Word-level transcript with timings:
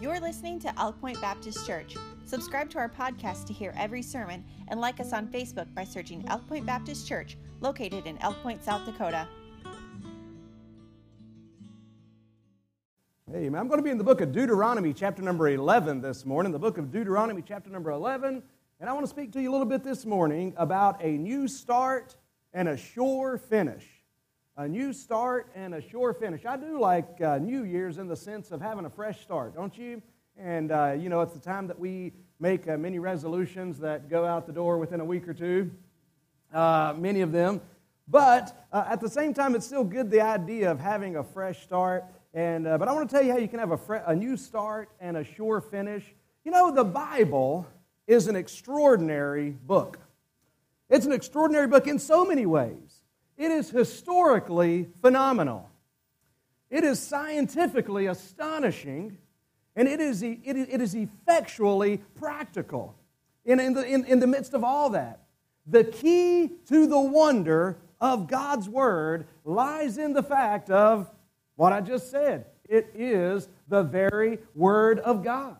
You're 0.00 0.18
listening 0.18 0.58
to 0.60 0.80
Elk 0.80 0.98
Point 0.98 1.20
Baptist 1.20 1.66
Church. 1.66 1.94
Subscribe 2.24 2.70
to 2.70 2.78
our 2.78 2.88
podcast 2.88 3.46
to 3.48 3.52
hear 3.52 3.74
every 3.76 4.00
sermon 4.00 4.42
and 4.68 4.80
like 4.80 4.98
us 4.98 5.12
on 5.12 5.26
Facebook 5.26 5.66
by 5.74 5.84
searching 5.84 6.24
Elk 6.28 6.48
Point 6.48 6.64
Baptist 6.64 7.06
Church, 7.06 7.36
located 7.60 8.06
in 8.06 8.16
Elk 8.22 8.42
Point, 8.42 8.64
South 8.64 8.86
Dakota. 8.86 9.28
Hey, 13.30 13.50
man, 13.50 13.60
I'm 13.60 13.68
going 13.68 13.76
to 13.76 13.84
be 13.84 13.90
in 13.90 13.98
the 13.98 14.04
book 14.04 14.22
of 14.22 14.32
Deuteronomy, 14.32 14.94
chapter 14.94 15.20
number 15.20 15.50
11 15.50 16.00
this 16.00 16.24
morning. 16.24 16.50
The 16.50 16.58
book 16.58 16.78
of 16.78 16.90
Deuteronomy, 16.90 17.42
chapter 17.46 17.68
number 17.68 17.90
11. 17.90 18.42
And 18.80 18.88
I 18.88 18.94
want 18.94 19.04
to 19.04 19.10
speak 19.10 19.32
to 19.32 19.42
you 19.42 19.50
a 19.50 19.52
little 19.52 19.66
bit 19.66 19.84
this 19.84 20.06
morning 20.06 20.54
about 20.56 21.04
a 21.04 21.18
new 21.18 21.46
start 21.46 22.16
and 22.54 22.70
a 22.70 22.76
sure 22.78 23.36
finish. 23.36 23.99
A 24.60 24.68
new 24.68 24.92
start 24.92 25.50
and 25.54 25.74
a 25.74 25.80
sure 25.80 26.12
finish. 26.12 26.44
I 26.44 26.58
do 26.58 26.78
like 26.78 27.18
uh, 27.22 27.38
New 27.38 27.64
Year's 27.64 27.96
in 27.96 28.08
the 28.08 28.14
sense 28.14 28.50
of 28.50 28.60
having 28.60 28.84
a 28.84 28.90
fresh 28.90 29.22
start, 29.22 29.54
don't 29.54 29.74
you? 29.78 30.02
And, 30.36 30.70
uh, 30.70 30.96
you 30.98 31.08
know, 31.08 31.22
it's 31.22 31.32
the 31.32 31.40
time 31.40 31.66
that 31.68 31.78
we 31.78 32.12
make 32.40 32.68
uh, 32.68 32.76
many 32.76 32.98
resolutions 32.98 33.78
that 33.78 34.10
go 34.10 34.26
out 34.26 34.46
the 34.46 34.52
door 34.52 34.76
within 34.76 35.00
a 35.00 35.04
week 35.06 35.26
or 35.26 35.32
two, 35.32 35.70
uh, 36.52 36.92
many 36.94 37.22
of 37.22 37.32
them. 37.32 37.62
But 38.06 38.66
uh, 38.70 38.84
at 38.86 39.00
the 39.00 39.08
same 39.08 39.32
time, 39.32 39.54
it's 39.54 39.64
still 39.64 39.82
good 39.82 40.10
the 40.10 40.20
idea 40.20 40.70
of 40.70 40.78
having 40.78 41.16
a 41.16 41.24
fresh 41.24 41.62
start 41.62 42.04
and, 42.34 42.66
uh, 42.66 42.76
but 42.76 42.86
I 42.86 42.92
want 42.92 43.08
to 43.08 43.16
tell 43.16 43.24
you 43.24 43.32
how 43.32 43.38
you 43.38 43.48
can 43.48 43.60
have 43.60 43.70
a, 43.70 43.78
fre- 43.78 44.04
a 44.06 44.14
new 44.14 44.36
start 44.36 44.90
and 45.00 45.16
a 45.16 45.24
sure 45.24 45.62
finish. 45.62 46.04
You 46.44 46.50
know, 46.50 46.70
the 46.70 46.84
Bible 46.84 47.66
is 48.06 48.26
an 48.26 48.36
extraordinary 48.36 49.52
book. 49.52 50.00
It's 50.90 51.06
an 51.06 51.12
extraordinary 51.12 51.66
book 51.66 51.86
in 51.86 51.98
so 51.98 52.26
many 52.26 52.44
ways. 52.44 52.99
It 53.40 53.50
is 53.50 53.70
historically 53.70 54.90
phenomenal. 55.00 55.70
It 56.68 56.84
is 56.84 57.00
scientifically 57.00 58.04
astonishing, 58.04 59.16
and 59.74 59.88
it 59.88 59.98
is, 59.98 60.22
it 60.22 60.44
is, 60.44 60.94
effectually 60.94 62.02
practical. 62.16 62.96
In, 63.46 63.58
in, 63.58 63.72
the, 63.72 63.86
in, 63.86 64.04
in 64.04 64.20
the 64.20 64.26
midst 64.26 64.52
of 64.52 64.62
all 64.62 64.90
that, 64.90 65.22
the 65.66 65.84
key 65.84 66.50
to 66.68 66.86
the 66.86 67.00
wonder 67.00 67.78
of 67.98 68.28
God's 68.28 68.68
Word 68.68 69.26
lies 69.46 69.96
in 69.96 70.12
the 70.12 70.22
fact 70.22 70.68
of 70.68 71.10
what 71.56 71.72
I 71.72 71.80
just 71.80 72.10
said. 72.10 72.44
It 72.68 72.92
is 72.94 73.48
the 73.68 73.82
very 73.82 74.40
Word 74.54 74.98
of 74.98 75.24
God. 75.24 75.56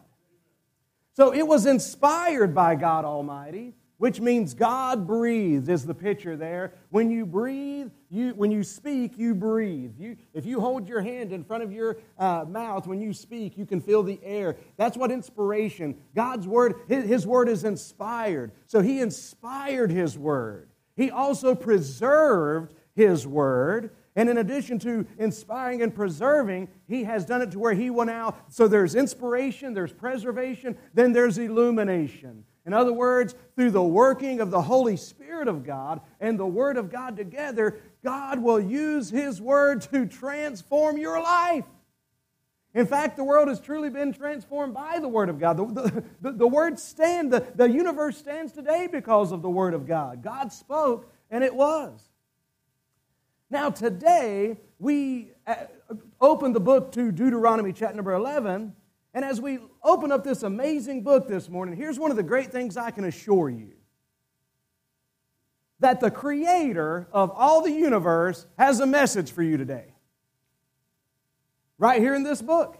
So 1.15 1.33
it 1.33 1.47
was 1.47 1.65
inspired 1.65 2.55
by 2.55 2.75
God 2.75 3.07
Almighty, 3.07 3.73
which 4.01 4.19
means 4.19 4.55
God 4.55 5.07
breathed, 5.07 5.69
is 5.69 5.85
the 5.85 5.93
picture 5.93 6.35
there. 6.35 6.73
When 6.89 7.11
you 7.11 7.27
breathe, 7.27 7.91
you, 8.09 8.31
when 8.31 8.51
you 8.51 8.65
speak, 8.65 9.19
you 9.19 9.35
breathe. 9.35 9.93
You, 9.99 10.17
if 10.33 10.47
you 10.47 10.59
hold 10.59 10.89
your 10.89 11.03
hand 11.03 11.33
in 11.35 11.45
front 11.45 11.63
of 11.63 11.71
your 11.71 11.99
uh, 12.19 12.47
mouth 12.49 12.87
when 12.87 13.03
you 13.03 13.13
speak, 13.13 13.59
you 13.59 13.67
can 13.67 13.79
feel 13.79 14.03
the 14.03 14.19
air. 14.23 14.57
That's 14.79 14.97
what 14.97 15.11
inspiration, 15.11 15.97
God's 16.15 16.49
Word, 16.49 16.77
his, 16.89 17.05
his 17.05 17.27
Word 17.27 17.51
is 17.51 17.65
inspired. 17.65 18.53
So 18.67 18.81
He 18.81 19.01
inspired 19.01 19.91
His 19.91 20.17
Word. 20.17 20.71
He 20.97 21.11
also 21.11 21.55
preserved 21.55 22.73
His 22.95 23.27
Word. 23.27 23.91
And 24.17 24.31
in 24.31 24.39
addition 24.39 24.79
to 24.79 25.07
inspiring 25.19 25.83
and 25.83 25.95
preserving, 25.95 26.69
he 26.89 27.05
has 27.05 27.27
done 27.27 27.43
it 27.43 27.51
to 27.51 27.59
where 27.59 27.75
he 27.75 27.91
went 27.91 28.11
out. 28.11 28.37
So 28.49 28.67
there's 28.67 28.95
inspiration, 28.95 29.75
there's 29.75 29.93
preservation, 29.93 30.79
then 30.95 31.13
there's 31.13 31.37
illumination. 31.37 32.45
In 32.67 32.75
other 32.75 32.93
words, 32.93 33.35
through 33.57 33.71
the 33.71 33.83
working 33.83 34.41
of 34.41 34.51
the 34.51 34.61
Holy 34.63 34.97
Spirit 34.97 35.49
of 35.49 35.65
God 35.65 36.01
and 36.21 36.39
the 36.39 36.47
Word 36.47 36.77
of 36.77 36.91
God 36.91 37.17
together, 37.17 37.79
God 38.05 38.41
will 38.41 38.61
use 38.61 39.11
His 39.11 39.41
Word 39.41 39.83
to 39.93 40.07
transform 40.07 40.99
your 40.99 41.21
life. 41.23 41.65
In 42.73 42.87
fact, 42.87 43.17
the 43.17 43.25
world 43.25 43.49
has 43.49 43.61
truly 43.61 43.91
been 43.91 44.13
transformed 44.13 44.75
by 44.75 44.99
the 45.01 45.09
Word 45.09 45.29
of 45.29 45.41
God. 45.41 45.57
The, 45.57 46.05
the, 46.21 46.33
the, 46.33 46.47
Word 46.47 46.79
stand, 46.79 47.33
the, 47.33 47.45
the 47.55 47.69
universe 47.69 48.17
stands 48.19 48.53
today 48.53 48.89
because 48.91 49.33
of 49.33 49.43
the 49.43 49.51
Word 49.51 49.75
of 49.75 49.87
God. 49.87 50.23
God 50.23 50.53
spoke, 50.53 51.13
and 51.31 51.43
it 51.43 51.55
was. 51.55 52.01
Now, 53.51 53.71
today, 53.71 54.59
we 54.79 55.33
uh, 55.47 55.55
open 56.21 56.53
the 56.53 56.61
book 56.61 56.93
to 56.93 57.11
Deuteronomy 57.11 57.73
chapter 57.73 57.97
number 57.97 58.13
11. 58.13 58.75
And 59.13 59.25
as 59.25 59.41
we 59.41 59.59
open 59.83 60.13
up 60.13 60.23
this 60.23 60.43
amazing 60.43 61.03
book 61.03 61.27
this 61.27 61.49
morning, 61.49 61.77
here's 61.77 61.99
one 61.99 62.11
of 62.11 62.17
the 62.17 62.23
great 62.23 62.53
things 62.53 62.77
I 62.77 62.91
can 62.91 63.05
assure 63.05 63.49
you 63.51 63.73
that 65.81 66.01
the 66.01 66.11
creator 66.11 67.09
of 67.11 67.31
all 67.35 67.63
the 67.63 67.73
universe 67.73 68.47
has 68.59 68.81
a 68.81 68.87
message 68.87 69.33
for 69.33 69.43
you 69.43 69.57
today. 69.57 69.95
Right 71.79 72.01
here 72.01 72.15
in 72.15 72.23
this 72.23 72.43
book. 72.43 72.77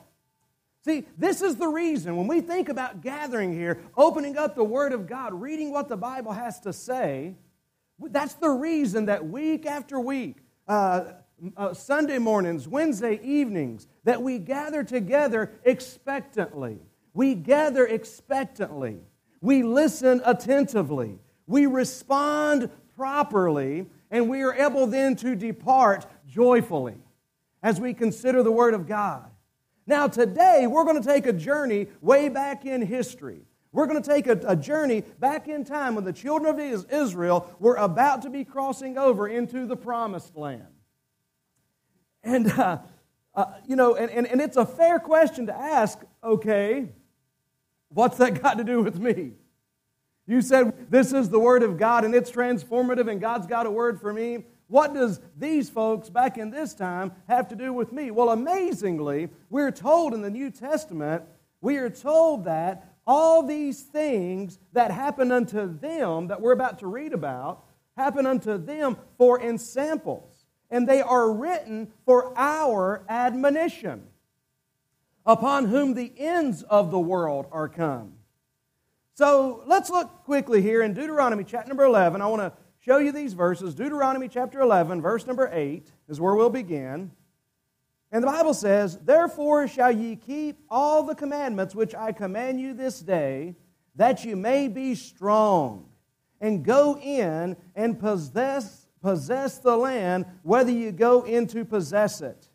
See, 0.85 1.07
this 1.19 1.43
is 1.43 1.57
the 1.57 1.69
reason 1.69 2.17
when 2.17 2.27
we 2.27 2.41
think 2.41 2.69
about 2.69 3.01
gathering 3.01 3.53
here, 3.53 3.81
opening 3.97 4.39
up 4.39 4.55
the 4.55 4.65
Word 4.65 4.93
of 4.93 5.07
God, 5.07 5.35
reading 5.35 5.73
what 5.73 5.89
the 5.89 5.97
Bible 5.97 6.33
has 6.33 6.61
to 6.61 6.73
say, 6.73 7.37
that's 8.09 8.35
the 8.35 8.49
reason 8.49 9.07
that 9.07 9.27
week 9.27 9.67
after 9.67 10.01
week, 10.01 10.37
uh, 10.69 11.05
uh, 11.57 11.75
Sunday 11.75 12.19
mornings, 12.19 12.67
Wednesday 12.67 13.21
evenings, 13.23 13.89
that 14.05 14.23
we 14.23 14.39
gather 14.39 14.83
together 14.85 15.53
expectantly. 15.65 16.79
We 17.13 17.35
gather 17.35 17.87
expectantly. 17.87 19.01
We 19.41 19.63
listen 19.63 20.23
attentively. 20.25 21.19
We 21.47 21.67
respond 21.67 22.71
properly, 22.97 23.87
and 24.11 24.29
we 24.29 24.43
are 24.43 24.55
able 24.55 24.87
then 24.87 25.17
to 25.17 25.35
depart 25.35 26.07
joyfully 26.29 26.97
as 27.63 27.81
we 27.81 27.95
consider 27.95 28.43
the 28.43 28.53
Word 28.53 28.75
of 28.75 28.87
God. 28.87 29.31
Now, 29.87 30.07
today, 30.07 30.67
we're 30.67 30.85
going 30.85 31.03
to 31.03 31.09
take 31.09 31.27
a 31.27 31.33
journey 31.33 31.89
way 32.01 32.29
back 32.29 32.65
in 32.65 32.83
history. 32.83 33.43
We're 33.73 33.87
going 33.87 34.03
to 34.03 34.09
take 34.09 34.27
a, 34.27 34.41
a, 34.47 34.57
journey 34.57 35.03
back 35.19 35.47
in 35.47 35.65
time 35.65 35.95
when 35.95 36.05
the 36.05 36.13
children 36.13 36.59
of 36.59 36.91
Israel 36.91 37.55
were 37.61 37.77
about 37.77 38.23
to 38.23 38.31
be 38.31 38.45
crossing 38.45 38.99
over 38.99 39.29
into 39.29 39.67
the 39.67 39.77
promised 39.77 40.37
land. 40.37 40.67
And, 42.23 42.51
uh, 42.53 42.79
uh, 43.35 43.47
you 43.67 43.77
know, 43.77 43.95
and, 43.95 44.11
and, 44.11 44.27
and 44.27 44.41
it's 44.41 44.57
a 44.57 44.67
fair 44.67 44.99
question 44.99 45.47
to 45.47 45.55
ask 45.55 45.99
okay, 46.23 46.89
what's 47.89 48.19
that 48.19 48.43
got 48.43 48.59
to 48.59 48.65
do 48.65 48.83
with 48.83 48.99
me? 48.99 49.33
You 50.27 50.43
said 50.43 50.91
this 50.91 51.13
is 51.13 51.29
the 51.29 51.41
Word 51.41 51.63
of 51.63 51.77
God 51.77 52.05
and 52.05 52.15
it's 52.15 52.31
transformative 52.31 53.11
and 53.11 53.21
God's 53.21 53.47
got 53.47 53.67
a 53.67 53.71
word 53.71 54.01
for 54.01 54.13
me. 54.13 54.45
What 54.69 54.95
does 54.95 55.21
these 55.37 55.69
folks 55.69 56.09
back 56.09 56.39
in 56.39 56.51
this 56.51 56.75
time 56.75 57.11
have 57.27 57.49
to 57.49 57.57
do 57.57 57.73
with 57.73 57.93
me? 57.93 58.13
Well, 58.13 58.31
amazingly, 58.31 59.29
we're 59.49 59.73
told 59.73 60.15
in 60.15 60.23
the 60.23 60.31
New 60.31 60.51
Testament, 60.51 61.25
we 61.61 61.79
are 61.79 61.91
told 61.91 62.45
that 62.45 62.95
all 63.05 63.43
these 63.43 63.83
things 63.83 64.61
that 64.73 64.93
happen 64.93 65.33
unto 65.33 65.77
them 65.79 66.29
that 66.29 66.41
we're 66.41 66.53
about 66.53 66.79
to 66.79 66.87
read 66.87 67.13
about 67.13 67.65
happen 67.97 68.27
unto 68.27 68.57
them 68.57 68.97
for 69.19 69.41
ensamples, 69.41 70.30
and 70.71 70.89
they 70.89 71.03
are 71.03 71.33
written 71.33 71.93
for 72.05 72.33
our 72.37 73.05
admonition, 73.09 74.07
upon 75.27 75.67
whom 75.67 75.95
the 75.95 76.13
ends 76.17 76.63
of 76.63 76.91
the 76.91 76.99
world 76.99 77.47
are 77.51 77.69
come. 77.69 78.15
So 79.15 79.63
let's 79.67 79.91
look 79.91 80.25
quickly 80.25 80.63
here 80.63 80.83
in 80.83 80.95
Deuteronomy 80.95 81.45
chapter 81.45 81.69
number 81.69 81.85
11. 81.85 82.23
I 82.23 82.27
want 82.27 82.41
to 82.41 82.53
show 82.79 82.99
you 82.99 83.13
these 83.13 83.35
verses. 83.35 83.75
Deuteronomy 83.75 84.29
chapter 84.29 84.61
11, 84.61 85.03
verse 85.03 85.27
number 85.27 85.51
8 85.53 85.93
is 86.09 86.21
where 86.21 86.35
we'll 86.35 86.51
begin. 86.51 87.11
And 88.13 88.23
the 88.23 88.29
Bible 88.29 88.55
says, 88.55 88.99
Therefore 88.99 89.69
shall 89.69 89.93
ye 89.93 90.17
keep 90.17 90.59
all 90.69 91.03
the 91.03 91.15
commandments 91.15 91.75
which 91.75 91.95
I 91.95 92.13
command 92.13 92.61
you 92.61 92.75
this 92.75 93.01
day, 93.01 93.57
that 93.97 94.25
you 94.25 94.37
may 94.37 94.69
be 94.69 94.95
strong, 94.95 95.89
and 96.41 96.65
go 96.65 96.99
in 96.99 97.57
and 97.77 98.01
possess, 98.01 98.80
possess 99.03 99.59
the 99.59 99.77
land, 99.77 100.27
whether 100.43 100.71
you 100.71 100.93
go 100.93 101.23
in 101.23 101.47
to 101.49 101.65
possess 101.65 102.21
it, 102.21 102.49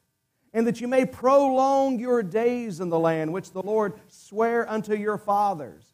and 0.54 0.68
that 0.68 0.80
you 0.80 0.88
may 0.88 1.06
prolong 1.06 2.00
your 2.00 2.24
days 2.24 2.80
in 2.80 2.90
the 2.90 3.00
land 3.00 3.34
which 3.34 3.52
the 3.52 3.62
Lord 3.62 3.94
sware 4.08 4.70
unto 4.70 4.96
your 4.96 5.18
fathers, 5.18 5.86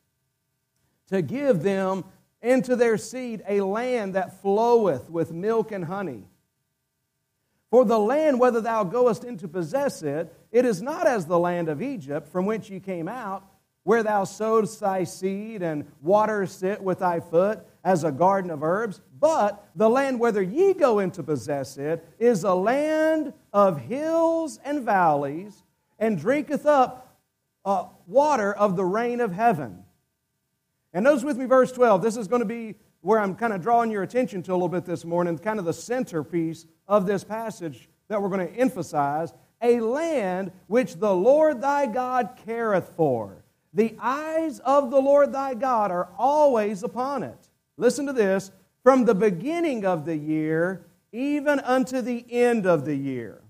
to 1.08 1.22
give 1.22 1.64
them 1.64 2.04
into 2.42 2.76
their 2.76 2.98
seed 2.98 3.44
a 3.48 3.62
land 3.62 4.16
that 4.16 4.42
floweth 4.42 5.10
with 5.10 5.32
milk 5.32 5.72
and 5.72 5.86
honey. 5.86 6.26
For 7.70 7.86
the 7.86 8.00
land, 8.00 8.40
whether 8.40 8.60
thou 8.60 8.84
goest 8.84 9.24
in 9.24 9.38
to 9.38 9.48
possess 9.48 10.04
it, 10.04 10.34
it 10.52 10.66
is 10.66 10.82
not 10.82 11.08
as 11.08 11.26
the 11.26 11.40
land 11.40 11.70
of 11.70 11.82
Egypt, 11.82 12.28
from 12.28 12.46
which 12.46 12.70
ye 12.70 12.80
came 12.80 13.08
out, 13.08 13.46
where 13.84 14.04
thou 14.04 14.24
sowest 14.24 14.80
thy 14.80 15.04
seed 15.04 15.62
and 15.62 15.86
waterest 16.02 16.64
it 16.64 16.82
with 16.82 17.00
thy 17.00 17.20
foot 17.20 17.66
as 17.84 18.04
a 18.04 18.12
garden 18.12 18.52
of 18.52 18.64
herbs. 18.64 19.02
But 19.20 19.68
the 19.76 19.90
land, 19.90 20.20
whether 20.20 20.42
ye 20.42 20.74
go 20.74 21.00
in 21.00 21.12
to 21.12 21.24
possess 21.24 21.78
it, 21.78 22.08
is 22.20 22.44
a 22.44 22.54
land 22.54 23.34
of 23.54 23.80
hills 23.80 24.60
and 24.64 24.84
valleys, 24.84 25.64
and 26.00 26.18
drinketh 26.18 26.66
up 26.66 27.20
uh, 27.66 27.86
water 28.08 28.54
of 28.54 28.76
the 28.76 28.86
rain 28.86 29.20
of 29.20 29.32
heaven. 29.32 29.84
And 30.94 31.04
notice 31.04 31.24
with 31.24 31.38
me 31.38 31.46
verse 31.46 31.72
12. 31.72 32.02
This 32.02 32.18
is 32.18 32.28
going 32.28 32.42
to 32.42 32.48
be 32.48 32.76
where 33.02 33.20
I'm 33.20 33.36
kind 33.36 33.54
of 33.54 33.62
drawing 33.62 33.92
your 33.92 34.04
attention 34.04 34.44
to 34.44 34.52
a 34.52 34.54
little 34.54 34.70
bit 34.70 34.86
this 34.86 35.06
morning, 35.06 35.38
kind 35.38 35.60
of 35.60 35.66
the 35.66 35.74
centerpiece 35.74 36.66
of 36.88 37.06
this 37.06 37.24
passage 37.24 37.90
that 38.10 38.22
we're 38.22 38.30
going 38.30 38.48
to 38.48 38.54
emphasize. 38.56 39.34
a 39.62 39.80
land 39.80 40.52
which 40.66 40.96
the 40.96 41.14
Lord 41.14 41.62
thy 41.62 41.86
God 41.86 42.32
careth 42.46 42.94
for. 42.98 43.44
The 43.74 43.96
eyes 44.00 44.60
of 44.60 44.92
the 44.92 45.00
Lord 45.00 45.32
thy 45.32 45.54
God 45.54 45.92
are 45.92 46.10
always 46.18 46.84
upon 46.84 47.24
it. 47.24 47.50
Listen 47.78 48.06
to 48.06 48.14
this 48.14 48.52
from 48.84 49.06
the 49.06 49.16
beginning 49.16 49.86
of 49.86 50.06
the 50.06 50.18
year 50.18 50.86
even 51.12 51.60
unto 51.60 52.02
the 52.02 52.26
end 52.30 52.66
of 52.66 52.86
the 52.86 52.96
year. 52.96 53.42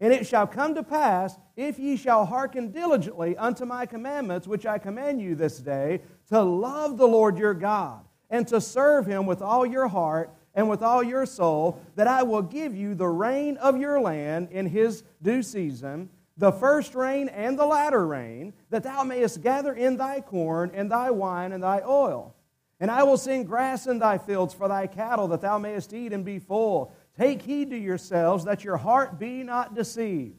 And 0.00 0.12
it 0.12 0.26
shall 0.26 0.46
come 0.46 0.74
to 0.74 0.82
pass, 0.82 1.38
if 1.56 1.78
ye 1.78 1.96
shall 1.96 2.24
hearken 2.24 2.70
diligently 2.70 3.36
unto 3.36 3.66
my 3.66 3.84
commandments, 3.84 4.46
which 4.46 4.64
I 4.64 4.78
command 4.78 5.20
you 5.20 5.34
this 5.34 5.58
day, 5.58 6.00
to 6.28 6.40
love 6.40 6.96
the 6.96 7.06
Lord 7.06 7.36
your 7.36 7.52
God, 7.52 8.04
and 8.30 8.48
to 8.48 8.60
serve 8.60 9.06
him 9.06 9.26
with 9.26 9.42
all 9.42 9.66
your 9.66 9.88
heart 9.88 10.30
and 10.54 10.70
with 10.70 10.82
all 10.82 11.02
your 11.02 11.26
soul, 11.26 11.80
that 11.96 12.06
I 12.06 12.22
will 12.22 12.42
give 12.42 12.74
you 12.74 12.94
the 12.94 13.08
rain 13.08 13.56
of 13.58 13.76
your 13.76 14.00
land 14.00 14.48
in 14.50 14.66
his 14.66 15.04
due 15.22 15.42
season, 15.42 16.08
the 16.40 16.52
first 16.52 16.94
rain 16.94 17.28
and 17.28 17.58
the 17.58 17.66
latter 17.66 18.04
rain, 18.06 18.54
that 18.70 18.82
thou 18.82 19.02
mayest 19.02 19.42
gather 19.42 19.74
in 19.74 19.98
thy 19.98 20.22
corn 20.22 20.70
and 20.72 20.90
thy 20.90 21.10
wine 21.10 21.52
and 21.52 21.62
thy 21.62 21.82
oil. 21.86 22.34
And 22.80 22.90
I 22.90 23.02
will 23.02 23.18
send 23.18 23.46
grass 23.46 23.86
in 23.86 23.98
thy 23.98 24.16
fields 24.16 24.54
for 24.54 24.66
thy 24.66 24.86
cattle, 24.86 25.28
that 25.28 25.42
thou 25.42 25.58
mayest 25.58 25.92
eat 25.92 26.14
and 26.14 26.24
be 26.24 26.38
full. 26.38 26.94
Take 27.18 27.42
heed 27.42 27.68
to 27.70 27.76
yourselves, 27.76 28.46
that 28.46 28.64
your 28.64 28.78
heart 28.78 29.18
be 29.18 29.42
not 29.42 29.74
deceived. 29.74 30.38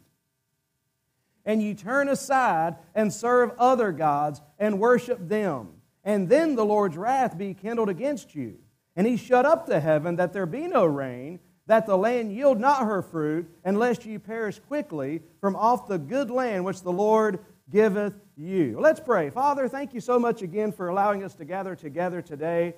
And 1.46 1.62
ye 1.62 1.76
turn 1.76 2.10
aside 2.10 2.78
and 2.96 3.14
serve 3.14 3.52
other 3.60 3.92
gods 3.92 4.42
and 4.58 4.80
worship 4.80 5.20
them. 5.30 5.70
And 6.04 6.28
then 6.28 6.56
the 6.56 6.66
Lord's 6.66 6.98
wrath 6.98 7.38
be 7.38 7.54
kindled 7.54 7.90
against 7.90 8.34
you. 8.34 8.58
And 8.96 9.06
he 9.06 9.18
shut 9.18 9.46
up 9.46 9.68
the 9.68 9.80
heaven 9.80 10.16
that 10.16 10.34
there 10.34 10.48
be 10.48 10.68
no 10.68 10.84
rain, 10.84 11.40
that 11.72 11.86
the 11.86 11.98
land 11.98 12.36
yield 12.36 12.60
not 12.60 12.86
her 12.86 13.02
fruit, 13.02 13.50
unless 13.64 14.06
ye 14.06 14.18
perish 14.18 14.60
quickly 14.68 15.22
from 15.40 15.56
off 15.56 15.88
the 15.88 15.98
good 15.98 16.30
land 16.30 16.66
which 16.66 16.82
the 16.82 16.92
Lord 16.92 17.40
giveth 17.70 18.14
you. 18.36 18.78
Let's 18.78 19.00
pray. 19.00 19.30
Father, 19.30 19.70
thank 19.70 19.94
you 19.94 20.02
so 20.02 20.20
much 20.20 20.42
again 20.42 20.74
for 20.74 20.90
allowing 20.90 21.24
us 21.24 21.34
to 21.36 21.46
gather 21.46 21.74
together 21.74 22.22
today. 22.22 22.76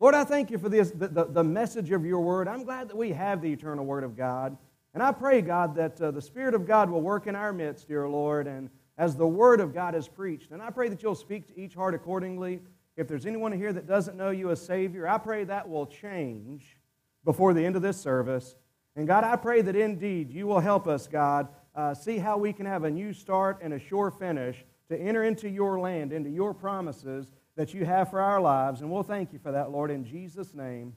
Lord, 0.00 0.14
I 0.14 0.24
thank 0.24 0.50
you 0.50 0.56
for 0.56 0.70
this, 0.70 0.90
the, 0.90 1.08
the, 1.08 1.24
the 1.26 1.44
message 1.44 1.90
of 1.90 2.06
your 2.06 2.20
word. 2.20 2.48
I'm 2.48 2.64
glad 2.64 2.88
that 2.88 2.96
we 2.96 3.10
have 3.10 3.42
the 3.42 3.52
eternal 3.52 3.84
word 3.84 4.04
of 4.04 4.16
God. 4.16 4.56
And 4.94 5.02
I 5.02 5.12
pray, 5.12 5.42
God, 5.42 5.74
that 5.74 6.00
uh, 6.00 6.12
the 6.12 6.22
Spirit 6.22 6.54
of 6.54 6.66
God 6.66 6.88
will 6.88 7.02
work 7.02 7.26
in 7.26 7.36
our 7.36 7.52
midst, 7.52 7.88
dear 7.88 8.08
Lord, 8.08 8.46
and 8.46 8.70
as 8.96 9.16
the 9.16 9.28
word 9.28 9.60
of 9.60 9.74
God 9.74 9.94
is 9.94 10.08
preached. 10.08 10.52
And 10.52 10.62
I 10.62 10.70
pray 10.70 10.88
that 10.88 11.02
you'll 11.02 11.14
speak 11.14 11.46
to 11.48 11.60
each 11.60 11.74
heart 11.74 11.94
accordingly. 11.94 12.62
If 12.96 13.06
there's 13.06 13.26
anyone 13.26 13.52
here 13.52 13.74
that 13.74 13.86
doesn't 13.86 14.16
know 14.16 14.30
you 14.30 14.50
as 14.50 14.64
Savior, 14.64 15.06
I 15.06 15.18
pray 15.18 15.44
that 15.44 15.68
will 15.68 15.84
change 15.84 16.78
before 17.24 17.54
the 17.54 17.64
end 17.64 17.76
of 17.76 17.82
this 17.82 18.00
service. 18.00 18.56
And 18.96 19.06
God, 19.06 19.24
I 19.24 19.36
pray 19.36 19.62
that 19.62 19.76
indeed 19.76 20.30
you 20.30 20.46
will 20.46 20.60
help 20.60 20.86
us, 20.86 21.06
God, 21.06 21.48
uh, 21.74 21.94
see 21.94 22.18
how 22.18 22.36
we 22.36 22.52
can 22.52 22.66
have 22.66 22.84
a 22.84 22.90
new 22.90 23.12
start 23.12 23.60
and 23.62 23.72
a 23.72 23.78
sure 23.78 24.10
finish 24.10 24.64
to 24.88 24.98
enter 24.98 25.24
into 25.24 25.48
your 25.48 25.80
land, 25.80 26.12
into 26.12 26.28
your 26.28 26.52
promises 26.52 27.26
that 27.56 27.72
you 27.72 27.84
have 27.84 28.10
for 28.10 28.20
our 28.20 28.40
lives. 28.40 28.80
And 28.80 28.90
we'll 28.90 29.02
thank 29.02 29.32
you 29.32 29.38
for 29.38 29.52
that, 29.52 29.70
Lord, 29.70 29.90
in 29.90 30.04
Jesus' 30.04 30.52
name. 30.54 30.94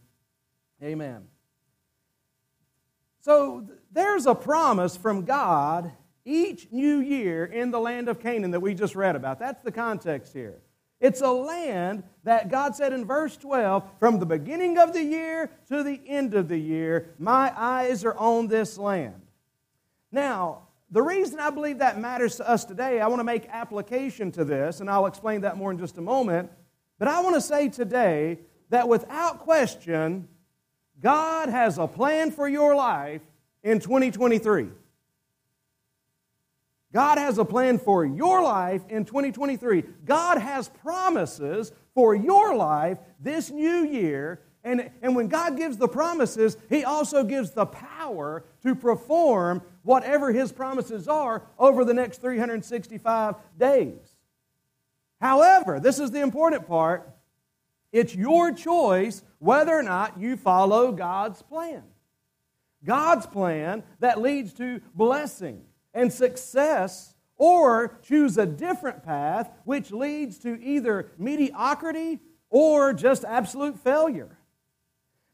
Amen. 0.84 1.24
So 3.22 3.68
there's 3.92 4.26
a 4.26 4.36
promise 4.36 4.98
from 4.98 5.26
God 5.26 5.92
each 6.26 6.72
new 6.72 7.00
year 7.00 7.46
in 7.46 7.72
the 7.72 7.80
land 7.80 8.10
of 8.10 8.20
Canaan 8.20 8.52
that 8.52 8.60
we 8.60 8.74
just 8.74 8.96
read 8.96 9.16
about. 9.16 9.40
That's 9.40 9.62
the 9.62 9.72
context 9.72 10.34
here. 10.34 10.60
It's 11.00 11.22
a 11.22 11.32
land 11.32 12.04
that 12.24 12.50
God 12.50 12.76
said 12.76 12.94
in 12.94 13.06
verse 13.06 13.38
12, 13.38 13.84
from 14.00 14.20
the 14.20 14.26
beginning 14.26 14.78
of 14.78 14.94
the 14.94 15.04
year 15.04 15.52
to 15.68 15.84
the 15.84 16.00
end 16.08 16.34
of 16.34 16.48
the 16.48 16.58
year, 16.58 17.14
my 17.20 17.54
eyes 17.56 18.06
are 18.06 18.18
on 18.18 18.48
this 18.48 18.78
land. 18.78 19.22
Now, 20.12 20.64
the 20.92 21.02
reason 21.02 21.40
I 21.40 21.50
believe 21.50 21.80
that 21.80 22.00
matters 22.00 22.38
to 22.38 22.50
us 22.50 22.64
today, 22.64 23.02
I 23.02 23.08
want 23.08 23.20
to 23.20 23.26
make 23.26 23.48
application 23.50 24.32
to 24.34 24.46
this, 24.46 24.80
and 24.80 24.90
I'll 24.90 25.08
explain 25.08 25.42
that 25.42 25.58
more 25.58 25.72
in 25.72 25.78
just 25.78 25.98
a 25.98 26.02
moment. 26.02 26.50
But 26.98 27.10
I 27.10 27.22
want 27.22 27.36
to 27.36 27.42
say 27.42 27.68
today 27.68 28.40
that 28.70 28.88
without 28.88 29.40
question, 29.40 30.28
God 31.02 31.50
has 31.50 31.78
a 31.78 31.88
plan 31.88 32.32
for 32.32 32.48
your 32.48 32.76
life 32.76 33.22
in 33.64 33.80
2023. 33.80 34.70
God 36.96 37.18
has 37.18 37.38
a 37.38 37.44
plan 37.44 37.78
for 37.78 38.06
your 38.06 38.42
life 38.42 38.82
in 38.88 39.04
2023. 39.04 39.84
God 40.06 40.38
has 40.38 40.70
promises 40.70 41.74
for 41.94 42.16
your 42.16 42.56
life 42.56 43.00
this 43.20 43.52
new 43.52 43.86
year 43.86 44.40
and, 44.64 44.90
and 45.02 45.14
when 45.14 45.28
God 45.28 45.58
gives 45.58 45.76
the 45.76 45.90
promises, 45.90 46.56
He 46.70 46.86
also 46.86 47.26
gives 47.26 47.52
the 47.52 47.66
power 47.66 48.46
to 48.64 48.76
perform 48.76 49.62
whatever 49.84 50.32
His 50.32 50.54
promises 50.54 51.10
are 51.10 51.44
over 51.60 51.84
the 51.84 51.94
next 51.94 52.22
365 52.22 53.36
days. 53.60 54.16
However, 55.20 55.82
this 55.82 56.00
is 56.00 56.12
the 56.12 56.22
important 56.22 56.66
part 56.66 57.12
it's 57.92 58.16
your 58.16 58.54
choice 58.54 59.22
whether 59.40 59.78
or 59.78 59.84
not 59.84 60.18
you 60.18 60.38
follow 60.38 60.94
God's 60.94 61.42
plan. 61.42 61.84
God's 62.86 63.26
plan 63.26 63.84
that 64.00 64.22
leads 64.22 64.54
to 64.54 64.80
blessing 64.94 65.62
and 65.96 66.14
success, 66.14 67.16
or 67.38 67.98
choose 68.04 68.38
a 68.38 68.46
different 68.46 69.04
path 69.04 69.50
which 69.64 69.92
leads 69.92 70.38
to 70.40 70.62
either 70.62 71.12
mediocrity 71.18 72.20
or 72.52 72.94
just 72.94 73.26
absolute 73.26 73.80
failure. 73.80 74.38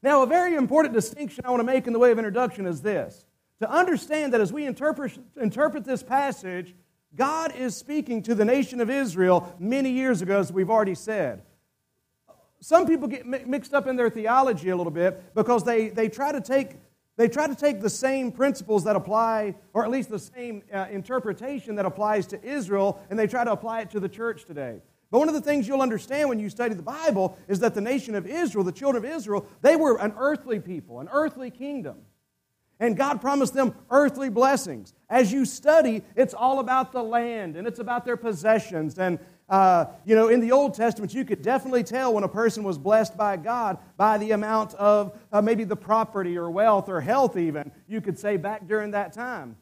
Now, 0.02 0.22
a 0.22 0.26
very 0.26 0.54
important 0.54 0.94
distinction 0.94 1.44
I 1.44 1.50
want 1.50 1.60
to 1.60 1.64
make 1.64 1.86
in 1.86 1.92
the 1.92 1.98
way 1.98 2.10
of 2.10 2.18
introduction 2.18 2.66
is 2.66 2.80
this 2.80 3.26
to 3.60 3.70
understand 3.70 4.32
that 4.32 4.40
as 4.40 4.52
we 4.52 4.66
interpret, 4.66 5.16
interpret 5.40 5.84
this 5.84 6.02
passage, 6.02 6.74
God 7.14 7.54
is 7.54 7.76
speaking 7.76 8.22
to 8.22 8.34
the 8.34 8.44
nation 8.44 8.80
of 8.80 8.90
Israel 8.90 9.54
many 9.58 9.90
years 9.90 10.22
ago, 10.22 10.40
as 10.40 10.52
we've 10.52 10.70
already 10.70 10.96
said. 10.96 11.42
Some 12.60 12.86
people 12.86 13.08
get 13.08 13.26
mixed 13.46 13.74
up 13.74 13.86
in 13.86 13.96
their 13.96 14.10
theology 14.10 14.70
a 14.70 14.76
little 14.76 14.92
bit 14.92 15.34
because 15.34 15.64
they, 15.64 15.88
they, 15.88 16.08
try, 16.08 16.32
to 16.32 16.40
take, 16.40 16.76
they 17.22 17.28
try 17.28 17.46
to 17.46 17.54
take 17.54 17.80
the 17.80 17.88
same 17.88 18.32
principles 18.32 18.82
that 18.82 18.96
apply, 18.96 19.54
or 19.74 19.84
at 19.84 19.92
least 19.92 20.10
the 20.10 20.18
same 20.18 20.60
uh, 20.74 20.86
interpretation 20.90 21.76
that 21.76 21.86
applies 21.86 22.26
to 22.26 22.44
Israel, 22.44 23.00
and 23.10 23.16
they 23.16 23.28
try 23.28 23.44
to 23.44 23.52
apply 23.52 23.82
it 23.82 23.90
to 23.90 24.00
the 24.00 24.08
church 24.08 24.44
today. 24.44 24.80
But 25.12 25.20
one 25.20 25.28
of 25.28 25.34
the 25.34 25.40
things 25.40 25.68
you'll 25.68 25.82
understand 25.82 26.28
when 26.28 26.40
you 26.40 26.50
study 26.50 26.74
the 26.74 26.82
Bible 26.82 27.38
is 27.46 27.60
that 27.60 27.74
the 27.74 27.80
nation 27.80 28.16
of 28.16 28.26
Israel, 28.26 28.64
the 28.64 28.72
children 28.72 29.04
of 29.04 29.08
Israel, 29.08 29.46
they 29.60 29.76
were 29.76 30.00
an 30.00 30.14
earthly 30.18 30.58
people, 30.58 30.98
an 30.98 31.08
earthly 31.12 31.52
kingdom. 31.52 31.98
And 32.80 32.96
God 32.96 33.20
promised 33.20 33.54
them 33.54 33.76
earthly 33.90 34.28
blessings. 34.28 34.92
As 35.08 35.32
you 35.32 35.44
study, 35.44 36.02
it's 36.16 36.34
all 36.34 36.58
about 36.58 36.90
the 36.90 37.04
land 37.04 37.54
and 37.54 37.68
it's 37.68 37.78
about 37.78 38.04
their 38.04 38.16
possessions. 38.16 38.98
And, 38.98 39.20
uh, 39.52 39.84
you 40.06 40.14
know, 40.14 40.28
in 40.28 40.40
the 40.40 40.50
Old 40.50 40.72
Testament, 40.72 41.12
you 41.12 41.26
could 41.26 41.42
definitely 41.42 41.84
tell 41.84 42.14
when 42.14 42.24
a 42.24 42.28
person 42.28 42.64
was 42.64 42.78
blessed 42.78 43.18
by 43.18 43.36
God 43.36 43.76
by 43.98 44.16
the 44.16 44.30
amount 44.30 44.72
of 44.74 45.14
uh, 45.30 45.42
maybe 45.42 45.64
the 45.64 45.76
property 45.76 46.38
or 46.38 46.50
wealth 46.50 46.88
or 46.88 47.02
health, 47.02 47.36
even, 47.36 47.70
you 47.86 48.00
could 48.00 48.18
say 48.18 48.38
back 48.38 48.66
during 48.66 48.92
that 48.92 49.12
time. 49.12 49.56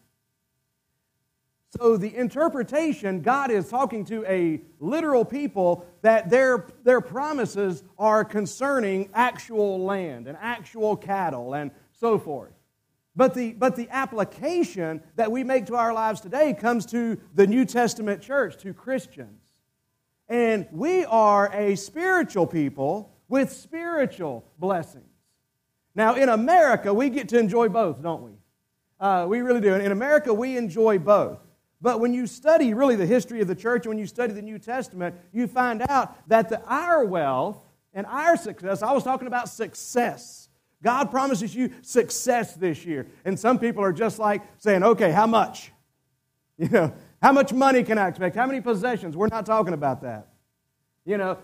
So, 1.77 1.97
the 1.97 2.15
interpretation, 2.17 3.21
God 3.21 3.51
is 3.51 3.69
talking 3.69 4.05
to 4.05 4.25
a 4.27 4.61
literal 4.79 5.25
people 5.25 5.85
that 6.03 6.31
their, 6.31 6.69
their 6.85 7.01
promises 7.01 7.83
are 7.99 8.25
concerning 8.25 9.11
actual 9.13 9.85
land 9.85 10.29
and 10.29 10.39
actual 10.41 10.97
cattle 10.97 11.55
and 11.55 11.73
so 11.91 12.17
forth. 12.17 12.53
But 13.17 13.35
the, 13.35 13.55
but 13.55 13.75
the 13.75 13.89
application 13.91 15.03
that 15.17 15.33
we 15.33 15.43
make 15.43 15.67
to 15.67 15.75
our 15.75 15.93
lives 15.93 16.21
today 16.21 16.55
comes 16.55 16.87
to 16.87 17.19
the 17.35 17.49
New 17.49 17.65
Testament 17.65 18.23
church, 18.23 18.57
to 18.63 18.73
Christians. 18.73 19.50
And 20.31 20.69
we 20.71 21.05
are 21.07 21.53
a 21.53 21.75
spiritual 21.75 22.47
people 22.47 23.13
with 23.29 23.53
spiritual 23.53 24.45
blessings. 24.59 25.05
Now, 25.95 26.15
in 26.15 26.29
America, 26.29 26.95
we 26.95 27.11
get 27.11 27.29
to 27.31 27.39
enjoy 27.39 27.69
both, 27.69 28.01
don't 28.01 28.23
we? 28.23 28.31
Uh, 29.01 29.27
we 29.29 29.41
really 29.41 29.61
do. 29.61 29.75
In 29.75 29.91
America, 29.91 30.33
we 30.33 30.57
enjoy 30.57 31.01
both. 31.01 31.41
But 31.81 31.99
when 31.99 32.15
you 32.15 32.29
study 32.29 32.75
really 32.75 32.95
the 32.95 33.07
history 33.07 33.41
of 33.41 33.49
the 33.49 33.57
church, 33.57 33.89
when 33.89 33.99
you 33.99 34.07
study 34.07 34.33
the 34.33 34.43
New 34.43 34.61
Testament, 34.61 35.17
you 35.33 35.49
find 35.49 35.83
out 35.89 36.29
that 36.29 36.49
the, 36.49 36.63
our 36.65 37.05
wealth 37.05 37.61
and 37.93 38.07
our 38.07 38.37
success, 38.37 38.83
I 38.83 38.93
was 38.93 39.03
talking 39.03 39.27
about 39.27 39.49
success. 39.49 40.49
God 40.81 41.11
promises 41.11 41.53
you 41.55 41.73
success 41.83 42.55
this 42.55 42.87
year. 42.87 43.09
And 43.25 43.39
some 43.39 43.59
people 43.59 43.83
are 43.83 43.93
just 43.93 44.21
like 44.21 44.43
saying, 44.59 44.85
okay, 44.85 45.11
how 45.11 45.27
much? 45.27 45.73
You 46.61 46.69
know, 46.69 46.93
how 47.23 47.33
much 47.33 47.53
money 47.53 47.83
can 47.83 47.99
I 47.99 48.09
expect? 48.09 48.37
How 48.37 48.47
many 48.47 48.61
possessions? 48.61 49.17
We're 49.17 49.29
not 49.29 49.47
talking 49.47 49.75
about 49.75 50.03
that. 50.03 50.29
You 51.05 51.17
know, 51.17 51.39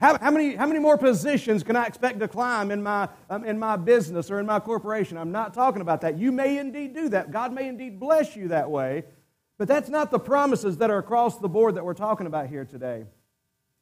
how, 0.00 0.18
how, 0.18 0.30
many, 0.30 0.56
how 0.56 0.66
many 0.66 0.80
more 0.80 0.96
positions 0.96 1.62
can 1.62 1.76
I 1.76 1.86
expect 1.86 2.18
to 2.20 2.28
climb 2.28 2.70
in 2.70 2.82
my, 2.82 3.08
um, 3.28 3.44
in 3.44 3.58
my 3.58 3.76
business 3.76 4.30
or 4.30 4.40
in 4.40 4.46
my 4.46 4.58
corporation? 4.58 5.18
I'm 5.18 5.32
not 5.32 5.54
talking 5.54 5.82
about 5.82 6.00
that. 6.00 6.18
You 6.18 6.32
may 6.32 6.58
indeed 6.58 6.94
do 6.94 7.08
that. 7.10 7.30
God 7.30 7.52
may 7.52 7.68
indeed 7.68 8.00
bless 8.00 8.36
you 8.36 8.48
that 8.48 8.70
way. 8.70 9.04
But 9.58 9.68
that's 9.68 9.88
not 9.88 10.10
the 10.10 10.18
promises 10.18 10.78
that 10.78 10.90
are 10.90 10.98
across 10.98 11.38
the 11.38 11.48
board 11.48 11.76
that 11.76 11.84
we're 11.84 11.94
talking 11.94 12.26
about 12.26 12.48
here 12.48 12.64
today. 12.64 13.04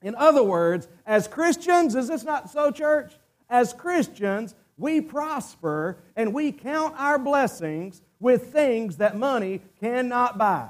In 0.02 0.14
other 0.14 0.42
words, 0.42 0.88
as 1.06 1.26
Christians, 1.26 1.94
is 1.94 2.08
this 2.08 2.24
not 2.24 2.50
so, 2.50 2.70
church? 2.70 3.14
As 3.48 3.72
Christians, 3.72 4.54
we 4.76 5.00
prosper 5.00 5.98
and 6.16 6.34
we 6.34 6.52
count 6.52 6.94
our 6.98 7.18
blessings 7.18 8.02
with 8.20 8.52
things 8.52 8.98
that 8.98 9.16
money 9.16 9.62
cannot 9.80 10.38
buy. 10.38 10.68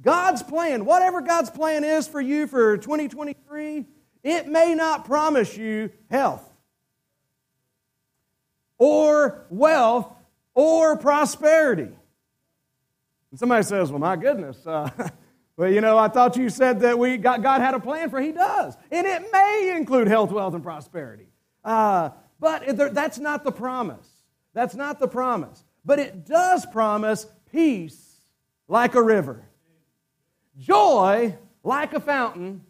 God's 0.00 0.42
plan, 0.42 0.84
whatever 0.84 1.20
God's 1.20 1.50
plan 1.50 1.84
is 1.84 2.06
for 2.06 2.20
you 2.20 2.46
for 2.46 2.76
2023, 2.76 3.86
it 4.22 4.46
may 4.46 4.74
not 4.74 5.04
promise 5.04 5.56
you 5.56 5.90
health 6.10 6.44
or 8.78 9.46
wealth 9.48 10.12
or 10.54 10.96
prosperity. 10.96 11.90
And 13.30 13.38
somebody 13.38 13.62
says, 13.62 13.90
Well, 13.90 14.00
my 14.00 14.16
goodness, 14.16 14.66
uh, 14.66 14.90
well, 15.56 15.70
you 15.70 15.80
know, 15.80 15.96
I 15.98 16.08
thought 16.08 16.36
you 16.36 16.50
said 16.50 16.80
that 16.80 16.98
we 16.98 17.16
God, 17.16 17.42
God 17.42 17.60
had 17.60 17.74
a 17.74 17.80
plan 17.80 18.10
for. 18.10 18.20
He 18.20 18.32
does. 18.32 18.76
And 18.90 19.06
it 19.06 19.22
may 19.32 19.74
include 19.76 20.08
health, 20.08 20.30
wealth, 20.30 20.54
and 20.54 20.62
prosperity. 20.62 21.28
Uh, 21.64 22.10
but 22.38 22.94
that's 22.94 23.18
not 23.18 23.44
the 23.44 23.52
promise. 23.52 24.08
That's 24.52 24.74
not 24.74 24.98
the 24.98 25.08
promise. 25.08 25.64
But 25.84 25.98
it 25.98 26.26
does 26.26 26.66
promise 26.66 27.26
peace 27.52 28.20
like 28.68 28.94
a 28.94 29.02
river, 29.02 29.45
joy 30.58 31.36
like 31.62 31.92
a 31.94 32.00
fountain, 32.00 32.62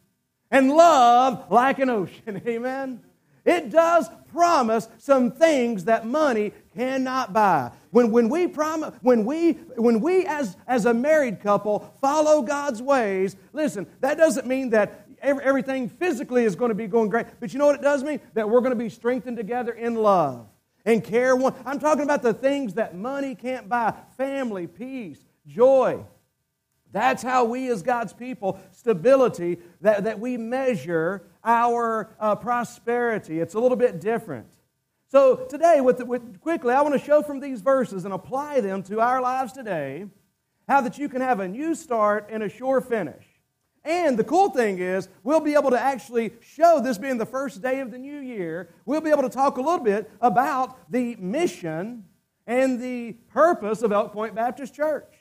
and 0.51 0.71
love 0.71 1.51
like 1.51 1.79
an 1.79 1.91
ocean. 1.91 2.43
Amen? 2.47 3.01
It 3.45 3.71
does 3.71 4.09
promise 4.33 4.89
some 4.99 5.31
things 5.31 5.85
that 5.85 6.05
money 6.07 6.53
cannot 6.75 7.33
buy. 7.33 7.71
When, 7.91 8.11
when 8.11 8.29
we 8.29 8.49
promise, 8.49 8.93
when 9.03 9.25
we, 9.25 9.53
when 9.77 10.01
we 10.01 10.27
as, 10.27 10.57
as 10.67 10.85
a 10.85 10.93
married 10.93 11.41
couple 11.41 11.95
follow 12.01 12.43
God's 12.43 12.83
ways, 12.83 13.37
listen, 13.53 13.87
that 14.01 14.19
doesn't 14.19 14.47
mean 14.47 14.71
that 14.71 15.07
everything 15.23 15.89
physically 15.89 16.45
is 16.45 16.57
going 16.57 16.71
to 16.71 16.75
be 16.75 16.87
going 16.87 17.09
great. 17.09 17.27
But 17.39 17.53
you 17.53 17.59
know 17.59 17.67
what 17.67 17.77
it 17.77 17.83
does 17.83 18.03
mean? 18.03 18.21
That 18.35 18.51
we're 18.51 18.61
going 18.61 18.71
to 18.71 18.77
be 18.77 18.89
strengthened 18.89 19.37
together 19.37 19.73
in 19.73 19.95
love 19.95 20.47
and 20.85 21.03
care 21.03 21.37
one. 21.37 21.55
I'm 21.65 21.79
talking 21.79 22.03
about 22.03 22.23
the 22.23 22.35
things 22.35 22.75
that 22.75 22.97
money 22.97 23.35
can't 23.35 23.69
buy 23.69 23.95
family, 24.17 24.67
peace, 24.67 25.25
joy. 25.47 26.05
That's 26.97 27.23
how 27.23 27.45
we, 27.45 27.69
as 27.69 27.83
God's 27.83 28.15
people, 28.15 28.59
stability, 28.73 29.59
that, 29.83 30.05
that 30.05 30.19
we 30.19 30.39
measure 30.39 31.25
our 31.45 32.17
uh, 32.19 32.37
prosperity. 32.37 33.39
It's 33.39 33.53
a 33.53 33.61
little 33.61 33.77
bit 33.77 34.01
different. 34.01 34.47
So, 35.09 35.45
today, 35.51 35.83
with, 35.83 36.03
with, 36.03 36.41
quickly, 36.41 36.73
I 36.73 36.81
want 36.81 36.99
to 36.99 37.07
show 37.07 37.21
from 37.21 37.41
these 37.41 37.61
verses 37.61 38.07
and 38.07 38.15
apply 38.15 38.63
them 38.63 38.83
to 38.85 39.01
our 39.01 39.21
lives 39.21 39.53
today 39.53 40.07
how 40.69 40.81
that 40.81 40.97
you 40.97 41.11
can 41.11 41.21
have 41.21 41.39
a 41.39 41.47
new 41.47 41.75
start 41.75 42.29
and 42.31 42.43
a 42.43 42.49
sure 42.49 42.81
finish. 42.81 43.27
And 43.85 44.19
the 44.19 44.25
cool 44.25 44.49
thing 44.49 44.79
is, 44.79 45.11
we'll 45.23 45.41
be 45.41 45.53
able 45.53 45.73
to 45.73 45.79
actually 45.79 46.33
show 46.41 46.81
this 46.81 46.97
being 46.97 47.19
the 47.19 47.27
first 47.27 47.61
day 47.61 47.81
of 47.81 47.91
the 47.91 47.99
new 47.99 48.21
year, 48.21 48.71
we'll 48.87 49.03
be 49.03 49.11
able 49.11 49.25
to 49.25 49.29
talk 49.29 49.59
a 49.59 49.61
little 49.61 49.85
bit 49.85 50.11
about 50.23 50.91
the 50.91 51.15
mission 51.17 52.05
and 52.47 52.81
the 52.81 53.13
purpose 53.29 53.83
of 53.83 53.93
Elk 53.93 54.15
Point 54.15 54.35
Baptist 54.35 54.75
Church. 54.75 55.16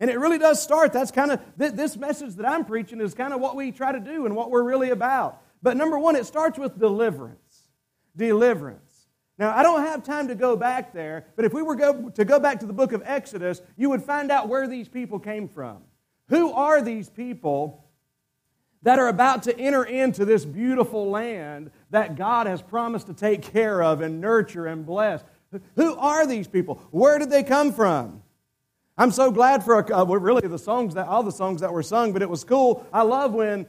And 0.00 0.10
it 0.10 0.18
really 0.18 0.38
does 0.38 0.62
start, 0.62 0.94
that's 0.94 1.10
kind 1.10 1.30
of, 1.30 1.40
this 1.56 1.96
message 1.96 2.34
that 2.36 2.48
I'm 2.48 2.64
preaching 2.64 3.00
is 3.00 3.12
kind 3.12 3.34
of 3.34 3.40
what 3.40 3.54
we 3.54 3.70
try 3.70 3.92
to 3.92 4.00
do 4.00 4.24
and 4.24 4.34
what 4.34 4.50
we're 4.50 4.62
really 4.62 4.90
about. 4.90 5.42
But 5.62 5.76
number 5.76 5.98
one, 5.98 6.16
it 6.16 6.24
starts 6.24 6.58
with 6.58 6.78
deliverance. 6.78 7.68
Deliverance. 8.16 9.06
Now, 9.38 9.54
I 9.54 9.62
don't 9.62 9.82
have 9.82 10.02
time 10.02 10.28
to 10.28 10.34
go 10.34 10.56
back 10.56 10.92
there, 10.92 11.26
but 11.36 11.44
if 11.44 11.52
we 11.52 11.62
were 11.62 11.74
go, 11.74 12.10
to 12.10 12.24
go 12.24 12.40
back 12.40 12.60
to 12.60 12.66
the 12.66 12.72
book 12.72 12.92
of 12.92 13.02
Exodus, 13.04 13.60
you 13.76 13.90
would 13.90 14.02
find 14.02 14.30
out 14.30 14.48
where 14.48 14.66
these 14.66 14.88
people 14.88 15.18
came 15.18 15.48
from. 15.48 15.78
Who 16.28 16.52
are 16.52 16.82
these 16.82 17.08
people 17.08 17.84
that 18.82 18.98
are 18.98 19.08
about 19.08 19.42
to 19.44 19.58
enter 19.58 19.84
into 19.84 20.24
this 20.24 20.44
beautiful 20.44 21.10
land 21.10 21.70
that 21.90 22.16
God 22.16 22.46
has 22.46 22.62
promised 22.62 23.06
to 23.08 23.14
take 23.14 23.42
care 23.42 23.82
of 23.82 24.00
and 24.00 24.20
nurture 24.20 24.66
and 24.66 24.86
bless? 24.86 25.22
Who 25.76 25.96
are 25.96 26.26
these 26.26 26.46
people? 26.46 26.76
Where 26.90 27.18
did 27.18 27.30
they 27.30 27.42
come 27.42 27.72
from? 27.72 28.22
I'm 29.00 29.12
so 29.12 29.30
glad 29.30 29.64
for 29.64 29.90
uh, 29.90 30.04
really 30.04 30.46
the 30.46 30.58
songs 30.58 30.92
that 30.92 31.08
all 31.08 31.22
the 31.22 31.32
songs 31.32 31.62
that 31.62 31.72
were 31.72 31.82
sung, 31.82 32.12
but 32.12 32.20
it 32.20 32.28
was 32.28 32.44
cool. 32.44 32.84
I 32.92 33.00
love 33.00 33.32
when, 33.32 33.66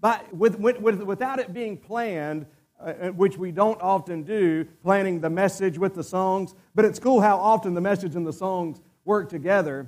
by, 0.00 0.22
with, 0.32 0.58
with, 0.58 1.02
without 1.02 1.38
it 1.38 1.52
being 1.52 1.76
planned, 1.76 2.46
uh, 2.80 2.84
uh, 2.84 3.08
which 3.08 3.36
we 3.36 3.52
don't 3.52 3.78
often 3.82 4.22
do, 4.22 4.64
planning 4.82 5.20
the 5.20 5.28
message 5.28 5.76
with 5.76 5.94
the 5.94 6.02
songs. 6.02 6.54
But 6.74 6.86
it's 6.86 6.98
cool 6.98 7.20
how 7.20 7.36
often 7.36 7.74
the 7.74 7.82
message 7.82 8.16
and 8.16 8.26
the 8.26 8.32
songs 8.32 8.80
work 9.04 9.28
together. 9.28 9.86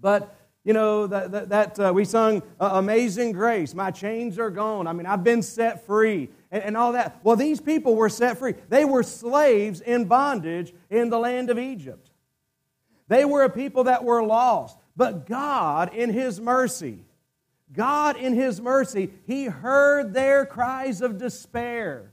But 0.00 0.32
you 0.62 0.74
know, 0.74 1.08
that, 1.08 1.32
that, 1.32 1.48
that 1.48 1.80
uh, 1.80 1.92
we 1.92 2.04
sung 2.04 2.44
uh, 2.60 2.70
Amazing 2.74 3.32
Grace, 3.32 3.74
My 3.74 3.90
Chains 3.90 4.38
Are 4.38 4.50
Gone. 4.50 4.86
I 4.86 4.92
mean, 4.92 5.06
I've 5.06 5.24
been 5.24 5.42
set 5.42 5.84
free 5.84 6.28
and 6.52 6.76
all 6.76 6.92
that. 6.92 7.18
Well, 7.24 7.34
these 7.34 7.60
people 7.60 7.96
were 7.96 8.10
set 8.10 8.38
free. 8.38 8.54
They 8.68 8.84
were 8.84 9.02
slaves 9.02 9.80
in 9.80 10.04
bondage 10.04 10.72
in 10.88 11.10
the 11.10 11.18
land 11.18 11.50
of 11.50 11.58
Egypt. 11.58 12.07
They 13.08 13.24
were 13.24 13.44
a 13.44 13.50
people 13.50 13.84
that 13.84 14.04
were 14.04 14.22
lost. 14.22 14.78
But 14.96 15.26
God, 15.26 15.94
in 15.94 16.10
His 16.10 16.40
mercy, 16.40 17.04
God, 17.72 18.16
in 18.16 18.34
His 18.34 18.60
mercy, 18.60 19.10
He 19.26 19.44
heard 19.44 20.14
their 20.14 20.46
cries 20.46 21.00
of 21.02 21.18
despair 21.18 22.12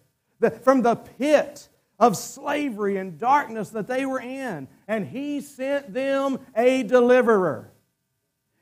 from 0.64 0.82
the 0.82 0.96
pit 0.96 1.70
of 1.98 2.18
slavery 2.18 2.98
and 2.98 3.18
darkness 3.18 3.70
that 3.70 3.88
they 3.88 4.06
were 4.06 4.20
in, 4.20 4.68
and 4.88 5.08
He 5.08 5.42
sent 5.42 5.94
them 5.94 6.40
a 6.56 6.84
deliverer. 6.84 7.72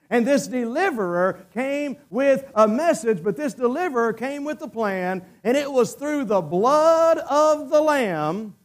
And 0.09 0.27
this 0.27 0.47
deliverer 0.47 1.45
came 1.53 1.97
with 2.09 2.45
a 2.53 2.67
message, 2.67 3.23
but 3.23 3.35
this 3.35 3.55
deliverer 3.55 4.13
came 4.13 4.43
with 4.43 4.61
a 4.61 4.67
plan, 4.67 5.25
and 5.43 5.57
it 5.57 5.71
was 5.71 5.93
through 5.93 6.25
the 6.25 6.41
blood 6.41 7.17
of 7.17 7.69
the 7.69 7.81
Lamb 7.81 8.55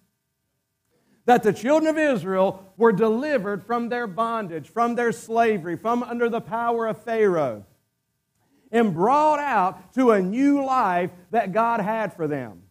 that 1.28 1.42
the 1.42 1.52
children 1.52 1.90
of 1.90 1.98
Israel 1.98 2.64
were 2.78 2.90
delivered 2.90 3.62
from 3.62 3.90
their 3.90 4.06
bondage, 4.06 4.66
from 4.66 4.94
their 4.94 5.12
slavery, 5.12 5.76
from 5.76 6.02
under 6.02 6.30
the 6.30 6.40
power 6.40 6.86
of 6.86 7.02
Pharaoh, 7.02 7.66
and 8.72 8.94
brought 8.94 9.38
out 9.38 9.92
to 9.92 10.12
a 10.12 10.22
new 10.22 10.64
life 10.64 11.10
that 11.30 11.52
God 11.52 11.80
had 11.80 12.14
for 12.14 12.26
them. 12.26 12.62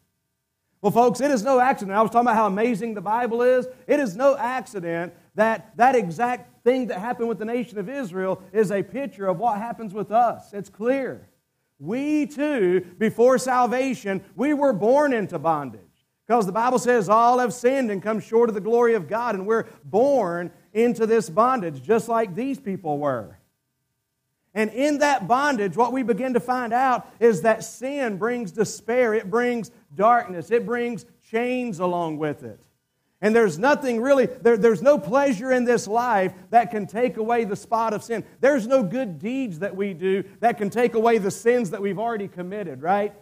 Well, 0.82 0.92
folks, 0.92 1.22
it 1.22 1.30
is 1.30 1.44
no 1.44 1.60
accident. 1.60 1.96
I 1.96 2.02
was 2.02 2.10
talking 2.10 2.26
about 2.26 2.36
how 2.36 2.48
amazing 2.48 2.96
the 2.96 3.02
Bible 3.02 3.44
is. 3.44 3.68
It 3.86 4.00
is 4.00 4.16
no 4.16 4.36
accident 4.36 5.14
that 5.36 5.78
that 5.78 5.96
exact 5.96 6.64
thing 6.64 6.88
that 6.88 6.98
happened 6.98 7.30
with 7.30 7.38
the 7.38 7.46
nation 7.46 7.78
of 7.78 7.88
Israel 7.88 8.42
is 8.52 8.72
a 8.72 8.82
picture 8.82 9.28
of 9.28 9.38
what 9.38 9.60
happens 9.60 9.94
with 9.94 10.12
us. 10.12 10.52
It's 10.54 10.70
clear. 10.70 11.30
We 11.78 12.26
too, 12.26 12.88
before 12.98 13.38
salvation, 13.38 14.24
we 14.36 14.56
were 14.56 14.74
born 14.74 15.14
into 15.14 15.38
bondage. 15.38 15.82
Because 16.28 16.46
the 16.46 16.52
Bible 16.52 16.78
says 16.78 17.08
all 17.08 17.40
have 17.40 17.54
sinned 17.54 17.90
and 17.90 18.04
come 18.04 18.20
short 18.20 18.50
of 18.50 18.56
the 18.56 18.62
glory 18.62 18.96
of 18.96 19.08
God, 19.08 19.34
and 19.36 19.48
we're 19.48 19.66
born 19.86 20.52
into 20.74 21.06
this 21.06 21.30
bondage, 21.30 21.82
just 21.82 22.10
like 22.10 22.36
these 22.36 22.60
people 22.60 22.98
were. 22.98 23.38
And 24.54 24.72
in 24.72 24.98
that 25.00 25.28
bondage, 25.28 25.78
what 25.78 25.94
we 25.94 26.04
begin 26.04 26.34
to 26.34 26.40
find 26.40 26.74
out 26.74 27.08
is 27.20 27.44
that 27.44 27.64
sin 27.64 28.18
brings 28.18 28.52
despair, 28.52 29.14
it 29.14 29.30
brings 29.30 29.72
darkness, 29.96 30.52
it 30.52 30.66
brings 30.66 31.06
chains 31.30 31.80
along 31.80 32.18
with 32.18 32.44
it. 32.44 32.60
And 33.22 33.36
there's 33.36 33.58
nothing 33.58 34.02
really, 34.02 34.26
there, 34.26 34.58
there's 34.58 34.82
no 34.82 35.00
pleasure 35.00 35.52
in 35.52 35.64
this 35.64 35.88
life 35.88 36.34
that 36.50 36.72
can 36.72 36.88
take 36.88 37.18
away 37.18 37.46
the 37.46 37.56
spot 37.56 37.94
of 37.94 38.04
sin. 38.04 38.24
There's 38.42 38.68
no 38.68 38.84
good 38.84 39.18
deeds 39.18 39.60
that 39.60 39.76
we 39.76 39.94
do 39.94 40.24
that 40.40 40.58
can 40.58 40.70
take 40.70 40.94
away 40.94 41.18
the 41.20 41.32
sins 41.32 41.72
that 41.72 41.82
we've 41.82 41.98
already 41.98 42.28
committed, 42.28 42.82
right? 42.82 43.14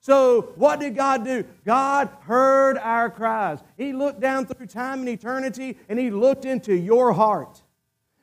So, 0.00 0.52
what 0.54 0.78
did 0.78 0.94
God 0.94 1.24
do? 1.24 1.44
God 1.64 2.08
heard 2.20 2.78
our 2.78 3.10
cries. 3.10 3.58
He 3.76 3.92
looked 3.92 4.20
down 4.20 4.46
through 4.46 4.66
time 4.66 5.00
and 5.00 5.08
eternity 5.08 5.78
and 5.88 5.98
He 5.98 6.10
looked 6.10 6.44
into 6.44 6.74
your 6.74 7.12
heart. 7.12 7.62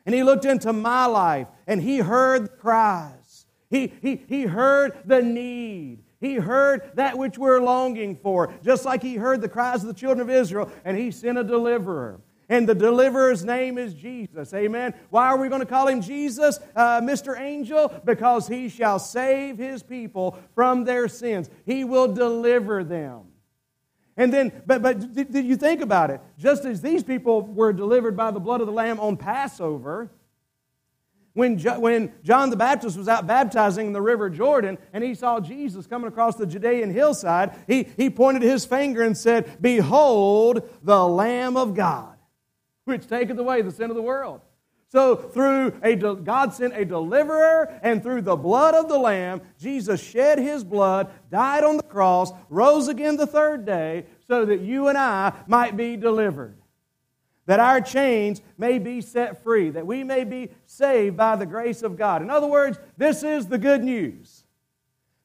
And 0.05 0.13
he 0.13 0.23
looked 0.23 0.45
into 0.45 0.73
my 0.73 1.05
life 1.05 1.47
and 1.67 1.81
he 1.81 1.99
heard 1.99 2.45
the 2.45 2.49
cries. 2.49 3.45
He, 3.69 3.93
he, 4.01 4.23
he 4.27 4.43
heard 4.43 4.97
the 5.05 5.21
need. 5.21 6.03
He 6.19 6.35
heard 6.35 6.91
that 6.95 7.17
which 7.17 7.37
we're 7.37 7.61
longing 7.61 8.15
for, 8.15 8.53
just 8.63 8.85
like 8.85 9.01
he 9.01 9.15
heard 9.15 9.41
the 9.41 9.49
cries 9.49 9.81
of 9.81 9.87
the 9.87 9.93
children 9.93 10.21
of 10.21 10.29
Israel, 10.29 10.71
and 10.85 10.97
he 10.97 11.11
sent 11.11 11.37
a 11.37 11.43
deliverer. 11.43 12.21
And 12.49 12.67
the 12.67 12.75
deliverer's 12.75 13.45
name 13.45 13.77
is 13.77 13.93
Jesus. 13.93 14.53
Amen. 14.53 14.93
Why 15.09 15.27
are 15.27 15.37
we 15.37 15.49
going 15.49 15.61
to 15.61 15.65
call 15.65 15.87
him 15.87 16.01
Jesus, 16.01 16.59
uh, 16.75 17.01
Mr. 17.01 17.39
Angel? 17.39 17.93
Because 18.03 18.47
he 18.47 18.69
shall 18.69 18.99
save 18.99 19.57
his 19.57 19.81
people 19.81 20.37
from 20.53 20.83
their 20.83 21.07
sins, 21.07 21.49
he 21.65 21.83
will 21.83 22.13
deliver 22.13 22.83
them. 22.83 23.21
And 24.15 24.31
then, 24.31 24.61
but, 24.65 24.81
but 24.81 25.13
did, 25.13 25.31
did 25.31 25.45
you 25.45 25.55
think 25.55 25.81
about 25.81 26.11
it? 26.11 26.21
Just 26.37 26.65
as 26.65 26.81
these 26.81 27.03
people 27.03 27.41
were 27.41 27.73
delivered 27.73 28.15
by 28.15 28.29
the 28.29 28.39
blood 28.39 28.61
of 28.61 28.67
the 28.67 28.73
Lamb 28.73 28.99
on 28.99 29.17
Passover, 29.17 30.11
when, 31.33 31.57
when 31.57 32.13
John 32.23 32.51
the 32.51 32.55
Baptist 32.55 32.95
was 32.95 33.07
out 33.07 33.25
baptizing 33.25 33.87
in 33.87 33.93
the 33.93 34.01
river 34.01 34.29
Jordan 34.29 34.77
and 34.93 35.03
he 35.03 35.15
saw 35.15 35.39
Jesus 35.39 35.87
coming 35.87 36.07
across 36.07 36.35
the 36.35 36.45
Judean 36.45 36.93
hillside, 36.93 37.55
he, 37.67 37.87
he 37.97 38.11
pointed 38.11 38.43
his 38.43 38.65
finger 38.65 39.01
and 39.01 39.17
said, 39.17 39.57
Behold 39.59 40.69
the 40.83 41.07
Lamb 41.07 41.57
of 41.57 41.73
God, 41.73 42.12
which 42.85 43.07
taketh 43.07 43.37
away 43.37 43.61
the 43.61 43.71
sin 43.71 43.89
of 43.89 43.95
the 43.95 44.01
world. 44.01 44.41
So, 44.89 45.15
through 45.15 45.73
a 45.81 45.95
God 45.95 46.53
sent 46.53 46.77
a 46.77 46.85
deliverer, 46.85 47.79
and 47.81 48.03
through 48.03 48.21
the 48.21 48.35
blood 48.35 48.75
of 48.75 48.89
the 48.89 48.97
Lamb, 48.99 49.41
Jesus 49.59 50.03
shed 50.03 50.37
his 50.37 50.63
blood, 50.63 51.09
died 51.31 51.63
on 51.63 51.77
the 51.77 51.83
cross, 51.83 52.31
rose 52.47 52.87
again 52.87 53.17
the 53.17 53.25
third 53.25 53.65
day, 53.65 54.05
so 54.27 54.45
that 54.45 54.61
you 54.61 54.89
and 54.89 54.97
I 54.97 55.33
might 55.47 55.75
be 55.75 55.97
delivered. 55.97 56.57
that 57.45 57.59
our 57.59 57.81
chains 57.81 58.41
may 58.57 58.79
be 58.79 59.01
set 59.01 59.43
free, 59.43 59.69
that 59.71 59.85
we 59.85 60.03
may 60.03 60.23
be 60.23 60.49
saved 60.65 61.17
by 61.17 61.35
the 61.35 61.45
grace 61.45 61.81
of 61.83 61.97
God. 61.97 62.21
In 62.21 62.29
other 62.29 62.47
words, 62.47 62.79
this 62.97 63.23
is 63.23 63.47
the 63.47 63.57
good 63.57 63.83
news. 63.83 64.43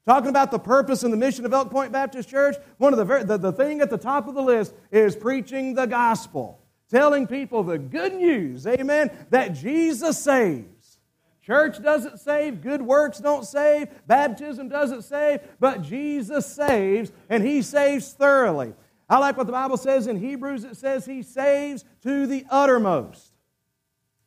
Talking 0.05 0.31
about 0.31 0.51
the 0.51 0.59
purpose 0.59 1.03
and 1.03 1.13
the 1.13 1.19
mission 1.19 1.45
of 1.45 1.53
Elk 1.53 1.71
Point 1.71 1.93
Baptist 1.93 2.29
Church, 2.29 2.57
one 2.79 2.93
of 2.93 2.99
the, 2.99 3.05
very, 3.05 3.25
the, 3.25 3.37
the 3.37 3.53
thing 3.53 3.81
at 3.81 3.91
the 3.91 3.99
top 3.99 4.27
of 4.27 4.35
the 4.35 4.43
list 4.43 4.75
is 4.91 5.15
preaching 5.15 5.75
the 5.75 5.87
gospel, 5.87 6.61
telling 6.91 7.27
people 7.27 7.63
the 7.63 7.79
good 7.79 8.15
news, 8.15 8.67
amen, 8.67 9.11
that 9.31 9.55
Jesus 9.55 10.19
saves. 10.19 10.99
Church 11.43 11.83
doesn't 11.83 12.19
save, 12.19 12.61
good 12.61 12.83
works 12.83 13.19
don't 13.19 13.45
save, 13.45 13.89
baptism 14.07 14.69
doesn't 14.69 15.03
save, 15.03 15.41
but 15.59 15.83
Jesus 15.83 16.47
saves, 16.47 17.11
and 17.31 17.43
He 17.43 17.63
saves 17.63 18.13
thoroughly. 18.13 18.75
I 19.09 19.19
like 19.19 19.37
what 19.37 19.47
the 19.47 19.53
Bible 19.53 19.79
says 19.79 20.07
in 20.07 20.19
Hebrews. 20.19 20.65
It 20.65 20.77
says 20.77 21.07
he 21.07 21.23
saves 21.23 21.85
to 22.03 22.27
the 22.27 22.45
uttermost. 22.51 23.33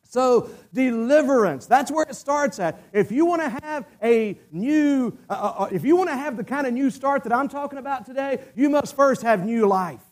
So, 0.02 0.50
deliverance, 0.74 1.66
that's 1.66 1.90
where 1.90 2.04
it 2.06 2.16
starts 2.16 2.58
at. 2.58 2.82
If 2.92 3.10
you 3.10 3.24
want 3.24 3.42
to 3.42 3.48
have 3.64 3.86
a 4.02 4.38
new, 4.50 5.16
uh, 5.30 5.32
uh, 5.32 5.62
uh 5.62 5.68
if 5.72 5.84
you 5.84 5.96
want 5.96 6.10
to 6.10 6.16
have 6.16 6.36
the 6.36 6.44
kind 6.44 6.66
of 6.66 6.74
new 6.74 6.90
start 6.90 7.24
that 7.24 7.32
I'm 7.32 7.48
talking 7.48 7.78
about 7.78 8.04
today, 8.04 8.42
you 8.54 8.68
must 8.68 8.94
first 8.94 9.22
have 9.22 9.46
new 9.46 9.66
life. 9.66 10.02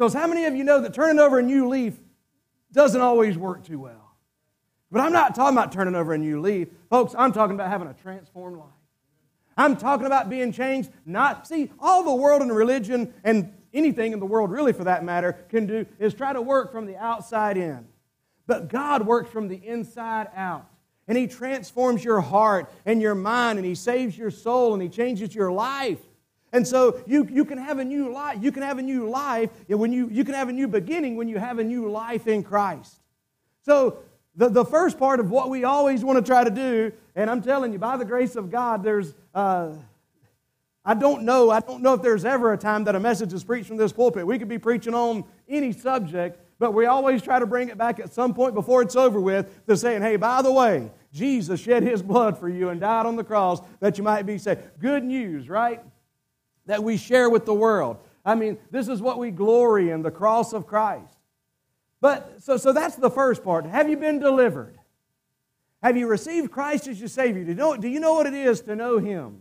Because 0.00 0.14
how 0.14 0.26
many 0.26 0.46
of 0.46 0.56
you 0.56 0.64
know 0.64 0.80
that 0.80 0.94
turning 0.94 1.18
over 1.18 1.40
a 1.40 1.42
new 1.42 1.68
leaf 1.68 1.92
doesn't 2.72 3.02
always 3.02 3.36
work 3.36 3.66
too 3.66 3.78
well? 3.78 4.16
But 4.90 5.02
I'm 5.02 5.12
not 5.12 5.34
talking 5.34 5.54
about 5.54 5.72
turning 5.72 5.94
over 5.94 6.14
a 6.14 6.18
new 6.18 6.40
leaf. 6.40 6.68
Folks, 6.88 7.14
I'm 7.18 7.32
talking 7.32 7.54
about 7.54 7.68
having 7.68 7.86
a 7.86 7.92
transformed 7.92 8.56
life. 8.56 8.68
I'm 9.58 9.76
talking 9.76 10.06
about 10.06 10.30
being 10.30 10.52
changed, 10.52 10.88
not, 11.04 11.46
see, 11.46 11.70
all 11.78 12.02
the 12.02 12.14
world 12.14 12.40
and 12.40 12.50
religion 12.50 13.12
and 13.24 13.52
anything 13.74 14.14
in 14.14 14.20
the 14.20 14.24
world, 14.24 14.50
really 14.50 14.72
for 14.72 14.84
that 14.84 15.04
matter, 15.04 15.34
can 15.50 15.66
do 15.66 15.84
is 15.98 16.14
try 16.14 16.32
to 16.32 16.40
work 16.40 16.72
from 16.72 16.86
the 16.86 16.96
outside 16.96 17.58
in. 17.58 17.86
But 18.46 18.68
God 18.70 19.04
works 19.06 19.28
from 19.28 19.48
the 19.48 19.56
inside 19.56 20.28
out. 20.34 20.66
And 21.08 21.18
He 21.18 21.26
transforms 21.26 22.02
your 22.02 22.22
heart 22.22 22.72
and 22.86 23.02
your 23.02 23.14
mind, 23.14 23.58
and 23.58 23.66
He 23.66 23.74
saves 23.74 24.16
your 24.16 24.30
soul, 24.30 24.72
and 24.72 24.82
He 24.82 24.88
changes 24.88 25.34
your 25.34 25.52
life. 25.52 26.00
And 26.52 26.66
so 26.66 27.00
you, 27.06 27.28
you 27.30 27.44
can 27.44 27.58
have 27.58 27.78
a 27.78 27.84
new 27.84 28.12
life. 28.12 28.38
You 28.40 28.50
can 28.50 28.62
have 28.62 28.78
a 28.78 28.82
new 28.82 29.08
life 29.08 29.50
when 29.68 29.92
you, 29.92 30.08
you 30.10 30.24
can 30.24 30.34
have 30.34 30.48
a 30.48 30.52
new 30.52 30.66
beginning 30.66 31.16
when 31.16 31.28
you 31.28 31.38
have 31.38 31.58
a 31.58 31.64
new 31.64 31.88
life 31.88 32.26
in 32.26 32.42
Christ. 32.42 33.00
So 33.62 33.98
the, 34.34 34.48
the 34.48 34.64
first 34.64 34.98
part 34.98 35.20
of 35.20 35.30
what 35.30 35.50
we 35.50 35.64
always 35.64 36.04
want 36.04 36.18
to 36.18 36.28
try 36.28 36.44
to 36.44 36.50
do, 36.50 36.92
and 37.14 37.30
I'm 37.30 37.42
telling 37.42 37.72
you, 37.72 37.78
by 37.78 37.96
the 37.96 38.04
grace 38.04 38.36
of 38.36 38.50
God, 38.50 38.82
there's, 38.82 39.14
uh, 39.34 39.74
I 40.84 40.94
don't 40.94 41.22
know, 41.22 41.50
I 41.50 41.60
don't 41.60 41.82
know 41.82 41.94
if 41.94 42.02
there's 42.02 42.24
ever 42.24 42.52
a 42.52 42.58
time 42.58 42.84
that 42.84 42.94
a 42.94 43.00
message 43.00 43.32
is 43.32 43.44
preached 43.44 43.68
from 43.68 43.76
this 43.76 43.92
pulpit. 43.92 44.26
We 44.26 44.38
could 44.38 44.48
be 44.48 44.58
preaching 44.58 44.94
on 44.94 45.24
any 45.48 45.72
subject, 45.72 46.40
but 46.58 46.72
we 46.72 46.86
always 46.86 47.22
try 47.22 47.38
to 47.38 47.46
bring 47.46 47.68
it 47.68 47.78
back 47.78 48.00
at 48.00 48.12
some 48.12 48.34
point 48.34 48.54
before 48.54 48.82
it's 48.82 48.96
over 48.96 49.20
with 49.20 49.66
to 49.66 49.76
saying, 49.76 50.02
hey, 50.02 50.16
by 50.16 50.42
the 50.42 50.52
way, 50.52 50.90
Jesus 51.12 51.60
shed 51.60 51.82
his 51.82 52.02
blood 52.02 52.38
for 52.38 52.48
you 52.48 52.70
and 52.70 52.80
died 52.80 53.06
on 53.06 53.16
the 53.16 53.24
cross 53.24 53.60
that 53.80 53.98
you 53.98 54.04
might 54.04 54.22
be 54.26 54.38
saved. 54.38 54.60
Good 54.78 55.04
news, 55.04 55.48
right? 55.48 55.82
That 56.66 56.82
we 56.82 56.96
share 56.96 57.28
with 57.28 57.46
the 57.46 57.54
world. 57.54 57.98
I 58.24 58.34
mean, 58.34 58.58
this 58.70 58.88
is 58.88 59.00
what 59.00 59.18
we 59.18 59.30
glory 59.30 59.90
in 59.90 60.02
the 60.02 60.10
cross 60.10 60.52
of 60.52 60.66
Christ. 60.66 61.16
But 62.00 62.42
so, 62.42 62.56
so 62.56 62.72
that's 62.72 62.96
the 62.96 63.10
first 63.10 63.44
part. 63.44 63.66
Have 63.66 63.88
you 63.88 63.96
been 63.96 64.18
delivered? 64.18 64.78
Have 65.82 65.96
you 65.96 66.06
received 66.06 66.50
Christ 66.50 66.86
as 66.86 66.98
your 66.98 67.08
Savior? 67.08 67.42
Do 67.42 67.50
you 67.50 67.54
know, 67.54 67.76
do 67.76 67.88
you 67.88 68.00
know 68.00 68.14
what 68.14 68.26
it 68.26 68.34
is 68.34 68.60
to 68.62 68.76
know 68.76 68.98
Him? 68.98 69.40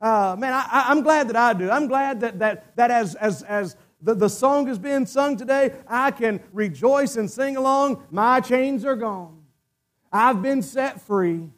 Uh, 0.00 0.36
man, 0.38 0.52
I, 0.52 0.92
am 0.92 1.02
glad 1.02 1.28
that 1.28 1.36
I 1.36 1.54
do. 1.54 1.70
I'm 1.70 1.88
glad 1.88 2.20
that, 2.20 2.38
that, 2.38 2.76
that 2.76 2.90
as, 2.90 3.14
as, 3.16 3.42
as 3.42 3.76
the, 4.00 4.14
the 4.14 4.28
song 4.28 4.68
is 4.68 4.78
being 4.78 5.06
sung 5.06 5.36
today, 5.36 5.74
I 5.88 6.12
can 6.12 6.40
rejoice 6.52 7.16
and 7.16 7.28
sing 7.28 7.56
along. 7.56 8.04
My 8.10 8.40
chains 8.40 8.84
are 8.84 8.94
gone. 8.94 9.42
I've 10.12 10.40
been 10.40 10.62
set 10.62 11.00
free. 11.00 11.48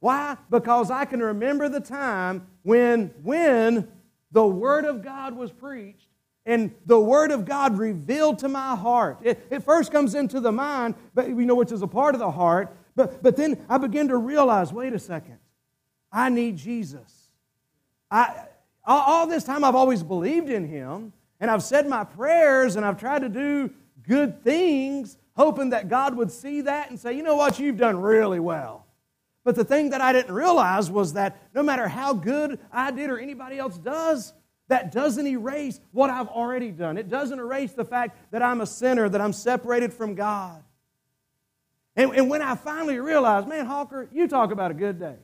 Why? 0.00 0.36
Because 0.50 0.90
I 0.90 1.04
can 1.04 1.20
remember 1.20 1.68
the 1.68 1.80
time 1.80 2.46
when, 2.62 3.14
when 3.22 3.88
the 4.32 4.46
Word 4.46 4.84
of 4.84 5.02
God 5.02 5.36
was 5.36 5.52
preached 5.52 6.08
and 6.44 6.74
the 6.86 6.98
Word 6.98 7.30
of 7.30 7.44
God 7.44 7.78
revealed 7.78 8.40
to 8.40 8.48
my 8.48 8.74
heart. 8.74 9.18
It, 9.22 9.46
it 9.50 9.62
first 9.62 9.92
comes 9.92 10.14
into 10.14 10.40
the 10.40 10.50
mind, 10.50 10.94
but 11.14 11.28
we 11.28 11.44
know 11.44 11.54
which 11.54 11.70
is 11.70 11.82
a 11.82 11.86
part 11.86 12.14
of 12.14 12.18
the 12.18 12.30
heart. 12.30 12.74
But, 12.96 13.22
but 13.22 13.36
then 13.36 13.64
I 13.68 13.78
begin 13.78 14.08
to 14.08 14.16
realize 14.16 14.72
wait 14.72 14.92
a 14.92 14.98
second, 14.98 15.38
I 16.10 16.28
need 16.28 16.56
Jesus. 16.56 17.28
I, 18.10 18.46
all 18.84 19.26
this 19.26 19.44
time 19.44 19.64
I've 19.64 19.76
always 19.76 20.02
believed 20.02 20.50
in 20.50 20.66
Him, 20.66 21.12
and 21.40 21.50
I've 21.50 21.62
said 21.62 21.88
my 21.88 22.04
prayers, 22.04 22.76
and 22.76 22.84
I've 22.84 22.98
tried 22.98 23.22
to 23.22 23.28
do 23.28 23.70
good 24.06 24.42
things, 24.42 25.16
hoping 25.36 25.70
that 25.70 25.88
God 25.88 26.16
would 26.16 26.30
see 26.30 26.62
that 26.62 26.90
and 26.90 26.98
say, 26.98 27.14
you 27.14 27.22
know 27.22 27.36
what, 27.36 27.58
you've 27.58 27.78
done 27.78 28.00
really 28.00 28.40
well. 28.40 28.81
But 29.44 29.56
the 29.56 29.64
thing 29.64 29.90
that 29.90 30.00
I 30.00 30.12
didn't 30.12 30.34
realize 30.34 30.90
was 30.90 31.14
that 31.14 31.42
no 31.54 31.62
matter 31.62 31.88
how 31.88 32.12
good 32.12 32.60
I 32.70 32.90
did 32.90 33.10
or 33.10 33.18
anybody 33.18 33.58
else 33.58 33.76
does, 33.76 34.32
that 34.68 34.92
doesn't 34.92 35.26
erase 35.26 35.80
what 35.90 36.10
I've 36.10 36.28
already 36.28 36.70
done. 36.70 36.96
It 36.96 37.08
doesn't 37.08 37.38
erase 37.38 37.72
the 37.72 37.84
fact 37.84 38.16
that 38.30 38.42
I'm 38.42 38.60
a 38.60 38.66
sinner, 38.66 39.08
that 39.08 39.20
I'm 39.20 39.32
separated 39.32 39.92
from 39.92 40.14
God. 40.14 40.62
And, 41.96 42.12
and 42.12 42.30
when 42.30 42.40
I 42.40 42.54
finally 42.54 42.98
realized, 42.98 43.48
man, 43.48 43.66
Hawker, 43.66 44.08
you 44.12 44.28
talk 44.28 44.50
about 44.50 44.70
a 44.70 44.74
good 44.74 44.98
day. 44.98 45.16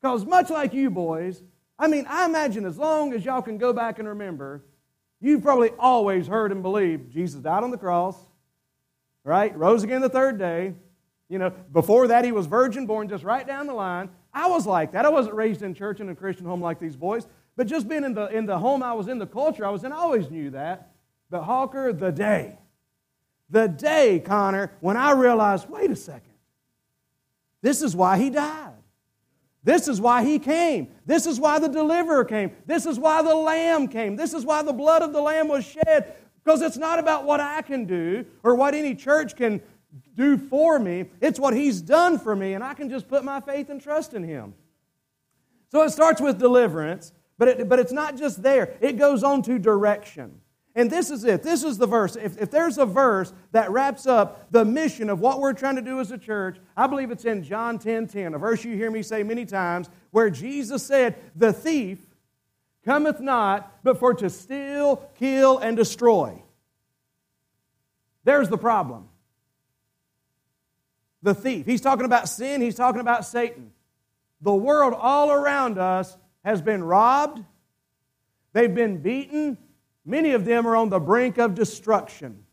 Because 0.00 0.24
much 0.24 0.50
like 0.50 0.74
you 0.74 0.90
boys, 0.90 1.42
I 1.78 1.88
mean, 1.88 2.06
I 2.08 2.24
imagine 2.24 2.64
as 2.66 2.78
long 2.78 3.12
as 3.12 3.24
y'all 3.24 3.42
can 3.42 3.58
go 3.58 3.72
back 3.72 3.98
and 3.98 4.08
remember, 4.08 4.64
you've 5.20 5.42
probably 5.42 5.70
always 5.78 6.26
heard 6.26 6.50
and 6.50 6.62
believed 6.62 7.12
Jesus 7.12 7.40
died 7.40 7.62
on 7.62 7.70
the 7.70 7.78
cross, 7.78 8.16
right? 9.22 9.56
Rose 9.56 9.82
again 9.82 10.00
the 10.00 10.08
third 10.08 10.38
day. 10.38 10.74
You 11.28 11.38
know, 11.38 11.50
before 11.72 12.08
that, 12.08 12.24
he 12.24 12.32
was 12.32 12.46
virgin 12.46 12.86
born, 12.86 13.08
just 13.08 13.24
right 13.24 13.46
down 13.46 13.66
the 13.66 13.74
line. 13.74 14.10
I 14.32 14.48
was 14.48 14.66
like 14.66 14.92
that. 14.92 15.06
I 15.06 15.08
wasn't 15.08 15.36
raised 15.36 15.62
in 15.62 15.74
church 15.74 16.00
in 16.00 16.08
a 16.08 16.14
Christian 16.14 16.44
home 16.44 16.60
like 16.60 16.78
these 16.78 16.96
boys. 16.96 17.26
But 17.56 17.66
just 17.66 17.88
being 17.88 18.04
in 18.04 18.14
the, 18.14 18.26
in 18.26 18.46
the 18.46 18.58
home 18.58 18.82
I 18.82 18.92
was 18.92 19.08
in, 19.08 19.18
the 19.18 19.26
culture 19.26 19.64
I 19.64 19.70
was 19.70 19.84
in, 19.84 19.92
I 19.92 19.96
always 19.96 20.30
knew 20.30 20.50
that. 20.50 20.90
But 21.30 21.42
Hawker, 21.42 21.92
the 21.92 22.10
day, 22.10 22.58
the 23.48 23.68
day, 23.68 24.20
Connor, 24.24 24.72
when 24.80 24.96
I 24.96 25.12
realized, 25.12 25.68
wait 25.68 25.90
a 25.90 25.96
second, 25.96 26.32
this 27.62 27.80
is 27.80 27.96
why 27.96 28.18
he 28.18 28.30
died. 28.30 28.72
This 29.62 29.88
is 29.88 29.98
why 30.00 30.24
he 30.24 30.38
came. 30.38 30.88
This 31.06 31.26
is 31.26 31.40
why 31.40 31.58
the 31.58 31.68
deliverer 31.68 32.24
came. 32.24 32.52
This 32.66 32.84
is 32.84 32.98
why 32.98 33.22
the 33.22 33.34
lamb 33.34 33.88
came. 33.88 34.14
This 34.14 34.34
is 34.34 34.44
why 34.44 34.62
the 34.62 34.74
blood 34.74 35.00
of 35.00 35.14
the 35.14 35.22
lamb 35.22 35.48
was 35.48 35.64
shed. 35.64 36.16
Because 36.44 36.60
it's 36.60 36.76
not 36.76 36.98
about 36.98 37.24
what 37.24 37.40
I 37.40 37.62
can 37.62 37.86
do 37.86 38.26
or 38.42 38.54
what 38.54 38.74
any 38.74 38.94
church 38.94 39.34
can 39.34 39.62
do 40.14 40.36
for 40.36 40.78
me. 40.78 41.06
It's 41.20 41.38
what 41.38 41.54
he's 41.54 41.80
done 41.80 42.18
for 42.18 42.34
me, 42.34 42.54
and 42.54 42.62
I 42.62 42.74
can 42.74 42.88
just 42.88 43.08
put 43.08 43.24
my 43.24 43.40
faith 43.40 43.70
and 43.70 43.80
trust 43.80 44.14
in 44.14 44.22
him. 44.22 44.54
So 45.70 45.82
it 45.82 45.90
starts 45.90 46.20
with 46.20 46.38
deliverance. 46.38 47.12
But, 47.38 47.48
it, 47.48 47.68
but 47.68 47.78
it's 47.78 47.92
not 47.92 48.16
just 48.16 48.42
there, 48.42 48.76
it 48.80 48.96
goes 48.96 49.24
on 49.24 49.42
to 49.42 49.58
direction. 49.58 50.40
And 50.76 50.90
this 50.90 51.10
is 51.10 51.22
it. 51.24 51.44
This 51.44 51.62
is 51.62 51.78
the 51.78 51.86
verse. 51.86 52.16
If, 52.16 52.40
if 52.40 52.50
there's 52.50 52.78
a 52.78 52.86
verse 52.86 53.32
that 53.52 53.70
wraps 53.70 54.06
up 54.06 54.50
the 54.50 54.64
mission 54.64 55.08
of 55.08 55.20
what 55.20 55.38
we're 55.38 55.52
trying 55.52 55.76
to 55.76 55.82
do 55.82 56.00
as 56.00 56.10
a 56.10 56.18
church, 56.18 56.58
I 56.76 56.88
believe 56.88 57.12
it's 57.12 57.24
in 57.24 57.44
John 57.44 57.78
10 57.78 58.08
10, 58.08 58.34
a 58.34 58.38
verse 58.38 58.64
you 58.64 58.76
hear 58.76 58.90
me 58.90 59.02
say 59.02 59.22
many 59.22 59.46
times, 59.46 59.88
where 60.10 60.30
Jesus 60.30 60.84
said, 60.84 61.14
The 61.36 61.52
thief 61.52 62.00
cometh 62.84 63.20
not 63.20 63.72
but 63.84 63.98
for 63.98 64.14
to 64.14 64.28
steal, 64.28 64.96
kill, 65.16 65.58
and 65.58 65.76
destroy. 65.76 66.42
There's 68.24 68.48
the 68.48 68.58
problem. 68.58 69.08
The 71.24 71.34
thief. 71.34 71.64
He's 71.64 71.80
talking 71.80 72.04
about 72.04 72.28
sin, 72.28 72.60
he's 72.60 72.74
talking 72.74 73.00
about 73.00 73.24
Satan. 73.24 73.72
The 74.42 74.54
world 74.54 74.92
all 74.92 75.32
around 75.32 75.78
us 75.78 76.18
has 76.44 76.60
been 76.60 76.84
robbed, 76.84 77.42
they've 78.52 78.74
been 78.74 78.98
beaten, 78.98 79.56
many 80.04 80.32
of 80.32 80.44
them 80.44 80.66
are 80.66 80.76
on 80.76 80.90
the 80.90 81.00
brink 81.00 81.38
of 81.38 81.54
destruction. 81.54 82.44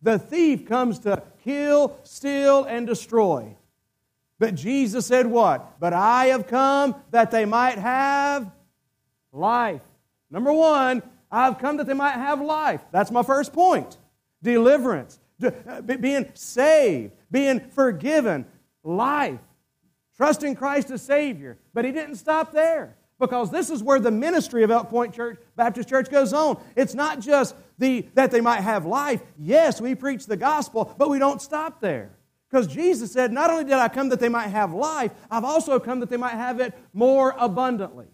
The 0.00 0.18
thief 0.18 0.64
comes 0.64 1.00
to 1.00 1.22
kill, 1.44 1.98
steal, 2.02 2.64
and 2.64 2.86
destroy. 2.86 3.54
But 4.38 4.54
Jesus 4.54 5.04
said, 5.04 5.26
What? 5.26 5.78
But 5.78 5.92
I 5.92 6.26
have 6.26 6.46
come 6.46 6.94
that 7.10 7.30
they 7.30 7.44
might 7.44 7.76
have 7.76 8.50
life. 9.32 9.82
Number 10.30 10.52
one, 10.52 11.02
I've 11.30 11.58
come 11.58 11.76
that 11.76 11.86
they 11.86 11.94
might 11.94 12.12
have 12.12 12.40
life. 12.40 12.80
That's 12.90 13.10
my 13.10 13.22
first 13.22 13.52
point. 13.52 13.98
Deliverance, 14.42 15.18
Uh, 15.42 15.80
being 15.82 16.28
saved, 16.34 17.12
being 17.30 17.60
forgiven, 17.70 18.44
life, 18.82 19.38
trusting 20.16 20.56
Christ 20.56 20.90
as 20.90 21.02
Savior. 21.02 21.58
But 21.72 21.84
He 21.84 21.92
didn't 21.92 22.16
stop 22.16 22.52
there 22.52 22.96
because 23.20 23.50
this 23.50 23.70
is 23.70 23.82
where 23.82 24.00
the 24.00 24.10
ministry 24.10 24.62
of 24.62 24.70
Elk 24.70 24.90
Point 24.90 25.14
Church 25.14 25.38
Baptist 25.56 25.88
Church 25.88 26.10
goes 26.10 26.32
on. 26.32 26.60
It's 26.76 26.94
not 26.94 27.20
just 27.20 27.54
the 27.78 28.08
that 28.14 28.30
they 28.30 28.40
might 28.40 28.62
have 28.62 28.84
life. 28.84 29.22
Yes, 29.38 29.80
we 29.80 29.94
preach 29.94 30.26
the 30.26 30.36
gospel, 30.36 30.94
but 30.98 31.10
we 31.10 31.18
don't 31.18 31.40
stop 31.40 31.80
there. 31.80 32.10
Because 32.50 32.66
Jesus 32.66 33.12
said, 33.12 33.32
Not 33.32 33.50
only 33.50 33.64
did 33.64 33.74
I 33.74 33.88
come 33.88 34.08
that 34.08 34.20
they 34.20 34.28
might 34.28 34.48
have 34.48 34.72
life, 34.72 35.12
I've 35.30 35.44
also 35.44 35.78
come 35.78 36.00
that 36.00 36.10
they 36.10 36.16
might 36.16 36.34
have 36.34 36.60
it 36.60 36.74
more 36.92 37.34
abundantly. 37.38 38.06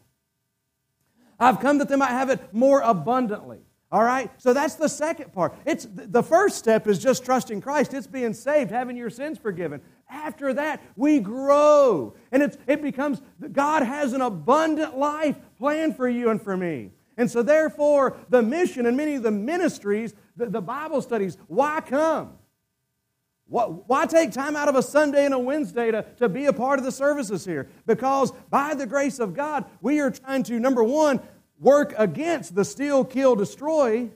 I've 1.38 1.60
come 1.60 1.78
that 1.78 1.88
they 1.88 1.96
might 1.96 2.10
have 2.10 2.30
it 2.30 2.52
more 2.52 2.80
abundantly. 2.80 3.60
All 3.94 4.02
right? 4.02 4.28
So 4.38 4.52
that's 4.52 4.74
the 4.74 4.88
second 4.88 5.32
part. 5.32 5.54
It's 5.64 5.86
the 5.88 6.24
first 6.24 6.56
step 6.56 6.88
is 6.88 6.98
just 6.98 7.24
trusting 7.24 7.60
Christ. 7.60 7.94
It's 7.94 8.08
being 8.08 8.34
saved, 8.34 8.72
having 8.72 8.96
your 8.96 9.08
sins 9.08 9.38
forgiven. 9.38 9.80
After 10.10 10.52
that, 10.52 10.82
we 10.96 11.20
grow. 11.20 12.16
And 12.32 12.42
it's, 12.42 12.58
it 12.66 12.82
becomes 12.82 13.22
God 13.52 13.84
has 13.84 14.12
an 14.12 14.20
abundant 14.20 14.98
life 14.98 15.36
planned 15.58 15.94
for 15.94 16.08
you 16.08 16.30
and 16.30 16.42
for 16.42 16.56
me. 16.56 16.90
And 17.16 17.30
so, 17.30 17.40
therefore, 17.40 18.16
the 18.30 18.42
mission 18.42 18.86
and 18.86 18.96
many 18.96 19.14
of 19.14 19.22
the 19.22 19.30
ministries, 19.30 20.12
the, 20.34 20.46
the 20.46 20.60
Bible 20.60 21.00
studies, 21.00 21.36
why 21.46 21.80
come? 21.80 22.32
Why 23.46 24.06
take 24.06 24.32
time 24.32 24.56
out 24.56 24.68
of 24.68 24.74
a 24.74 24.82
Sunday 24.82 25.26
and 25.26 25.34
a 25.34 25.38
Wednesday 25.38 25.90
to, 25.90 26.04
to 26.16 26.28
be 26.28 26.46
a 26.46 26.52
part 26.52 26.78
of 26.80 26.84
the 26.84 26.90
services 26.90 27.44
here? 27.44 27.68
Because 27.86 28.32
by 28.50 28.74
the 28.74 28.86
grace 28.86 29.20
of 29.20 29.34
God, 29.34 29.66
we 29.82 30.00
are 30.00 30.10
trying 30.10 30.42
to, 30.44 30.58
number 30.58 30.82
one, 30.82 31.20
work 31.64 31.94
against 31.96 32.54
the 32.54 32.64
steal, 32.64 33.04
kill, 33.04 33.34
destroy. 33.34 34.10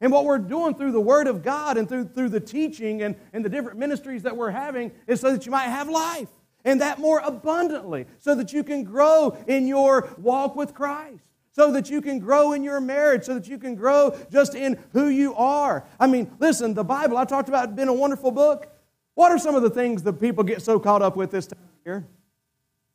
And 0.00 0.12
what 0.12 0.24
we're 0.24 0.38
doing 0.38 0.74
through 0.74 0.92
the 0.92 1.00
Word 1.00 1.26
of 1.26 1.42
God 1.42 1.76
and 1.76 1.88
through, 1.88 2.08
through 2.08 2.28
the 2.28 2.40
teaching 2.40 3.02
and, 3.02 3.16
and 3.32 3.44
the 3.44 3.48
different 3.48 3.78
ministries 3.78 4.22
that 4.22 4.36
we're 4.36 4.50
having 4.50 4.92
is 5.06 5.20
so 5.20 5.32
that 5.32 5.44
you 5.44 5.52
might 5.52 5.64
have 5.64 5.88
life 5.88 6.28
and 6.64 6.80
that 6.80 6.98
more 6.98 7.20
abundantly, 7.20 8.06
so 8.18 8.34
that 8.34 8.52
you 8.52 8.64
can 8.64 8.84
grow 8.84 9.36
in 9.46 9.66
your 9.66 10.10
walk 10.18 10.56
with 10.56 10.74
Christ, 10.74 11.22
so 11.52 11.72
that 11.72 11.88
you 11.90 12.02
can 12.02 12.18
grow 12.18 12.52
in 12.52 12.62
your 12.62 12.80
marriage, 12.80 13.24
so 13.24 13.34
that 13.34 13.46
you 13.46 13.56
can 13.56 13.76
grow 13.76 14.16
just 14.32 14.54
in 14.54 14.78
who 14.92 15.08
you 15.08 15.34
are. 15.36 15.86
I 15.98 16.06
mean, 16.08 16.30
listen, 16.40 16.74
the 16.74 16.84
Bible, 16.84 17.18
I 17.18 17.24
talked 17.24 17.48
about 17.48 17.68
it 17.68 17.76
being 17.76 17.88
a 17.88 17.92
wonderful 17.92 18.32
book. 18.32 18.68
What 19.14 19.32
are 19.32 19.38
some 19.38 19.54
of 19.54 19.62
the 19.62 19.70
things 19.70 20.02
that 20.02 20.14
people 20.14 20.44
get 20.44 20.60
so 20.60 20.78
caught 20.78 21.02
up 21.02 21.16
with 21.16 21.30
this 21.30 21.46
time 21.46 21.58
year? 21.84 22.06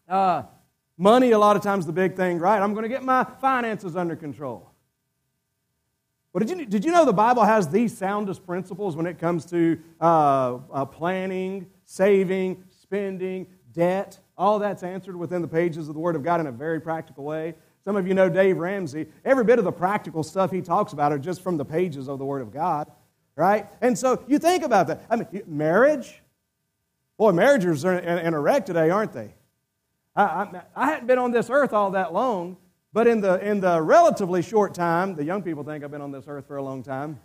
Uh, 0.08 0.44
Money, 1.02 1.32
a 1.32 1.40
lot 1.40 1.56
of 1.56 1.64
times, 1.64 1.88
the 1.88 1.92
big 1.92 2.16
thing, 2.16 2.38
right? 2.38 2.62
I'm 2.62 2.74
going 2.76 2.84
to 2.84 2.90
get 2.90 3.02
my 3.02 3.24
finances 3.24 3.96
under 3.96 4.16
control. 4.16 4.70
Well, 6.32 6.46
did 6.46 6.60
you, 6.60 6.64
did 6.68 6.86
you 6.86 6.92
know 6.92 7.06
the 7.06 7.12
Bible 7.12 7.44
has 7.44 7.68
the 7.68 7.88
soundest 7.88 8.46
principles 8.46 8.96
when 8.96 9.08
it 9.08 9.18
comes 9.18 9.48
to 9.48 9.80
uh, 10.00 10.60
uh, 10.72 10.86
planning, 10.86 11.66
saving, 11.86 12.64
spending, 12.70 13.48
debt? 13.72 14.20
All 14.38 14.60
that's 14.60 14.84
answered 14.84 15.16
within 15.16 15.42
the 15.42 15.48
pages 15.48 15.88
of 15.88 15.96
the 15.96 16.00
Word 16.00 16.16
of 16.16 16.22
God 16.22 16.40
in 16.40 16.46
a 16.46 16.52
very 16.52 16.80
practical 16.80 17.24
way. 17.24 17.56
Some 17.84 17.96
of 17.96 18.08
you 18.08 18.14
know 18.14 18.30
Dave 18.30 18.60
Ramsey. 18.60 19.08
Every 19.26 19.44
bit 19.44 19.58
of 19.58 19.66
the 19.66 19.72
practical 19.72 20.22
stuff 20.22 20.52
he 20.52 20.62
talks 20.62 20.94
about 20.94 21.12
are 21.12 21.18
just 21.18 21.42
from 21.42 21.58
the 21.58 21.66
pages 21.66 22.10
of 22.10 22.20
the 22.20 22.26
Word 22.26 22.44
of 22.44 22.52
God, 22.52 22.92
right? 23.36 23.66
And 23.82 23.98
so 23.98 24.24
you 24.28 24.38
think 24.38 24.64
about 24.64 24.86
that. 24.86 25.08
I 25.10 25.16
mean, 25.16 25.28
marriage. 25.48 26.22
Boy, 27.18 27.32
marriages 27.32 27.86
are 27.86 27.98
in 27.98 28.36
a 28.36 28.40
wreck 28.40 28.68
today, 28.68 28.92
aren't 28.92 29.14
they? 29.14 29.34
I, 30.16 30.24
I, 30.24 30.62
I 30.76 30.86
hadn't 30.88 31.08
been 31.08 31.20
on 31.20 31.32
this 31.32 31.50
earth 31.50 31.74
all 31.74 31.92
that 31.92 32.14
long, 32.14 32.58
but 32.94 33.08
in 33.08 33.22
the, 33.22 33.40
in 33.46 33.62
the 33.62 33.82
relatively 33.82 34.42
short 34.42 34.74
time, 34.74 35.16
the 35.16 35.24
young 35.24 35.42
people 35.42 35.64
think 35.64 35.84
I've 35.84 35.92
been 35.92 36.02
on 36.02 36.12
this 36.12 36.26
earth 36.28 36.48
for 36.48 36.58
a 36.58 36.64
long 36.64 36.84
time, 36.84 37.20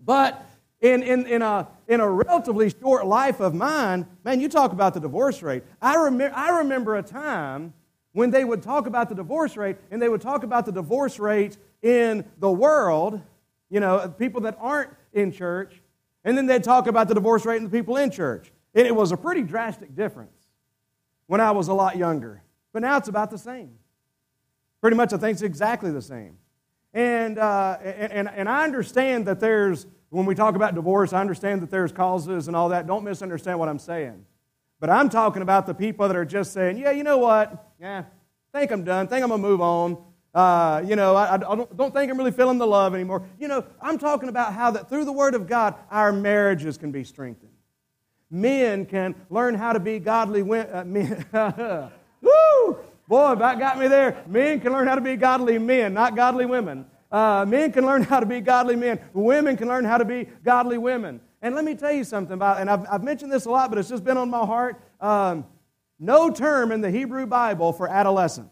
but 0.00 0.44
in, 0.80 1.02
in, 1.02 1.26
in, 1.26 1.42
a, 1.42 1.68
in 1.86 2.00
a 2.00 2.10
relatively 2.10 2.70
short 2.70 3.06
life 3.06 3.40
of 3.40 3.54
mine, 3.54 4.06
man, 4.24 4.40
you 4.40 4.48
talk 4.48 4.72
about 4.72 4.94
the 4.94 5.00
divorce 5.00 5.42
rate. 5.42 5.62
I, 5.80 5.96
rem- 5.96 6.32
I 6.34 6.58
remember 6.58 6.96
a 6.96 7.02
time 7.02 7.72
when 8.12 8.30
they 8.30 8.44
would 8.44 8.62
talk 8.62 8.86
about 8.86 9.08
the 9.08 9.14
divorce 9.14 9.56
rate, 9.56 9.76
and 9.90 10.02
they 10.02 10.08
would 10.08 10.20
talk 10.20 10.42
about 10.42 10.66
the 10.66 10.72
divorce 10.72 11.18
rate 11.18 11.56
in 11.82 12.24
the 12.38 12.50
world, 12.50 13.20
you 13.70 13.80
know, 13.80 14.12
people 14.18 14.40
that 14.42 14.56
aren't 14.60 14.90
in 15.12 15.32
church, 15.32 15.80
and 16.24 16.36
then 16.36 16.46
they'd 16.46 16.64
talk 16.64 16.86
about 16.86 17.08
the 17.08 17.14
divorce 17.14 17.46
rate 17.46 17.56
in 17.56 17.64
the 17.64 17.70
people 17.70 17.96
in 17.96 18.10
church. 18.10 18.52
And 18.74 18.86
it 18.86 18.94
was 18.94 19.12
a 19.12 19.16
pretty 19.16 19.42
drastic 19.42 19.94
difference 19.94 20.41
when 21.26 21.40
I 21.40 21.50
was 21.50 21.68
a 21.68 21.74
lot 21.74 21.96
younger. 21.96 22.42
But 22.72 22.82
now 22.82 22.96
it's 22.96 23.08
about 23.08 23.30
the 23.30 23.38
same. 23.38 23.78
Pretty 24.80 24.96
much, 24.96 25.12
I 25.12 25.16
think 25.16 25.34
it's 25.34 25.42
exactly 25.42 25.90
the 25.90 26.02
same. 26.02 26.38
And, 26.94 27.38
uh, 27.38 27.78
and, 27.82 28.28
and 28.28 28.48
I 28.48 28.64
understand 28.64 29.26
that 29.26 29.40
there's, 29.40 29.86
when 30.10 30.26
we 30.26 30.34
talk 30.34 30.56
about 30.56 30.74
divorce, 30.74 31.12
I 31.12 31.20
understand 31.20 31.62
that 31.62 31.70
there's 31.70 31.92
causes 31.92 32.48
and 32.48 32.56
all 32.56 32.68
that. 32.70 32.86
Don't 32.86 33.04
misunderstand 33.04 33.58
what 33.58 33.68
I'm 33.68 33.78
saying. 33.78 34.24
But 34.80 34.90
I'm 34.90 35.08
talking 35.08 35.42
about 35.42 35.66
the 35.66 35.74
people 35.74 36.08
that 36.08 36.16
are 36.16 36.24
just 36.24 36.52
saying, 36.52 36.76
yeah, 36.76 36.90
you 36.90 37.04
know 37.04 37.18
what? 37.18 37.72
Yeah, 37.80 38.04
think 38.52 38.72
I'm 38.72 38.84
done. 38.84 39.06
Think 39.06 39.22
I'm 39.22 39.28
going 39.28 39.40
to 39.40 39.48
move 39.48 39.60
on. 39.60 39.96
Uh, 40.34 40.82
you 40.84 40.96
know, 40.96 41.14
I, 41.14 41.34
I 41.34 41.36
don't, 41.36 41.76
don't, 41.76 41.94
think 41.94 42.10
I'm 42.10 42.18
really 42.18 42.32
feeling 42.32 42.58
the 42.58 42.66
love 42.66 42.94
anymore. 42.94 43.22
You 43.38 43.48
know, 43.48 43.64
I'm 43.80 43.98
talking 43.98 44.28
about 44.28 44.54
how 44.54 44.70
that 44.72 44.88
through 44.88 45.04
the 45.04 45.12
Word 45.12 45.34
of 45.34 45.46
God, 45.46 45.74
our 45.90 46.10
marriages 46.10 46.78
can 46.78 46.90
be 46.90 47.04
strengthened 47.04 47.51
men 48.32 48.86
can 48.86 49.14
learn 49.30 49.54
how 49.54 49.72
to 49.72 49.80
be 49.80 50.00
godly. 50.00 50.40
Uh, 50.40 50.84
men. 50.84 51.24
Woo! 52.22 52.78
Boy, 53.06 53.34
that 53.34 53.58
got 53.58 53.78
me 53.78 53.88
there. 53.88 54.24
Men 54.26 54.58
can 54.60 54.72
learn 54.72 54.86
how 54.86 54.94
to 54.94 55.00
be 55.00 55.16
godly 55.16 55.58
men, 55.58 55.92
not 55.92 56.16
godly 56.16 56.46
women. 56.46 56.86
Uh, 57.10 57.44
men 57.46 57.70
can 57.70 57.84
learn 57.84 58.02
how 58.02 58.20
to 58.20 58.26
be 58.26 58.40
godly 58.40 58.74
men. 58.74 58.98
Women 59.12 59.56
can 59.56 59.68
learn 59.68 59.84
how 59.84 59.98
to 59.98 60.04
be 60.04 60.28
godly 60.44 60.78
women. 60.78 61.20
And 61.42 61.54
let 61.54 61.64
me 61.64 61.74
tell 61.74 61.92
you 61.92 62.04
something 62.04 62.32
about, 62.32 62.60
and 62.60 62.70
I've, 62.70 62.86
I've 62.90 63.04
mentioned 63.04 63.30
this 63.30 63.44
a 63.44 63.50
lot, 63.50 63.68
but 63.68 63.78
it's 63.78 63.88
just 63.88 64.04
been 64.04 64.16
on 64.16 64.30
my 64.30 64.46
heart. 64.46 64.80
Um, 65.00 65.44
no 65.98 66.30
term 66.30 66.72
in 66.72 66.80
the 66.80 66.90
Hebrew 66.90 67.26
Bible 67.26 67.72
for 67.72 67.86
adolescence. 67.86 68.51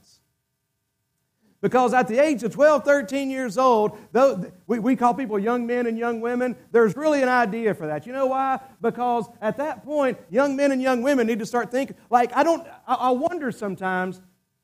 Because 1.60 1.92
at 1.92 2.08
the 2.08 2.18
age 2.18 2.42
of 2.42 2.54
12, 2.54 2.84
13 2.84 3.28
years 3.28 3.58
old, 3.58 3.98
though 4.12 4.50
we, 4.66 4.78
we 4.78 4.96
call 4.96 5.12
people 5.12 5.38
young 5.38 5.66
men 5.66 5.86
and 5.86 5.98
young 5.98 6.20
women, 6.20 6.56
there's 6.72 6.96
really 6.96 7.22
an 7.22 7.28
idea 7.28 7.74
for 7.74 7.86
that. 7.86 8.06
You 8.06 8.14
know 8.14 8.26
why? 8.26 8.60
Because 8.80 9.26
at 9.42 9.58
that 9.58 9.84
point, 9.84 10.18
young 10.30 10.56
men 10.56 10.72
and 10.72 10.80
young 10.80 11.02
women 11.02 11.26
need 11.26 11.38
to 11.40 11.46
start 11.46 11.70
thinking, 11.70 11.96
like, 12.08 12.34
I 12.34 12.44
don't, 12.44 12.66
I, 12.86 12.94
I 12.94 13.10
wonder 13.10 13.52
sometimes, 13.52 14.22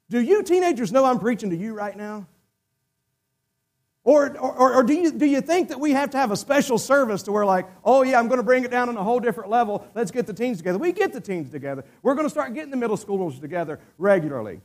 do 0.08 0.20
you 0.20 0.42
teenagers 0.42 0.90
know 0.90 1.04
I'm 1.04 1.18
preaching 1.18 1.50
to 1.50 1.56
you 1.56 1.74
right 1.74 1.96
now? 1.96 2.26
Or, 4.02 4.34
or, 4.38 4.74
or, 4.74 4.82
do, 4.84 4.94
you, 4.94 5.10
do 5.10 5.26
you 5.26 5.40
think 5.40 5.68
that 5.70 5.80
we 5.80 5.90
have 5.90 6.10
to 6.10 6.16
have 6.16 6.30
a 6.30 6.36
special 6.36 6.78
service 6.78 7.24
to 7.24 7.32
where, 7.32 7.44
like, 7.44 7.66
oh, 7.84 8.04
yeah, 8.04 8.20
I'm 8.20 8.28
going 8.28 8.38
to 8.38 8.44
bring 8.44 8.64
it 8.64 8.70
down 8.70 8.88
on 8.88 8.96
a 8.96 9.02
whole 9.02 9.18
different 9.18 9.50
level. 9.50 9.84
Let's 9.96 10.12
get 10.12 10.28
the 10.28 10.32
teens 10.32 10.58
together. 10.58 10.78
We 10.78 10.92
get 10.92 11.12
the 11.12 11.20
teens 11.20 11.50
together. 11.50 11.84
We're 12.02 12.14
going 12.14 12.24
to 12.26 12.30
start 12.30 12.54
getting 12.54 12.70
the 12.70 12.76
middle 12.76 12.96
schoolers 12.96 13.40
together 13.40 13.80
regularly 13.98 14.60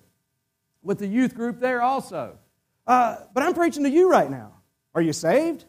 with 0.83 0.99
the 0.99 1.07
youth 1.07 1.35
group 1.35 1.59
there 1.59 1.81
also. 1.81 2.37
Uh, 2.87 3.17
but 3.33 3.43
I'm 3.43 3.53
preaching 3.53 3.83
to 3.83 3.89
you 3.89 4.09
right 4.09 4.29
now. 4.29 4.53
Are 4.93 5.01
you 5.01 5.13
saved? 5.13 5.65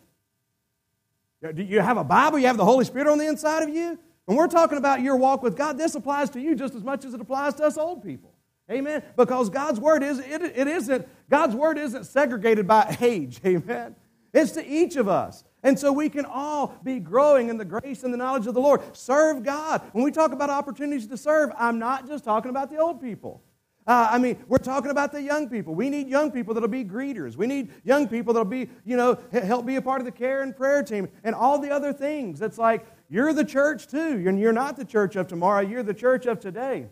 Do 1.55 1.63
you 1.63 1.81
have 1.81 1.97
a 1.97 2.05
Bible? 2.05 2.39
You 2.39 2.47
have 2.47 2.57
the 2.57 2.65
Holy 2.65 2.85
Spirit 2.85 3.09
on 3.09 3.19
the 3.19 3.27
inside 3.27 3.63
of 3.63 3.69
you? 3.69 3.99
When 4.27 4.37
we're 4.37 4.49
talking 4.49 4.79
about 4.79 5.01
your 5.01 5.17
walk 5.17 5.43
with 5.43 5.57
God, 5.57 5.77
this 5.77 5.95
applies 5.95 6.31
to 6.31 6.41
you 6.41 6.55
just 6.55 6.75
as 6.75 6.85
much 6.85 7.05
as 7.05 7.15
it 7.15 7.21
applies 7.21 7.55
to 7.55 7.65
us 7.65 7.77
old 7.77 8.05
people. 8.05 8.33
Amen. 8.71 9.03
Because 9.17 9.51
God's 9.51 9.81
word 9.81 10.03
is 10.03 10.21
it, 10.21 10.43
it 10.43 10.69
isn't 10.69 11.07
God's 11.29 11.55
word 11.55 11.79
isn't 11.79 12.05
segregated 12.05 12.67
by 12.67 12.97
age. 13.01 13.41
Amen. 13.47 13.97
It's 14.33 14.53
to 14.53 14.67
each 14.67 14.97
of 14.97 15.09
us. 15.09 15.45
And 15.65 15.79
so 15.79 15.93
we 15.93 16.09
can 16.09 16.25
all 16.25 16.75
be 16.83 16.99
growing 16.99 17.49
in 17.49 17.57
the 17.57 17.65
grace 17.65 18.03
and 18.03 18.13
the 18.13 18.19
knowledge 18.19 18.47
of 18.47 18.55
the 18.55 18.61
Lord. 18.61 18.81
Serve 18.97 19.43
God. 19.43 19.83
When 19.93 20.05
we 20.05 20.11
talk 20.11 20.33
about 20.33 20.51
opportunities 20.51 21.07
to 21.09 21.17
serve, 21.17 21.51
I'm 21.57 21.79
not 21.79 22.09
just 22.09 22.25
talking 22.25 22.51
about 22.51 22.71
the 22.71 22.79
old 22.79 23.01
people. 23.01 23.43
Uh, 23.87 24.09
I 24.13 24.19
mean, 24.19 24.43
we're 24.47 24.59
talking 24.59 24.91
about 24.91 25.11
the 25.11 25.21
young 25.21 25.49
people. 25.49 25.75
We 25.75 25.91
need 25.91 26.09
young 26.09 26.31
people 26.31 26.55
that'll 26.55 26.69
be 26.69 26.85
greeters. 26.85 27.37
We 27.37 27.49
need 27.49 27.71
young 27.85 28.07
people 28.07 28.33
that'll 28.33 28.45
be, 28.45 28.69
you 28.85 28.97
know, 28.97 29.19
help 29.33 29.67
be 29.67 29.77
a 29.77 29.83
part 29.83 30.01
of 30.01 30.05
the 30.05 30.13
care 30.13 30.43
and 30.43 30.57
prayer 30.57 30.83
team 30.85 31.09
and 31.25 31.35
all 31.35 31.59
the 31.59 31.71
other 31.71 31.93
things. 31.93 32.41
It's 32.43 32.59
like 32.59 32.87
you're 33.09 33.33
the 33.33 33.45
church 33.45 33.89
too. 33.89 34.19
You're 34.19 34.53
not 34.53 34.77
the 34.77 34.85
church 34.85 35.17
of 35.17 35.27
tomorrow, 35.27 35.61
you're 35.61 35.83
the 35.83 35.95
church 35.95 36.27
of 36.27 36.39
today. 36.39 36.87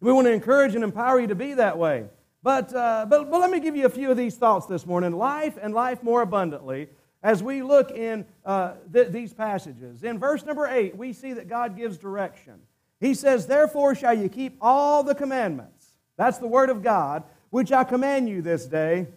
We 0.00 0.12
want 0.12 0.26
to 0.26 0.32
encourage 0.32 0.74
and 0.74 0.84
empower 0.84 1.20
you 1.20 1.26
to 1.26 1.34
be 1.34 1.54
that 1.54 1.78
way. 1.78 2.06
But, 2.42 2.72
uh, 2.74 3.06
but, 3.08 3.30
but 3.30 3.40
let 3.40 3.50
me 3.50 3.60
give 3.60 3.76
you 3.76 3.86
a 3.86 3.90
few 3.90 4.10
of 4.10 4.16
these 4.16 4.36
thoughts 4.36 4.66
this 4.66 4.86
morning 4.86 5.12
life 5.12 5.58
and 5.60 5.74
life 5.74 6.02
more 6.02 6.22
abundantly 6.22 6.88
as 7.22 7.42
we 7.42 7.62
look 7.62 7.90
in 7.90 8.24
uh, 8.44 8.74
th- 8.92 9.08
these 9.08 9.34
passages. 9.34 10.04
In 10.04 10.18
verse 10.18 10.44
number 10.44 10.66
8, 10.66 10.96
we 10.96 11.12
see 11.12 11.32
that 11.32 11.48
God 11.48 11.76
gives 11.76 11.98
direction. 11.98 12.60
He 13.00 13.14
says, 13.14 13.46
Therefore 13.46 13.94
shall 13.94 14.14
you 14.14 14.28
keep 14.28 14.56
all 14.60 15.02
the 15.02 15.14
commandments. 15.14 15.86
That's 16.16 16.38
the 16.38 16.46
word 16.46 16.70
of 16.70 16.82
God, 16.82 17.24
which 17.50 17.72
I 17.72 17.84
command 17.84 18.28
you 18.28 18.42
this 18.42 18.66
day. 18.66 19.08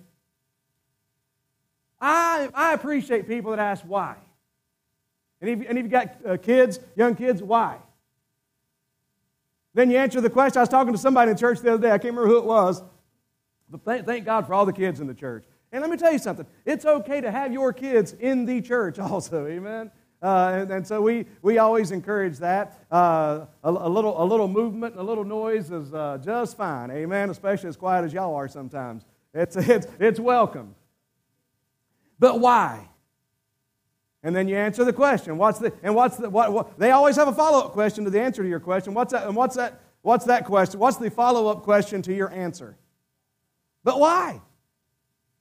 I, 2.01 2.49
I 2.53 2.73
appreciate 2.73 3.27
people 3.27 3.51
that 3.51 3.59
ask 3.59 3.83
why. 3.83 4.15
And 5.41 5.49
if, 5.49 5.69
and 5.69 5.77
you've 5.77 5.89
got 5.89 6.15
uh, 6.25 6.37
kids, 6.37 6.79
young 6.95 7.15
kids, 7.15 7.41
why? 7.41 7.77
Then 9.73 9.89
you 9.89 9.97
answer 9.97 10.19
the 10.19 10.29
question. 10.29 10.57
I 10.57 10.61
was 10.61 10.69
talking 10.69 10.93
to 10.93 10.99
somebody 10.99 11.31
in 11.31 11.37
church 11.37 11.59
the 11.59 11.73
other 11.73 11.81
day. 11.81 11.91
I 11.91 11.97
can't 11.97 12.15
remember 12.15 12.27
who 12.27 12.37
it 12.37 12.45
was. 12.45 12.83
But 13.69 13.83
thank, 13.85 14.05
thank 14.05 14.25
God 14.25 14.47
for 14.47 14.53
all 14.53 14.65
the 14.65 14.73
kids 14.73 14.99
in 14.99 15.07
the 15.07 15.13
church. 15.13 15.45
And 15.71 15.81
let 15.81 15.91
me 15.91 15.97
tell 15.97 16.11
you 16.11 16.19
something. 16.19 16.47
It's 16.65 16.85
okay 16.85 17.21
to 17.21 17.31
have 17.31 17.53
your 17.53 17.71
kids 17.71 18.13
in 18.13 18.45
the 18.45 18.61
church 18.61 18.99
also. 18.99 19.45
Amen. 19.47 19.91
Uh, 20.21 20.60
and, 20.62 20.71
and, 20.71 20.88
so 20.88 21.01
we, 21.01 21.25
we 21.41 21.60
always 21.60 21.91
encourage 21.91 22.38
that. 22.39 22.77
Uh, 22.91 23.45
a, 23.63 23.71
a, 23.71 23.89
little, 23.89 24.21
a 24.21 24.25
little 24.25 24.49
movement, 24.49 24.97
a 24.97 25.03
little 25.03 25.23
noise 25.23 25.71
is 25.71 25.93
uh, 25.93 26.17
just 26.23 26.58
fine. 26.58 26.91
Amen. 26.91 27.29
Especially 27.29 27.69
as 27.69 27.77
quiet 27.77 28.03
as 28.03 28.12
y'all 28.12 28.36
are 28.36 28.47
sometimes. 28.47 29.05
It's, 29.34 29.55
it's, 29.55 29.88
it's 29.99 30.19
welcome. 30.19 30.75
But 32.19 32.39
why? 32.39 32.89
And 34.21 34.36
then 34.36 34.49
you 34.49 34.58
answer 34.58 34.84
the 34.84 34.91
question. 34.91 35.38
What's 35.38 35.60
the, 35.60 35.71
and 35.82 35.95
what's 35.95 36.17
the, 36.17 36.29
what, 36.29 36.51
what 36.51 36.77
they 36.77 36.91
always 36.91 37.15
have 37.15 37.29
a 37.29 37.34
follow 37.34 37.65
up 37.65 37.71
question 37.71 38.03
to 38.03 38.10
the 38.10 38.19
answer 38.19 38.43
to 38.43 38.49
your 38.49 38.60
question. 38.60 38.93
What's 38.93 39.13
that, 39.13 39.25
and 39.25 39.36
what's 39.36 39.55
that, 39.55 39.79
what's 40.01 40.25
that 40.25 40.43
question? 40.43 40.79
What's 40.79 40.97
the 40.97 41.10
follow 41.10 41.47
up 41.47 41.63
question 41.63 42.01
to 42.01 42.13
your 42.13 42.29
answer? 42.29 42.75
But 43.86 43.99
why? 43.99 44.41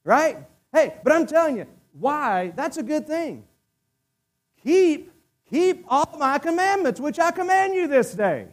Right? 0.05 0.39
Hey, 0.73 0.95
but 1.03 1.13
I'm 1.13 1.27
telling 1.27 1.57
you, 1.57 1.67
why 1.93 2.53
that's 2.55 2.77
a 2.77 2.83
good 2.85 3.09
thing. 3.09 3.48
Keep, 4.69 5.11
keep 5.49 5.87
all 5.89 6.15
my 6.19 6.39
commandments, 6.39 7.01
which 7.01 7.19
I 7.19 7.31
command 7.31 7.73
you 7.73 7.89
this 7.89 8.13
day. 8.13 8.49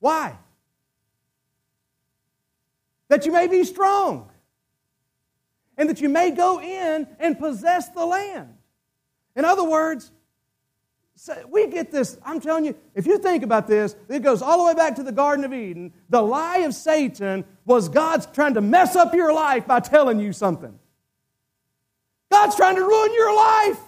Why? 0.00 0.38
That 3.08 3.26
you 3.26 3.32
may 3.32 3.46
be 3.46 3.62
strong, 3.64 4.30
and 5.76 5.90
that 5.90 6.00
you 6.00 6.08
may 6.08 6.30
go 6.30 6.62
in 6.62 7.06
and 7.20 7.38
possess 7.38 7.90
the 7.90 8.06
land. 8.06 8.54
In 9.36 9.44
other 9.44 9.64
words, 9.64 10.10
we 11.50 11.66
get 11.66 11.92
this. 11.92 12.16
I'm 12.24 12.40
telling 12.40 12.64
you, 12.64 12.74
if 12.94 13.06
you 13.06 13.18
think 13.18 13.42
about 13.42 13.66
this, 13.66 13.94
it 14.08 14.22
goes 14.22 14.40
all 14.40 14.56
the 14.56 14.64
way 14.64 14.72
back 14.74 14.96
to 14.96 15.02
the 15.02 15.12
Garden 15.12 15.44
of 15.44 15.52
Eden. 15.52 15.92
The 16.08 16.22
lie 16.22 16.60
of 16.60 16.72
Satan 16.72 17.44
was 17.66 17.90
God's 17.90 18.24
trying 18.24 18.54
to 18.54 18.62
mess 18.62 18.96
up 18.96 19.12
your 19.12 19.34
life 19.34 19.66
by 19.66 19.80
telling 19.80 20.20
you 20.20 20.32
something. 20.32 20.78
God's 22.30 22.56
trying 22.56 22.76
to 22.76 22.82
ruin 22.82 23.12
your 23.12 23.36
life. 23.36 23.78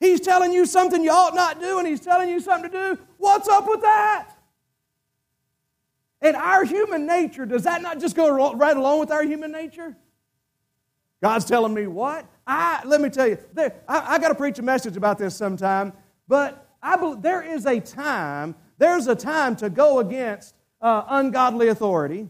He's 0.00 0.20
telling 0.20 0.52
you 0.52 0.64
something 0.64 1.02
you 1.02 1.10
ought 1.10 1.34
not 1.34 1.60
do, 1.60 1.78
and 1.78 1.86
He's 1.86 2.00
telling 2.00 2.28
you 2.28 2.40
something 2.40 2.70
to 2.70 2.76
do. 2.76 2.98
What's 3.18 3.48
up 3.48 3.66
with 3.68 3.82
that? 3.82 4.30
And 6.20 6.36
our 6.36 6.64
human 6.64 7.06
nature, 7.06 7.46
does 7.46 7.64
that 7.64 7.82
not 7.82 8.00
just 8.00 8.16
go 8.16 8.54
right 8.54 8.76
along 8.76 9.00
with 9.00 9.10
our 9.10 9.22
human 9.22 9.52
nature? 9.52 9.96
God's 11.22 11.44
telling 11.44 11.74
me 11.74 11.86
what? 11.86 12.26
I 12.46 12.80
let 12.84 13.00
me 13.00 13.10
tell 13.10 13.26
you, 13.26 13.38
there, 13.52 13.74
I, 13.88 14.14
I 14.14 14.18
got 14.18 14.28
to 14.28 14.34
preach 14.34 14.58
a 14.58 14.62
message 14.62 14.96
about 14.96 15.18
this 15.18 15.34
sometime. 15.36 15.92
But 16.28 16.66
I 16.82 16.96
believe 16.96 17.22
there 17.22 17.42
is 17.42 17.66
a 17.66 17.80
time. 17.80 18.54
There's 18.78 19.06
a 19.06 19.16
time 19.16 19.56
to 19.56 19.70
go 19.70 19.98
against 19.98 20.54
uh, 20.80 21.04
ungodly 21.08 21.68
authority. 21.68 22.28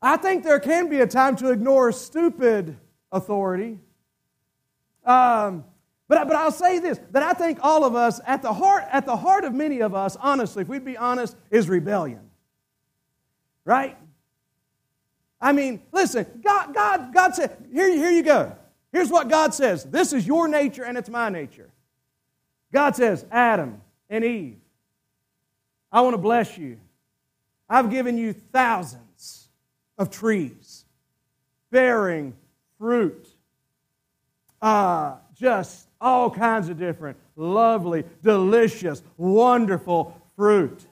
I 0.00 0.16
think 0.16 0.44
there 0.44 0.60
can 0.60 0.88
be 0.88 1.00
a 1.00 1.06
time 1.06 1.36
to 1.36 1.50
ignore 1.50 1.90
stupid 1.92 2.76
authority. 3.10 3.78
Um, 5.04 5.64
but, 6.08 6.26
but 6.26 6.36
I'll 6.36 6.50
say 6.50 6.78
this 6.78 6.98
that 7.10 7.22
I 7.22 7.34
think 7.34 7.58
all 7.62 7.84
of 7.84 7.94
us, 7.94 8.20
at 8.26 8.42
the, 8.42 8.52
heart, 8.52 8.84
at 8.90 9.06
the 9.06 9.16
heart 9.16 9.44
of 9.44 9.54
many 9.54 9.80
of 9.80 9.94
us, 9.94 10.16
honestly, 10.16 10.62
if 10.62 10.68
we'd 10.68 10.84
be 10.84 10.96
honest, 10.96 11.36
is 11.50 11.68
rebellion. 11.68 12.30
Right? 13.64 13.96
I 15.40 15.52
mean, 15.52 15.82
listen, 15.92 16.26
God, 16.42 16.74
God, 16.74 17.12
God 17.12 17.34
said, 17.34 17.56
here, 17.72 17.92
here 17.92 18.10
you 18.10 18.22
go. 18.22 18.56
Here's 18.92 19.10
what 19.10 19.28
God 19.28 19.54
says 19.54 19.84
this 19.84 20.12
is 20.12 20.26
your 20.26 20.48
nature 20.48 20.84
and 20.84 20.96
it's 20.96 21.10
my 21.10 21.28
nature. 21.28 21.70
God 22.72 22.96
says, 22.96 23.24
Adam 23.30 23.80
and 24.10 24.24
Eve, 24.24 24.58
I 25.92 26.00
want 26.00 26.14
to 26.14 26.18
bless 26.18 26.58
you. 26.58 26.78
I've 27.68 27.90
given 27.90 28.16
you 28.16 28.32
thousands 28.32 29.48
of 29.98 30.10
trees 30.10 30.84
bearing 31.70 32.34
fruit. 32.78 33.28
Uh, 34.60 35.16
just 35.34 35.87
all 36.00 36.30
kinds 36.30 36.68
of 36.68 36.78
different, 36.78 37.16
lovely, 37.36 38.04
delicious, 38.22 39.02
wonderful 39.16 40.20
fruit. 40.36 40.86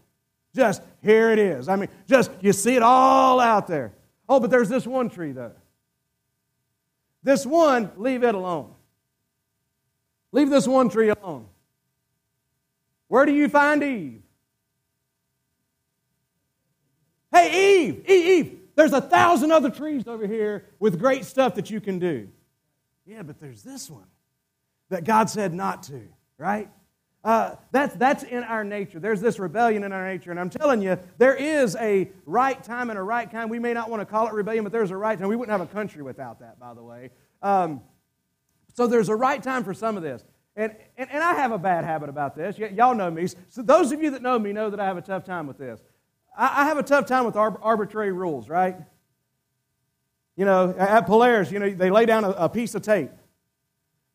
Just 0.54 0.82
here 1.02 1.30
it 1.30 1.38
is. 1.38 1.68
I 1.68 1.76
mean, 1.76 1.88
just 2.08 2.30
you 2.40 2.52
see 2.52 2.74
it 2.74 2.82
all 2.82 3.40
out 3.40 3.66
there. 3.66 3.92
Oh, 4.28 4.40
but 4.40 4.50
there's 4.50 4.68
this 4.68 4.86
one 4.86 5.08
tree, 5.10 5.32
though. 5.32 5.52
This 7.22 7.44
one, 7.44 7.90
leave 7.96 8.24
it 8.24 8.34
alone. 8.34 8.72
Leave 10.32 10.50
this 10.50 10.66
one 10.66 10.88
tree 10.88 11.10
alone. 11.10 11.46
Where 13.08 13.26
do 13.26 13.32
you 13.32 13.48
find 13.48 13.82
Eve? 13.82 14.22
Hey, 17.32 17.84
Eve, 17.84 18.04
Eve, 18.08 18.26
Eve, 18.26 18.58
there's 18.74 18.92
a 18.92 19.00
thousand 19.00 19.52
other 19.52 19.70
trees 19.70 20.06
over 20.06 20.26
here 20.26 20.64
with 20.78 20.98
great 20.98 21.24
stuff 21.24 21.54
that 21.56 21.70
you 21.70 21.80
can 21.80 21.98
do. 21.98 22.28
Yeah, 23.04 23.22
but 23.22 23.40
there's 23.40 23.62
this 23.62 23.90
one 23.90 24.06
that 24.88 25.04
God 25.04 25.28
said 25.30 25.52
not 25.52 25.84
to, 25.84 26.02
right? 26.38 26.70
Uh, 27.24 27.56
that's, 27.72 27.96
that's 27.96 28.22
in 28.22 28.44
our 28.44 28.62
nature. 28.62 29.00
There's 29.00 29.20
this 29.20 29.40
rebellion 29.40 29.82
in 29.82 29.92
our 29.92 30.06
nature. 30.06 30.30
And 30.30 30.38
I'm 30.38 30.48
telling 30.48 30.80
you, 30.80 30.96
there 31.18 31.34
is 31.34 31.74
a 31.80 32.08
right 32.24 32.62
time 32.62 32.88
and 32.88 32.96
a 32.96 33.02
right 33.02 33.28
kind. 33.28 33.50
We 33.50 33.58
may 33.58 33.74
not 33.74 33.90
want 33.90 34.00
to 34.00 34.06
call 34.06 34.28
it 34.28 34.32
rebellion, 34.32 34.62
but 34.62 34.72
there's 34.72 34.92
a 34.92 34.96
right 34.96 35.18
time. 35.18 35.26
We 35.26 35.34
wouldn't 35.34 35.58
have 35.58 35.68
a 35.68 35.72
country 35.72 36.02
without 36.02 36.38
that, 36.38 36.60
by 36.60 36.72
the 36.74 36.84
way. 36.84 37.10
Um, 37.42 37.80
so 38.74 38.86
there's 38.86 39.08
a 39.08 39.16
right 39.16 39.42
time 39.42 39.64
for 39.64 39.74
some 39.74 39.96
of 39.96 40.04
this. 40.04 40.22
And, 40.54 40.76
and, 40.96 41.10
and 41.10 41.22
I 41.22 41.34
have 41.34 41.50
a 41.50 41.58
bad 41.58 41.84
habit 41.84 42.08
about 42.08 42.36
this. 42.36 42.58
Y- 42.58 42.72
y'all 42.76 42.94
know 42.94 43.10
me. 43.10 43.26
So 43.48 43.60
those 43.60 43.90
of 43.90 44.00
you 44.00 44.12
that 44.12 44.22
know 44.22 44.38
me 44.38 44.52
know 44.52 44.70
that 44.70 44.78
I 44.78 44.84
have 44.84 44.96
a 44.96 45.02
tough 45.02 45.24
time 45.24 45.48
with 45.48 45.58
this. 45.58 45.80
I, 46.38 46.62
I 46.62 46.64
have 46.66 46.78
a 46.78 46.84
tough 46.84 47.06
time 47.06 47.24
with 47.24 47.34
ar- 47.34 47.58
arbitrary 47.60 48.12
rules, 48.12 48.48
right? 48.48 48.76
You 50.36 50.44
know, 50.44 50.74
at 50.78 51.06
Polaris, 51.06 51.50
you 51.50 51.58
know, 51.58 51.70
they 51.70 51.90
lay 51.90 52.06
down 52.06 52.22
a, 52.22 52.30
a 52.30 52.48
piece 52.48 52.76
of 52.76 52.82
tape. 52.82 53.10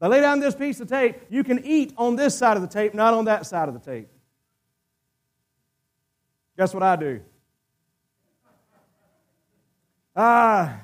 They 0.02 0.08
lay 0.08 0.22
down 0.22 0.40
this 0.40 0.56
piece 0.56 0.80
of 0.80 0.90
tape. 0.90 1.16
You 1.30 1.44
can 1.44 1.64
eat 1.64 1.94
on 1.96 2.16
this 2.16 2.36
side 2.36 2.58
of 2.58 2.64
the 2.64 2.68
tape, 2.68 2.96
not 2.96 3.14
on 3.14 3.26
that 3.26 3.46
side 3.46 3.68
of 3.68 3.76
the 3.76 3.80
tape. 3.80 4.08
Guess 6.58 6.74
what 6.74 6.82
I 6.82 6.96
do? 6.96 7.22
Ah, 10.16 10.74
uh, 10.74 10.78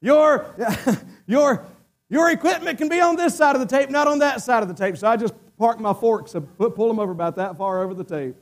your, 0.00 0.56
your, 1.26 1.66
your 2.08 2.30
equipment 2.30 2.78
can 2.78 2.88
be 2.88 3.00
on 3.00 3.14
this 3.14 3.36
side 3.36 3.54
of 3.54 3.60
the 3.60 3.66
tape, 3.66 3.90
not 3.90 4.08
on 4.08 4.18
that 4.20 4.40
side 4.40 4.62
of 4.62 4.68
the 4.68 4.74
tape. 4.74 4.96
So 4.96 5.06
I 5.06 5.16
just 5.18 5.34
park 5.58 5.78
my 5.78 5.92
forks 5.92 6.34
and 6.34 6.48
pull 6.58 6.88
them 6.88 6.98
over 6.98 7.12
about 7.12 7.36
that 7.36 7.58
far 7.58 7.82
over 7.82 7.92
the 7.92 8.04
tape. 8.04 8.34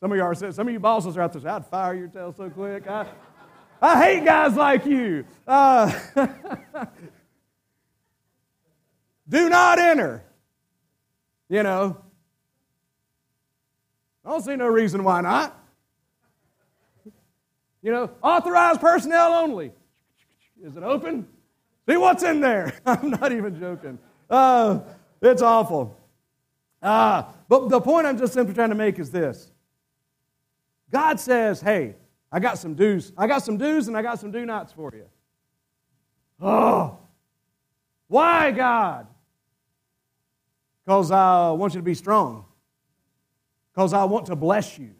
Some 0.00 0.12
of 0.12 0.16
you 0.16 0.22
are 0.22 0.34
some 0.34 0.68
of 0.68 0.72
you 0.72 0.80
bosses 0.80 1.16
are 1.16 1.22
out 1.22 1.32
there. 1.32 1.42
Saying, 1.42 1.54
I'd 1.54 1.66
fire 1.66 1.94
your 1.94 2.08
tail 2.08 2.32
so 2.32 2.48
quick. 2.48 2.86
I, 2.86 3.06
I 3.82 4.02
hate 4.02 4.24
guys 4.24 4.54
like 4.54 4.86
you. 4.86 5.24
Uh, 5.46 5.92
do 9.28 9.48
not 9.48 9.78
enter. 9.78 10.24
You 11.48 11.62
know. 11.62 11.96
I 14.24 14.30
don't 14.30 14.42
see 14.42 14.56
no 14.56 14.66
reason 14.66 15.04
why 15.04 15.20
not. 15.20 15.56
You 17.82 17.92
know, 17.92 18.10
authorized 18.22 18.80
personnel 18.80 19.32
only. 19.34 19.72
Is 20.60 20.76
it 20.76 20.82
open? 20.82 21.28
See 21.88 21.96
what's 21.96 22.24
in 22.24 22.40
there. 22.40 22.74
I'm 22.86 23.10
not 23.10 23.30
even 23.30 23.60
joking. 23.60 23.98
Uh, 24.28 24.80
it's 25.22 25.42
awful. 25.42 25.96
Uh, 26.82 27.22
but 27.48 27.68
the 27.68 27.80
point 27.80 28.06
I'm 28.06 28.18
just 28.18 28.32
simply 28.32 28.54
trying 28.54 28.70
to 28.70 28.74
make 28.74 28.98
is 28.98 29.10
this 29.10 29.52
God 30.90 31.20
says, 31.20 31.60
hey, 31.60 31.94
I 32.30 32.40
got 32.40 32.58
some 32.58 32.74
do's. 32.74 33.12
I 33.16 33.26
got 33.26 33.42
some 33.44 33.56
do's 33.56 33.88
and 33.88 33.96
I 33.96 34.02
got 34.02 34.18
some 34.18 34.30
do 34.30 34.44
nots 34.44 34.72
for 34.72 34.92
you. 34.94 35.06
Oh, 36.40 36.98
why, 38.08 38.50
God? 38.50 39.06
Because 40.86 41.10
I 41.10 41.50
want 41.50 41.74
you 41.74 41.80
to 41.80 41.84
be 41.84 41.94
strong. 41.94 42.44
Because 43.74 43.92
I 43.92 44.04
want 44.04 44.26
to 44.26 44.36
bless 44.36 44.78
you. 44.78 44.92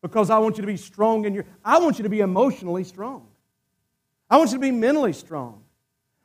Because 0.00 0.30
I 0.30 0.38
want 0.38 0.56
you 0.56 0.62
to 0.62 0.66
be 0.66 0.76
strong 0.76 1.24
in 1.24 1.34
your. 1.34 1.44
I 1.64 1.80
want 1.80 1.98
you 1.98 2.04
to 2.04 2.08
be 2.08 2.20
emotionally 2.20 2.84
strong. 2.84 3.26
I 4.30 4.36
want 4.36 4.50
you 4.50 4.58
to 4.58 4.62
be 4.62 4.70
mentally 4.70 5.12
strong. 5.12 5.64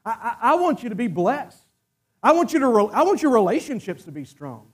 I, 0.06 0.12
I, 0.12 0.52
I 0.52 0.56
want 0.56 0.84
you 0.84 0.90
to 0.90 0.96
be 0.96 1.08
blessed. 1.08 1.64
I 2.24 2.34
want, 2.34 2.54
you 2.54 2.60
to 2.60 2.68
re- 2.68 2.90
I 2.94 3.04
want 3.04 3.24
your 3.24 3.32
relationships 3.32 4.04
to 4.04 4.12
be 4.12 4.26
strong. 4.26 4.68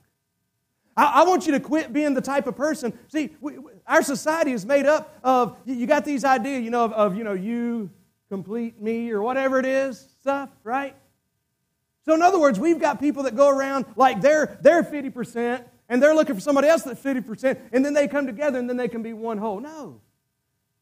I, 0.94 1.22
I 1.22 1.24
want 1.24 1.46
you 1.46 1.52
to 1.52 1.60
quit 1.60 1.92
being 1.92 2.12
the 2.12 2.20
type 2.20 2.46
of 2.46 2.56
person. 2.56 2.92
See, 3.08 3.30
we, 3.40 3.56
our 3.86 4.02
society 4.02 4.52
is 4.52 4.66
made 4.66 4.84
up 4.84 5.18
of, 5.24 5.56
you 5.64 5.86
got 5.86 6.04
these 6.04 6.24
ideas, 6.24 6.62
you 6.62 6.70
know, 6.70 6.84
of, 6.84 6.92
of, 6.92 7.16
you 7.16 7.24
know, 7.24 7.32
you 7.32 7.90
complete 8.28 8.82
me 8.82 9.10
or 9.10 9.22
whatever 9.22 9.58
it 9.58 9.64
is 9.64 10.08
stuff, 10.20 10.50
right? 10.62 10.94
So, 12.08 12.14
in 12.14 12.22
other 12.22 12.40
words, 12.40 12.58
we've 12.58 12.80
got 12.80 12.98
people 12.98 13.24
that 13.24 13.36
go 13.36 13.50
around 13.50 13.84
like 13.94 14.22
they're, 14.22 14.56
they're 14.62 14.82
50% 14.82 15.62
and 15.90 16.02
they're 16.02 16.14
looking 16.14 16.34
for 16.34 16.40
somebody 16.40 16.66
else 16.66 16.82
that's 16.82 17.02
50%, 17.02 17.60
and 17.70 17.84
then 17.84 17.92
they 17.92 18.08
come 18.08 18.26
together 18.26 18.58
and 18.58 18.66
then 18.66 18.78
they 18.78 18.88
can 18.88 19.02
be 19.02 19.12
one 19.12 19.36
whole. 19.36 19.60
No. 19.60 20.00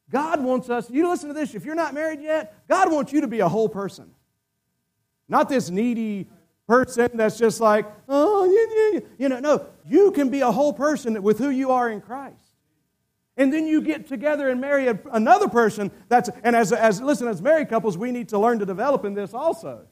God 0.09 0.41
wants 0.41 0.71
us, 0.71 0.89
you 0.89 1.09
listen 1.09 1.27
to 1.27 1.35
this, 1.35 1.57
if 1.57 1.65
you're 1.65 1.75
not 1.75 1.95
married 1.95 2.21
yet, 2.21 2.55
God 2.69 2.93
wants 2.93 3.13
you 3.13 3.23
to 3.23 3.27
be 3.27 3.41
a 3.41 3.49
whole 3.49 3.69
person. 3.69 4.13
Not 5.29 5.49
this 5.49 5.69
needy 5.69 6.29
person 6.69 7.11
that's 7.17 7.37
just 7.37 7.61
like, 7.61 7.87
oh, 8.09 8.45
yeah, 8.45 9.01
yeah. 9.01 9.07
you 9.19 9.29
know, 9.29 9.41
no, 9.41 9.67
you 9.85 10.13
can 10.13 10.29
be 10.29 10.43
a 10.43 10.53
whole 10.53 10.73
person 10.73 11.21
with 11.25 11.39
who 11.39 11.51
you 11.51 11.73
are 11.73 11.91
in 11.91 12.03
Christ. 12.03 12.37
And 13.37 13.53
then 13.53 13.67
you 13.67 13.81
get 13.81 14.07
together 14.07 14.49
and 14.49 14.61
marry 14.61 14.97
another 15.11 15.49
person 15.49 15.91
that's, 16.09 16.31
and 16.45 16.55
as, 16.55 16.73
as, 16.73 17.01
listen, 17.03 17.27
as 17.27 17.43
married 17.43 17.69
couples, 17.69 17.99
we 17.99 18.13
need 18.13 18.29
to 18.29 18.39
learn 18.39 18.61
to 18.61 18.65
develop 18.65 19.05
in 19.05 19.15
this 19.15 19.35
also. 19.35 19.89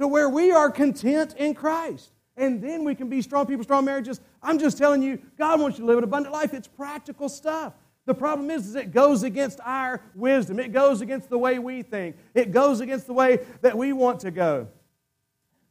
To 0.00 0.08
where 0.08 0.28
we 0.28 0.50
are 0.50 0.70
content 0.70 1.34
in 1.36 1.54
Christ. 1.54 2.10
And 2.34 2.62
then 2.62 2.84
we 2.84 2.94
can 2.94 3.10
be 3.10 3.20
strong 3.20 3.44
people, 3.44 3.62
strong 3.64 3.84
marriages. 3.84 4.18
I'm 4.42 4.58
just 4.58 4.78
telling 4.78 5.02
you, 5.02 5.20
God 5.36 5.60
wants 5.60 5.78
you 5.78 5.84
to 5.84 5.88
live 5.88 5.98
an 5.98 6.04
abundant 6.04 6.32
life. 6.32 6.54
It's 6.54 6.66
practical 6.66 7.28
stuff. 7.28 7.74
The 8.06 8.14
problem 8.14 8.50
is, 8.50 8.66
is 8.66 8.76
it 8.76 8.92
goes 8.92 9.24
against 9.24 9.60
our 9.62 10.00
wisdom. 10.14 10.58
It 10.58 10.72
goes 10.72 11.02
against 11.02 11.28
the 11.28 11.36
way 11.36 11.58
we 11.58 11.82
think. 11.82 12.16
It 12.32 12.50
goes 12.50 12.80
against 12.80 13.08
the 13.08 13.12
way 13.12 13.40
that 13.60 13.76
we 13.76 13.92
want 13.92 14.20
to 14.20 14.30
go. 14.30 14.68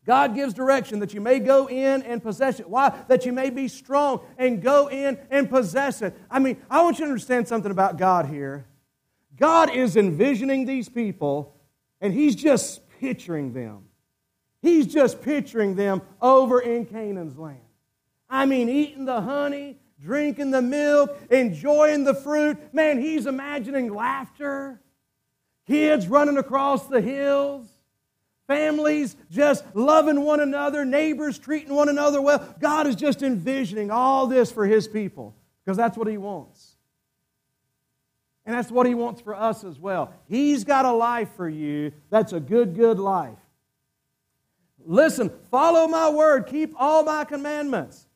God 0.05 0.35
gives 0.35 0.53
direction 0.53 0.99
that 0.99 1.11
you 1.11 1.21
may 1.21 1.39
go 1.39 1.67
in 1.67 2.03
and 2.03 2.21
possess 2.21 2.59
it. 2.59 2.69
Why? 2.69 2.93
That 3.07 3.25
you 3.25 3.33
may 3.33 3.49
be 3.49 3.67
strong 3.67 4.21
and 4.37 4.61
go 4.61 4.89
in 4.89 5.17
and 5.31 5.49
possess 5.49 6.03
it. 6.03 6.15
I 6.29 6.37
mean, 6.37 6.61
I 6.69 6.83
want 6.83 6.99
you 6.99 7.05
to 7.05 7.11
understand 7.11 7.47
something 7.47 7.71
about 7.71 7.97
God 7.97 8.27
here. 8.27 8.67
God 9.35 9.73
is 9.73 9.97
envisioning 9.97 10.65
these 10.65 10.87
people, 10.87 11.55
and 11.99 12.13
He's 12.13 12.35
just 12.35 12.87
picturing 12.99 13.53
them. 13.53 13.88
He's 14.61 14.87
just 14.87 15.21
picturing 15.21 15.75
them 15.75 16.01
over 16.21 16.59
in 16.59 16.85
Canaan's 16.85 17.37
land. 17.37 17.59
I 18.29 18.45
mean, 18.45 18.69
eating 18.69 19.05
the 19.05 19.21
honey, 19.21 19.77
drinking 20.01 20.51
the 20.51 20.61
milk, 20.61 21.17
enjoying 21.31 22.03
the 22.03 22.13
fruit. 22.13 22.73
Man, 22.73 23.01
he's 23.01 23.25
imagining 23.25 23.93
laughter, 23.93 24.79
kids 25.65 26.07
running 26.07 26.37
across 26.37 26.87
the 26.87 27.01
hills, 27.01 27.67
families 28.47 29.15
just 29.31 29.63
loving 29.73 30.21
one 30.21 30.39
another, 30.39 30.85
neighbors 30.85 31.39
treating 31.39 31.73
one 31.73 31.89
another 31.89 32.21
well. 32.21 32.55
God 32.59 32.87
is 32.87 32.95
just 32.95 33.23
envisioning 33.23 33.91
all 33.91 34.27
this 34.27 34.51
for 34.51 34.65
his 34.65 34.87
people 34.87 35.35
because 35.63 35.77
that's 35.77 35.97
what 35.97 36.07
he 36.07 36.17
wants. 36.17 36.75
And 38.45 38.55
that's 38.55 38.71
what 38.71 38.87
he 38.87 38.95
wants 38.95 39.21
for 39.21 39.35
us 39.35 39.63
as 39.63 39.77
well. 39.77 40.11
He's 40.27 40.63
got 40.63 40.85
a 40.85 40.91
life 40.91 41.29
for 41.35 41.47
you 41.47 41.91
that's 42.09 42.33
a 42.33 42.39
good, 42.39 42.75
good 42.75 42.97
life. 42.97 43.37
Listen, 44.91 45.29
follow 45.51 45.87
my 45.87 46.09
word, 46.09 46.47
keep 46.47 46.73
all 46.75 47.03
my 47.03 47.23
commandments. 47.23 48.07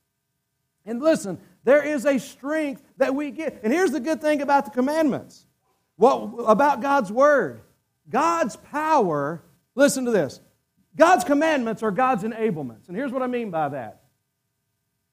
And 0.88 1.04
listen, 1.04 1.38
there 1.64 1.84
is 1.84 2.04
a 2.04 2.18
strength 2.18 2.82
that 2.98 3.14
we 3.14 3.30
get. 3.30 3.60
And 3.62 3.72
here's 3.72 3.92
the 3.92 4.00
good 4.00 4.20
thing 4.22 4.42
about 4.42 4.66
the 4.66 4.72
commandments. 4.72 5.46
What 5.98 6.34
about 6.48 6.82
God's 6.82 7.12
word? 7.12 7.62
God's 8.10 8.56
power, 8.56 9.44
listen 9.76 10.06
to 10.06 10.12
this. 10.12 10.42
God's 10.96 11.24
commandments 11.24 11.84
are 11.84 11.92
God's 11.92 12.24
enablements. 12.24 12.88
And 12.88 12.98
here's 12.98 13.12
what 13.12 13.22
I 13.22 13.28
mean 13.28 13.52
by 13.52 13.70
that. 13.70 14.02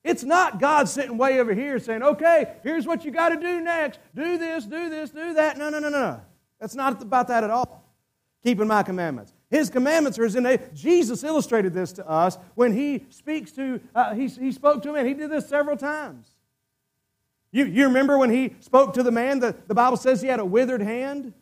It's 0.02 0.24
not 0.24 0.60
God 0.60 0.88
sitting 0.88 1.18
way 1.18 1.40
over 1.40 1.52
here 1.52 1.78
saying, 1.78 2.02
okay, 2.02 2.54
here's 2.64 2.86
what 2.86 3.04
you 3.04 3.10
got 3.10 3.28
to 3.28 3.36
do 3.36 3.60
next. 3.60 4.00
Do 4.14 4.38
this, 4.38 4.64
do 4.64 4.88
this, 4.88 5.10
do 5.10 5.34
that. 5.34 5.58
No, 5.58 5.68
no, 5.68 5.78
no, 5.78 5.90
no. 5.90 6.22
That's 6.58 6.74
not 6.74 7.02
about 7.02 7.28
that 7.28 7.44
at 7.44 7.50
all. 7.50 7.84
Keeping 8.42 8.66
my 8.66 8.82
commandments. 8.82 9.34
His 9.50 9.68
commandments 9.68 10.16
are 10.18 10.26
in 10.26 10.46
a, 10.46 10.58
Jesus 10.72 11.24
illustrated 11.24 11.74
this 11.74 11.92
to 11.94 12.08
us 12.08 12.38
when 12.54 12.72
he 12.72 13.06
speaks 13.10 13.50
to, 13.52 13.80
uh, 13.94 14.14
he, 14.14 14.28
he 14.28 14.52
spoke 14.52 14.82
to 14.84 14.90
a 14.90 14.92
man. 14.92 15.06
He 15.06 15.14
did 15.14 15.30
this 15.30 15.48
several 15.48 15.76
times. 15.76 16.28
You, 17.50 17.64
you 17.64 17.84
remember 17.86 18.16
when 18.16 18.30
he 18.30 18.54
spoke 18.60 18.94
to 18.94 19.02
the 19.02 19.10
man, 19.10 19.40
the, 19.40 19.56
the 19.66 19.74
Bible 19.74 19.96
says 19.96 20.22
he 20.22 20.28
had 20.28 20.38
a 20.38 20.44
withered 20.44 20.80
hand? 20.80 21.32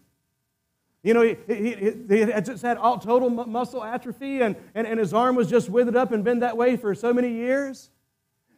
You 1.02 1.12
know, 1.12 1.22
he, 1.22 1.36
he, 1.46 1.94
he 2.08 2.20
had 2.20 2.46
just 2.46 2.62
had 2.62 2.78
all 2.78 2.98
total 2.98 3.28
muscle 3.28 3.84
atrophy 3.84 4.40
and, 4.40 4.56
and, 4.74 4.86
and 4.86 4.98
his 4.98 5.12
arm 5.12 5.36
was 5.36 5.48
just 5.48 5.68
withered 5.68 5.96
up 5.96 6.10
and 6.10 6.24
been 6.24 6.40
that 6.40 6.56
way 6.56 6.78
for 6.78 6.94
so 6.94 7.12
many 7.12 7.30
years. 7.30 7.90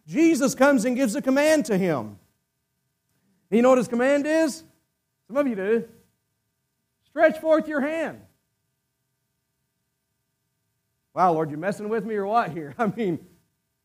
Jesus 0.07 0.55
comes 0.55 0.85
and 0.85 0.95
gives 0.95 1.17
a 1.17 1.23
command 1.23 1.67
to 1.67 1.77
him. 1.77 2.19
You 3.51 3.63
know 3.63 3.71
what 3.71 3.79
his 3.79 3.89
command 3.89 4.27
is? 4.27 4.63
Some 5.27 5.37
of 5.37 5.47
you 5.49 5.57
do. 5.57 5.89
Stretch 7.05 7.39
forth 7.41 7.67
your 7.67 7.81
hand. 7.81 8.21
Wow, 11.15 11.33
Lord, 11.33 11.51
you're 11.51 11.59
messing 11.59 11.89
with 11.89 12.05
me 12.05 12.15
or 12.15 12.27
what 12.27 12.51
here? 12.51 12.75
I 12.79 12.87
mean, 12.87 13.19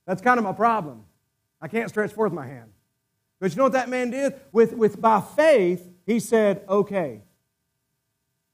that's 0.06 0.22
kind 0.22 0.38
of 0.38 0.44
my 0.44 0.54
problem. 0.54 1.04
I 1.62 1.68
can't 1.68 1.90
stretch 1.90 2.12
forth 2.12 2.32
my 2.32 2.46
hand. 2.46 2.72
But 3.40 3.52
you 3.52 3.58
know 3.58 3.64
what 3.64 3.74
that 3.74 3.90
man 3.90 4.12
did? 4.12 4.34
With, 4.52 4.74
with 4.74 5.02
by 5.02 5.22
faith, 5.22 5.88
he 6.06 6.20
said, 6.20 6.64
okay. 6.70 7.22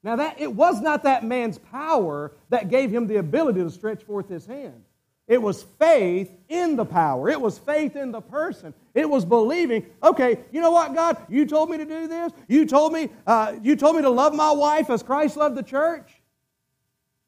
Now 0.03 0.15
that 0.15 0.39
it 0.39 0.53
was 0.53 0.81
not 0.81 1.03
that 1.03 1.23
man's 1.23 1.57
power 1.57 2.31
that 2.49 2.69
gave 2.69 2.89
him 2.91 3.07
the 3.07 3.17
ability 3.17 3.61
to 3.61 3.69
stretch 3.69 4.03
forth 4.03 4.27
his 4.29 4.45
hand. 4.45 4.83
It 5.27 5.41
was 5.41 5.63
faith 5.79 6.31
in 6.49 6.75
the 6.75 6.83
power. 6.83 7.29
It 7.29 7.39
was 7.39 7.57
faith 7.57 7.95
in 7.95 8.11
the 8.11 8.21
person. 8.21 8.73
It 8.93 9.09
was 9.09 9.23
believing, 9.23 9.85
okay, 10.03 10.39
you 10.51 10.59
know 10.59 10.71
what, 10.71 10.93
God? 10.93 11.17
You 11.29 11.45
told 11.45 11.69
me 11.69 11.77
to 11.77 11.85
do 11.85 12.07
this. 12.07 12.33
You 12.47 12.65
told 12.65 12.91
me, 12.91 13.09
uh, 13.27 13.53
you 13.61 13.75
told 13.75 13.95
me 13.95 14.01
to 14.01 14.09
love 14.09 14.33
my 14.33 14.51
wife 14.51 14.89
as 14.89 15.03
Christ 15.03 15.37
loved 15.37 15.55
the 15.55 15.63
church. 15.63 16.20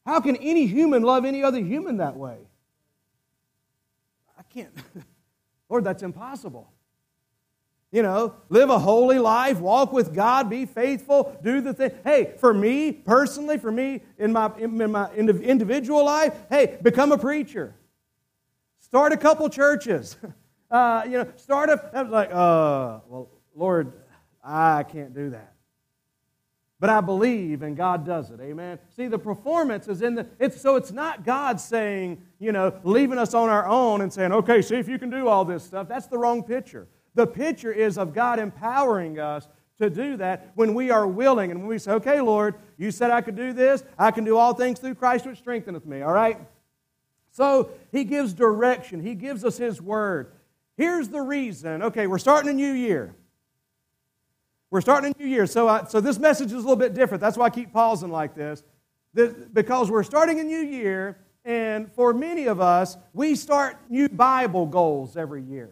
How 0.06 0.20
can 0.20 0.36
any 0.36 0.68
human 0.68 1.04
love 1.04 1.26
any 1.26 1.44
other 1.44 1.60
human 1.60 1.98
that 1.98 2.16
way? 2.16 2.38
I 4.38 4.44
can't. 4.44 4.74
Lord, 5.70 5.84
that's 5.84 6.04
impossible. 6.04 6.72
You 7.92 8.02
know, 8.02 8.36
live 8.50 8.72
a 8.72 8.80
holy 8.80 9.20
life, 9.20 9.60
walk 9.60 9.94
with 9.94 10.16
God, 10.16 10.50
be 10.50 10.66
faithful, 10.66 11.38
do 11.44 11.62
the 11.62 11.74
thing. 11.74 11.92
Hey, 12.04 12.34
for 12.40 12.52
me 12.52 12.92
personally, 12.92 13.60
for 13.60 13.72
me 13.72 14.02
in 14.18 14.34
my, 14.34 14.52
in 14.58 14.92
my 14.92 15.12
individual 15.14 16.04
life, 16.04 16.34
hey, 16.50 16.80
become 16.82 17.12
a 17.12 17.18
preacher. 17.20 17.76
Start 18.80 19.14
a 19.14 19.18
couple 19.18 19.48
churches. 19.50 20.18
Uh, 20.72 21.04
you 21.06 21.12
know, 21.12 21.28
start 21.36 21.70
a, 21.70 21.92
I 21.94 22.02
was 22.02 22.12
like, 22.12 22.30
uh, 22.32 22.98
well, 23.08 23.30
Lord, 23.56 23.94
I 24.44 24.82
can't 24.82 25.14
do 25.14 25.30
that. 25.30 25.53
But 26.84 26.90
I 26.90 27.00
believe 27.00 27.62
and 27.62 27.78
God 27.78 28.06
does 28.06 28.30
it. 28.30 28.42
Amen. 28.42 28.78
See, 28.94 29.08
the 29.08 29.18
performance 29.18 29.88
is 29.88 30.02
in 30.02 30.16
the 30.16 30.28
it's 30.38 30.60
so 30.60 30.76
it's 30.76 30.92
not 30.92 31.24
God 31.24 31.62
saying, 31.62 32.22
you 32.40 32.52
know, 32.52 32.78
leaving 32.84 33.18
us 33.18 33.34
on 33.34 33.48
our 33.48 33.66
own 33.66 34.02
and 34.02 34.12
saying, 34.12 34.34
okay, 34.34 34.62
see 34.62 34.76
if 34.76 34.90
you 34.90 35.00
can 35.00 35.10
do 35.10 35.30
all 35.30 35.46
this 35.46 35.64
stuff. 35.64 35.88
That's 35.88 36.08
the 36.08 36.18
wrong 36.18 36.44
picture. 36.44 36.90
The 37.16 37.26
picture 37.26 37.72
is 37.72 37.98
of 37.98 38.14
God 38.14 38.38
empowering 38.38 39.18
us 39.18 39.48
to 39.78 39.90
do 39.90 40.18
that 40.18 40.52
when 40.56 40.74
we 40.74 40.92
are 40.92 41.08
willing 41.08 41.52
and 41.52 41.62
when 41.62 41.70
we 41.70 41.78
say, 41.78 41.94
okay, 41.94 42.20
Lord, 42.20 42.56
you 42.78 42.92
said 42.92 43.12
I 43.12 43.22
could 43.22 43.38
do 43.38 43.54
this. 43.54 43.82
I 43.98 44.12
can 44.12 44.26
do 44.26 44.36
all 44.36 44.54
things 44.54 44.78
through 44.78 44.96
Christ 44.96 45.26
which 45.26 45.38
strengtheneth 45.38 45.86
me. 45.86 46.02
All 46.02 46.12
right? 46.12 46.38
So 47.32 47.70
he 47.94 48.04
gives 48.04 48.34
direction. 48.34 49.00
He 49.00 49.16
gives 49.16 49.46
us 49.46 49.56
his 49.56 49.82
word. 49.82 50.34
Here's 50.76 51.08
the 51.08 51.22
reason. 51.22 51.82
Okay, 51.82 52.08
we're 52.08 52.18
starting 52.18 52.50
a 52.50 52.54
new 52.54 52.74
year. 52.74 53.16
We're 54.74 54.82
starting 54.82 55.14
a 55.16 55.24
new 55.24 55.30
year, 55.30 55.46
so, 55.46 55.68
I, 55.68 55.84
so 55.84 56.02
this 56.02 56.18
message 56.18 56.48
is 56.48 56.54
a 56.54 56.58
little 56.58 56.76
bit 56.76 56.96
different. 56.96 57.22
That's 57.22 57.38
why 57.38 57.46
I 57.46 57.52
keep 57.52 57.72
pausing 57.72 58.10
like 58.10 58.34
this. 58.34 58.64
this. 59.14 59.32
Because 59.54 59.92
we're 59.92 60.02
starting 60.02 60.40
a 60.40 60.44
new 60.44 60.62
year, 60.62 61.20
and 61.46 61.92
for 61.94 62.12
many 62.12 62.48
of 62.48 62.60
us, 62.60 62.98
we 63.14 63.36
start 63.36 63.78
new 63.88 64.10
Bible 64.10 64.66
goals 64.66 65.16
every 65.16 65.44
year. 65.44 65.70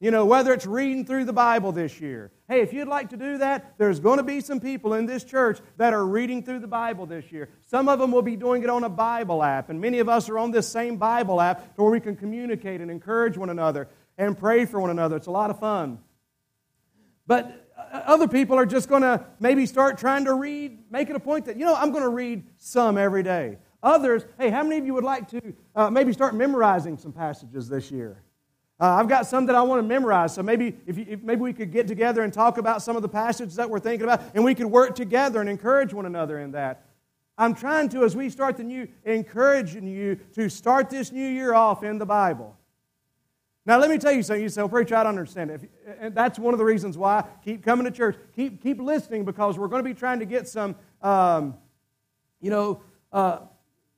You 0.00 0.10
know, 0.10 0.24
whether 0.24 0.54
it's 0.54 0.64
reading 0.64 1.04
through 1.04 1.26
the 1.26 1.34
Bible 1.34 1.70
this 1.70 2.00
year. 2.00 2.32
Hey, 2.48 2.62
if 2.62 2.72
you'd 2.72 2.88
like 2.88 3.10
to 3.10 3.18
do 3.18 3.36
that, 3.36 3.74
there's 3.76 4.00
going 4.00 4.16
to 4.16 4.24
be 4.24 4.40
some 4.40 4.58
people 4.58 4.94
in 4.94 5.04
this 5.04 5.22
church 5.22 5.60
that 5.76 5.92
are 5.92 6.06
reading 6.06 6.42
through 6.42 6.60
the 6.60 6.66
Bible 6.66 7.04
this 7.04 7.30
year. 7.30 7.50
Some 7.66 7.90
of 7.90 7.98
them 7.98 8.10
will 8.10 8.22
be 8.22 8.36
doing 8.36 8.62
it 8.62 8.70
on 8.70 8.84
a 8.84 8.88
Bible 8.88 9.42
app, 9.42 9.68
and 9.68 9.78
many 9.78 9.98
of 9.98 10.08
us 10.08 10.30
are 10.30 10.38
on 10.38 10.50
this 10.50 10.66
same 10.66 10.96
Bible 10.96 11.42
app 11.42 11.76
where 11.76 11.90
we 11.90 12.00
can 12.00 12.16
communicate 12.16 12.80
and 12.80 12.90
encourage 12.90 13.36
one 13.36 13.50
another 13.50 13.86
and 14.16 14.38
pray 14.38 14.64
for 14.64 14.80
one 14.80 14.88
another. 14.88 15.16
It's 15.16 15.26
a 15.26 15.30
lot 15.30 15.50
of 15.50 15.60
fun. 15.60 15.98
But 17.26 17.65
other 17.76 18.28
people 18.28 18.56
are 18.56 18.66
just 18.66 18.88
going 18.88 19.02
to 19.02 19.24
maybe 19.40 19.66
start 19.66 19.98
trying 19.98 20.24
to 20.24 20.34
read, 20.34 20.78
make 20.90 21.10
it 21.10 21.16
a 21.16 21.20
point 21.20 21.44
that, 21.44 21.56
you 21.56 21.64
know, 21.64 21.74
I'm 21.74 21.90
going 21.90 22.02
to 22.02 22.08
read 22.08 22.44
some 22.58 22.96
every 22.96 23.22
day. 23.22 23.58
Others, 23.82 24.24
hey, 24.38 24.50
how 24.50 24.62
many 24.62 24.78
of 24.78 24.86
you 24.86 24.94
would 24.94 25.04
like 25.04 25.28
to 25.30 25.54
uh, 25.74 25.90
maybe 25.90 26.12
start 26.12 26.34
memorizing 26.34 26.96
some 26.96 27.12
passages 27.12 27.68
this 27.68 27.90
year? 27.90 28.22
Uh, 28.78 28.94
I've 28.94 29.08
got 29.08 29.26
some 29.26 29.46
that 29.46 29.56
I 29.56 29.62
want 29.62 29.78
to 29.78 29.86
memorize, 29.86 30.34
so 30.34 30.42
maybe 30.42 30.76
if, 30.86 30.98
you, 30.98 31.06
if, 31.08 31.22
maybe 31.22 31.40
we 31.40 31.52
could 31.52 31.72
get 31.72 31.86
together 31.86 32.22
and 32.22 32.32
talk 32.32 32.58
about 32.58 32.82
some 32.82 32.94
of 32.94 33.02
the 33.02 33.08
passages 33.08 33.54
that 33.56 33.70
we're 33.70 33.78
thinking 33.78 34.04
about, 34.04 34.22
and 34.34 34.44
we 34.44 34.54
could 34.54 34.66
work 34.66 34.94
together 34.94 35.40
and 35.40 35.48
encourage 35.48 35.94
one 35.94 36.04
another 36.04 36.40
in 36.40 36.52
that. 36.52 36.84
I'm 37.38 37.54
trying 37.54 37.88
to, 37.90 38.04
as 38.04 38.16
we 38.16 38.28
start 38.28 38.56
the 38.56 38.64
new, 38.64 38.88
encouraging 39.04 39.86
you 39.86 40.16
to 40.34 40.48
start 40.48 40.90
this 40.90 41.12
new 41.12 41.26
year 41.26 41.54
off 41.54 41.82
in 41.82 41.98
the 41.98 42.06
Bible. 42.06 42.56
Now, 43.66 43.80
let 43.80 43.90
me 43.90 43.98
tell 43.98 44.12
you 44.12 44.22
something. 44.22 44.42
You 44.42 44.48
say, 44.48 44.62
well, 44.62 44.68
preacher, 44.68 44.94
I 44.94 45.02
don't 45.02 45.10
understand 45.10 45.50
it. 45.50 45.70
And 45.98 46.14
that's 46.14 46.38
one 46.38 46.54
of 46.54 46.58
the 46.58 46.64
reasons 46.64 46.96
why. 46.96 47.24
Keep 47.44 47.64
coming 47.64 47.84
to 47.84 47.90
church. 47.90 48.16
Keep, 48.36 48.62
keep 48.62 48.80
listening 48.80 49.24
because 49.24 49.58
we're 49.58 49.66
going 49.66 49.82
to 49.82 49.88
be 49.88 49.94
trying 49.94 50.20
to 50.20 50.24
get 50.24 50.46
some, 50.46 50.76
um, 51.02 51.56
you 52.40 52.50
know, 52.50 52.80
uh, 53.12 53.40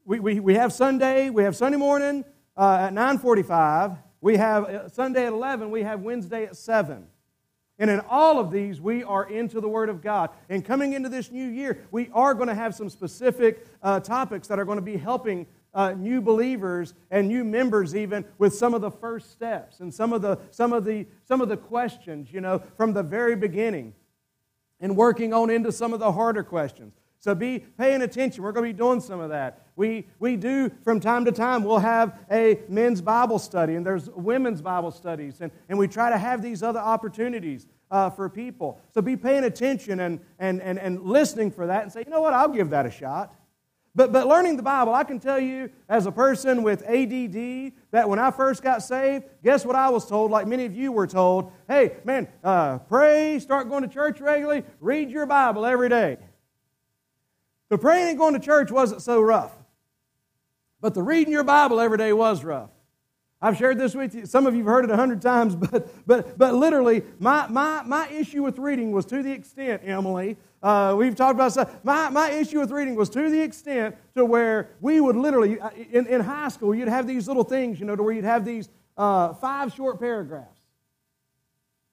we, 0.07 0.21
we, 0.21 0.41
we 0.41 0.55
have 0.55 0.73
Sunday. 0.73 1.29
We 1.29 1.43
have 1.43 1.55
Sunday 1.55 1.77
morning 1.77 2.25
uh, 2.57 2.79
at 2.87 2.95
945. 2.95 3.93
We 4.23 4.39
have 4.39 4.65
uh, 4.65 4.89
Sunday 4.89 5.27
at 5.27 5.35
11. 5.35 5.71
We 5.71 5.83
have 5.83 6.01
Wednesday 6.01 6.45
at 6.45 6.57
7. 6.57 7.07
And 7.79 7.91
in 7.91 8.01
all 8.09 8.41
of 8.41 8.51
these, 8.51 8.81
we 8.81 9.05
are 9.05 9.29
into 9.29 9.61
the 9.61 9.69
Word 9.69 9.91
of 9.91 10.01
God. 10.01 10.31
And 10.49 10.65
coming 10.65 10.95
into 10.95 11.11
this 11.11 11.31
new 11.31 11.47
year, 11.47 11.87
we 11.91 12.09
are 12.15 12.33
going 12.33 12.49
to 12.49 12.55
have 12.55 12.75
some 12.75 12.89
specific 12.89 13.67
uh, 13.83 14.01
topics 14.01 14.49
that 14.49 14.59
are 14.59 14.65
going 14.65 14.79
to 14.79 14.83
be 14.83 14.97
helping 14.97 15.47
uh, 15.79 15.93
new 15.93 16.21
believers 16.21 16.93
and 17.09 17.29
new 17.29 17.45
members 17.45 17.95
even 17.95 18.25
with 18.37 18.53
some 18.53 18.75
of 18.75 18.81
the 18.81 18.91
first 18.91 19.31
steps 19.31 19.79
and 19.79 19.95
some 19.95 20.13
of 20.13 20.21
the 20.21 20.37
some 20.51 20.73
of 20.73 20.85
the 20.85 21.07
some 21.23 21.41
of 21.41 21.49
the 21.49 21.57
questions 21.57 22.33
you 22.33 22.41
know 22.41 22.61
from 22.77 22.93
the 22.93 23.03
very 23.03 23.37
beginning 23.37 23.95
and 24.81 24.97
working 24.97 25.33
on 25.33 25.51
into 25.51 25.71
some 25.71 25.93
of 25.93 26.01
the 26.01 26.11
harder 26.11 26.43
questions. 26.43 26.95
So 27.21 27.33
be 27.33 27.61
paying 27.61 28.03
attention. 28.03 28.43
We're 28.43 28.51
going 28.51 28.67
to 28.69 28.75
be 28.75 28.77
doing 28.77 29.01
some 29.01 29.21
of 29.21 29.31
that. 29.31 29.67
We 29.77 30.09
we 30.19 30.35
do 30.35 30.69
from 30.83 30.99
time 30.99 31.25
to 31.27 31.33
time 31.33 31.63
we'll 31.63 31.79
have 31.79 32.19
a 32.29 32.59
men's 32.69 33.01
bible 33.01 33.39
study 33.39 33.77
and 33.77 33.87
there's 33.87 34.11
women's 34.11 34.61
bible 34.61 34.91
studies 34.91 35.41
and, 35.41 35.53
and 35.69 35.79
we 35.79 35.87
try 35.87 36.11
to 36.11 36.19
have 36.19 36.43
these 36.43 36.65
other 36.65 36.81
opportunities 36.81 37.69
uh, 37.93 38.11
for 38.11 38.29
people. 38.29 38.81
So 38.93 39.01
be 39.01 39.17
paying 39.17 39.45
attention 39.45 40.01
and, 40.01 40.19
and, 40.41 40.61
and, 40.61 40.77
and 40.81 41.03
listening 41.03 41.53
for 41.53 41.69
that 41.69 41.85
and 41.85 41.93
say 41.93 42.03
you 42.05 42.11
know 42.11 42.21
what? 42.21 42.35
I'll 42.35 42.49
give 42.49 42.71
that 42.71 42.85
a 42.85 42.91
shot 42.91 43.33
But, 43.99 44.13
but 44.13 44.29
learning 44.29 44.57
the 44.57 44.63
Bible, 44.63 44.95
I 44.95 45.03
can 45.03 45.19
tell 45.19 45.41
you 45.41 45.71
as 45.89 46.07
a 46.07 46.13
person 46.13 46.63
with 46.63 46.85
ADD 46.85 47.73
that 47.91 48.09
when 48.09 48.21
I 48.21 48.31
first 48.31 48.63
got 48.63 48.81
saved, 48.81 49.25
guess 49.43 49.65
what 49.65 49.75
I 49.75 49.89
was 49.89 50.07
told, 50.09 50.31
like 50.31 50.47
many 50.47 50.67
of 50.67 50.77
you 50.77 50.93
were 50.93 51.09
told? 51.09 51.51
Hey, 51.67 51.97
man, 52.05 52.29
uh, 52.45 52.79
pray, 52.79 53.41
start 53.41 53.69
going 53.69 53.83
to 53.83 53.89
church 53.89 54.21
regularly, 54.21 54.63
read 54.79 55.11
your 55.11 55.27
Bible 55.27 55.67
every 55.67 55.89
day. 55.89 56.19
The 57.71 57.77
praying 57.77 58.11
and 58.11 58.17
going 58.17 58.35
to 58.35 58.39
church 58.39 58.71
wasn't 58.71 59.03
so 59.03 59.21
rough. 59.21 59.53
But 60.81 60.95
the 60.95 61.03
reading 61.03 61.33
your 61.33 61.43
Bible 61.43 61.81
every 61.81 61.99
day 61.99 62.13
was 62.13 62.45
rough. 62.45 62.71
I've 63.43 63.57
shared 63.57 63.79
this 63.79 63.97
with 63.97 64.15
you. 64.15 64.27
Some 64.27 64.47
of 64.47 64.55
you 64.55 64.61
have 64.61 64.69
heard 64.69 64.85
it 64.85 64.93
a 64.93 64.97
hundred 64.97 65.23
times, 65.23 65.57
but, 65.57 66.07
but, 66.07 66.39
but 66.39 66.55
literally, 66.55 67.03
my, 67.19 67.49
my, 67.49 67.83
my 67.83 68.09
issue 68.11 68.45
with 68.45 68.59
reading 68.59 68.93
was 68.93 69.07
to 69.07 69.25
the 69.25 69.33
extent, 69.33 69.83
Emily, 69.85 70.37
uh, 70.63 70.95
we've 70.97 71.15
talked 71.15 71.35
about. 71.35 71.85
My, 71.85 72.11
my 72.11 72.31
issue 72.31 72.61
with 72.61 72.71
reading 72.71 72.95
was 72.95 73.09
to 73.11 73.31
the 73.31 73.41
extent 73.41 73.97
to 74.15 74.25
where 74.25 74.71
we 74.81 75.01
would 75.01 75.17
literally, 75.17 75.61
uh, 75.61 75.71
in, 75.71 76.07
in 76.07 76.21
high 76.21 76.49
school, 76.49 76.75
you'd 76.75 76.89
have 76.89 77.07
these 77.07 77.29
little 77.29 77.45
things, 77.45 77.79
you 77.79 77.87
know, 77.87 77.97
to 77.97 78.03
where 78.03 78.13
you'd 78.13 78.25
have 78.25 78.45
these 78.45 78.69
uh, 78.97 79.33
five 79.35 79.73
short 79.73 80.01
paragraphs. 80.01 80.61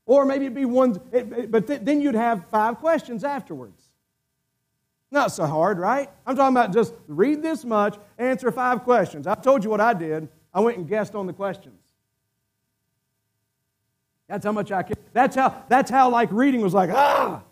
Or 0.07 0.25
maybe 0.25 0.45
it'd 0.45 0.55
be 0.55 0.65
one, 0.65 0.99
it, 1.11 1.31
it, 1.31 1.51
but 1.51 1.67
th- 1.67 1.81
then 1.83 2.01
you'd 2.01 2.15
have 2.15 2.47
five 2.49 2.77
questions 2.77 3.23
afterwards. 3.23 3.81
Not 5.11 5.31
so 5.31 5.45
hard, 5.45 5.79
right? 5.79 6.09
I'm 6.25 6.35
talking 6.35 6.55
about 6.55 6.73
just 6.73 6.93
read 7.07 7.41
this 7.41 7.63
much, 7.63 7.97
answer 8.17 8.51
five 8.51 8.83
questions. 8.83 9.27
I 9.27 9.35
told 9.35 9.63
you 9.63 9.69
what 9.69 9.81
I 9.81 9.93
did. 9.93 10.27
I 10.53 10.59
went 10.59 10.77
and 10.77 10.87
guessed 10.87 11.15
on 11.15 11.27
the 11.27 11.33
questions. 11.33 11.79
That's 14.27 14.45
how 14.45 14.51
much 14.51 14.71
I 14.71 14.83
can. 14.83 14.97
That's 15.13 15.35
how. 15.35 15.63
That's 15.69 15.91
how 15.91 16.09
like 16.09 16.31
reading 16.31 16.61
was 16.61 16.73
like 16.73 16.89
ah. 16.91 17.43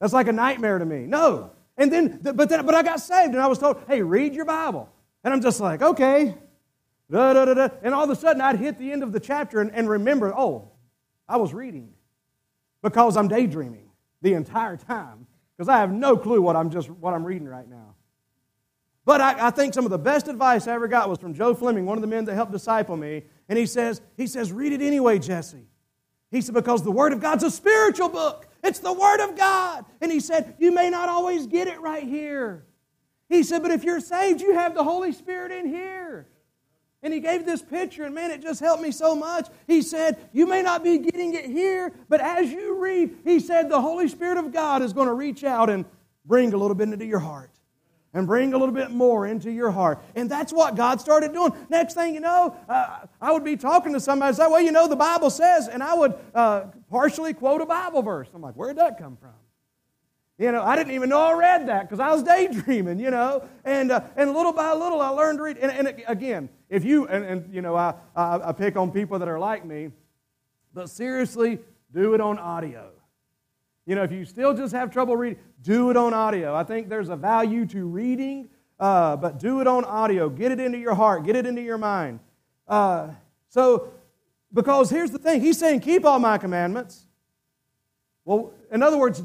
That's 0.00 0.12
like 0.12 0.28
a 0.28 0.32
nightmare 0.32 0.78
to 0.78 0.84
me. 0.84 1.06
No. 1.06 1.52
And 1.76 1.92
then, 1.92 2.20
but 2.22 2.48
then, 2.48 2.64
but 2.64 2.74
I 2.74 2.82
got 2.82 3.00
saved 3.00 3.32
and 3.32 3.40
I 3.40 3.46
was 3.46 3.58
told, 3.58 3.82
hey, 3.88 4.02
read 4.02 4.34
your 4.34 4.44
Bible. 4.44 4.88
And 5.24 5.32
I'm 5.32 5.42
just 5.42 5.60
like, 5.60 5.82
okay. 5.82 6.34
Da, 7.10 7.32
da, 7.32 7.44
da. 7.54 7.68
And 7.82 7.94
all 7.94 8.04
of 8.04 8.10
a 8.10 8.16
sudden, 8.16 8.40
I'd 8.42 8.56
hit 8.56 8.78
the 8.78 8.90
end 8.90 9.02
of 9.02 9.12
the 9.12 9.20
chapter 9.20 9.60
and, 9.60 9.70
and 9.72 9.88
remember, 9.88 10.34
oh, 10.34 10.70
I 11.28 11.36
was 11.36 11.54
reading 11.54 11.92
because 12.82 13.16
I'm 13.16 13.28
daydreaming 13.28 13.88
the 14.22 14.34
entire 14.34 14.76
time 14.76 15.26
because 15.56 15.68
I 15.68 15.78
have 15.78 15.92
no 15.92 16.16
clue 16.16 16.40
what 16.40 16.56
I'm 16.56 16.70
just 16.70 16.90
what 16.90 17.14
I'm 17.14 17.24
reading 17.24 17.48
right 17.48 17.68
now. 17.68 17.94
But 19.04 19.20
I, 19.20 19.46
I, 19.46 19.50
think 19.50 19.72
some 19.72 19.84
of 19.84 19.92
the 19.92 19.98
best 19.98 20.26
advice 20.26 20.66
I 20.66 20.72
ever 20.72 20.88
got 20.88 21.08
was 21.08 21.20
from 21.20 21.32
Joe 21.32 21.54
Fleming, 21.54 21.86
one 21.86 21.96
of 21.96 22.02
the 22.02 22.08
men 22.08 22.24
that 22.24 22.34
helped 22.34 22.50
disciple 22.50 22.96
me. 22.96 23.22
And 23.48 23.56
he 23.56 23.64
says, 23.64 24.00
he 24.16 24.26
says, 24.26 24.50
read 24.50 24.72
it 24.72 24.82
anyway, 24.82 25.20
Jesse. 25.20 25.68
He 26.32 26.40
said, 26.40 26.54
because 26.54 26.82
the 26.82 26.90
Word 26.90 27.12
of 27.12 27.20
God's 27.20 27.44
a 27.44 27.50
spiritual 27.50 28.08
book. 28.08 28.45
It's 28.66 28.80
the 28.80 28.92
Word 28.92 29.20
of 29.20 29.36
God. 29.36 29.84
And 30.00 30.10
he 30.10 30.20
said, 30.20 30.56
You 30.58 30.72
may 30.72 30.90
not 30.90 31.08
always 31.08 31.46
get 31.46 31.68
it 31.68 31.80
right 31.80 32.02
here. 32.02 32.64
He 33.28 33.42
said, 33.42 33.62
But 33.62 33.70
if 33.70 33.84
you're 33.84 34.00
saved, 34.00 34.40
you 34.40 34.54
have 34.54 34.74
the 34.74 34.84
Holy 34.84 35.12
Spirit 35.12 35.52
in 35.52 35.66
here. 35.66 36.26
And 37.02 37.14
he 37.14 37.20
gave 37.20 37.46
this 37.46 37.62
picture, 37.62 38.04
and 38.04 38.14
man, 38.14 38.32
it 38.32 38.42
just 38.42 38.58
helped 38.58 38.82
me 38.82 38.90
so 38.90 39.14
much. 39.14 39.48
He 39.66 39.82
said, 39.82 40.28
You 40.32 40.46
may 40.46 40.62
not 40.62 40.82
be 40.82 40.98
getting 40.98 41.34
it 41.34 41.44
here, 41.44 41.92
but 42.08 42.20
as 42.20 42.50
you 42.50 42.78
read, 42.80 43.16
he 43.22 43.38
said, 43.38 43.68
the 43.68 43.80
Holy 43.80 44.08
Spirit 44.08 44.38
of 44.38 44.52
God 44.52 44.82
is 44.82 44.92
going 44.92 45.06
to 45.06 45.14
reach 45.14 45.44
out 45.44 45.70
and 45.70 45.84
bring 46.24 46.52
a 46.52 46.56
little 46.56 46.74
bit 46.74 46.88
into 46.88 47.06
your 47.06 47.20
heart 47.20 47.55
and 48.16 48.26
bring 48.26 48.54
a 48.54 48.58
little 48.58 48.74
bit 48.74 48.90
more 48.90 49.26
into 49.26 49.50
your 49.50 49.70
heart. 49.70 50.02
And 50.14 50.30
that's 50.30 50.50
what 50.52 50.74
God 50.74 51.00
started 51.02 51.34
doing. 51.34 51.52
Next 51.68 51.94
thing 51.94 52.14
you 52.14 52.20
know, 52.20 52.56
uh, 52.66 53.00
I 53.20 53.30
would 53.30 53.44
be 53.44 53.56
talking 53.56 53.92
to 53.92 54.00
somebody 54.00 54.28
and 54.28 54.36
say, 54.36 54.46
Well, 54.46 54.62
you 54.62 54.72
know, 54.72 54.88
the 54.88 54.96
Bible 54.96 55.28
says, 55.28 55.68
and 55.68 55.82
I 55.82 55.94
would 55.94 56.14
uh, 56.34 56.62
partially 56.90 57.34
quote 57.34 57.60
a 57.60 57.66
Bible 57.66 58.02
verse. 58.02 58.28
I'm 58.34 58.40
like, 58.40 58.54
Where'd 58.54 58.78
that 58.78 58.98
come 58.98 59.18
from? 59.18 59.34
You 60.38 60.50
know, 60.50 60.62
I 60.62 60.76
didn't 60.76 60.94
even 60.94 61.10
know 61.10 61.20
I 61.20 61.32
read 61.34 61.68
that 61.68 61.82
because 61.82 62.00
I 62.00 62.12
was 62.12 62.22
daydreaming, 62.22 62.98
you 62.98 63.10
know. 63.10 63.46
And, 63.64 63.92
uh, 63.92 64.00
and 64.16 64.32
little 64.32 64.52
by 64.52 64.72
little, 64.72 65.00
I 65.00 65.08
learned 65.10 65.38
to 65.38 65.42
read. 65.44 65.58
And, 65.58 65.86
and 65.86 66.02
again, 66.08 66.48
if 66.70 66.84
you, 66.84 67.06
and, 67.08 67.24
and 67.24 67.54
you 67.54 67.60
know, 67.60 67.76
I, 67.76 67.94
I, 68.14 68.48
I 68.48 68.52
pick 68.52 68.76
on 68.76 68.90
people 68.92 69.18
that 69.18 69.28
are 69.28 69.38
like 69.38 69.64
me, 69.64 69.90
but 70.72 70.88
seriously, 70.88 71.58
do 71.92 72.14
it 72.14 72.20
on 72.20 72.38
audio. 72.38 72.90
You 73.86 73.94
know, 73.94 74.02
if 74.02 74.10
you 74.10 74.24
still 74.24 74.52
just 74.52 74.74
have 74.74 74.90
trouble 74.90 75.16
reading, 75.16 75.38
do 75.62 75.90
it 75.90 75.96
on 75.96 76.12
audio. 76.12 76.54
I 76.54 76.64
think 76.64 76.88
there's 76.88 77.08
a 77.08 77.16
value 77.16 77.64
to 77.66 77.86
reading, 77.86 78.48
uh, 78.80 79.16
but 79.16 79.38
do 79.38 79.60
it 79.60 79.68
on 79.68 79.84
audio. 79.84 80.28
Get 80.28 80.50
it 80.50 80.58
into 80.58 80.78
your 80.78 80.94
heart, 80.94 81.24
get 81.24 81.36
it 81.36 81.46
into 81.46 81.62
your 81.62 81.78
mind. 81.78 82.18
Uh, 82.66 83.10
so, 83.48 83.92
because 84.52 84.90
here's 84.90 85.12
the 85.12 85.18
thing 85.18 85.40
He's 85.40 85.58
saying, 85.58 85.80
keep 85.80 86.04
all 86.04 86.18
my 86.18 86.36
commandments. 86.36 87.06
Well, 88.24 88.52
in 88.72 88.82
other 88.82 88.98
words, 88.98 89.22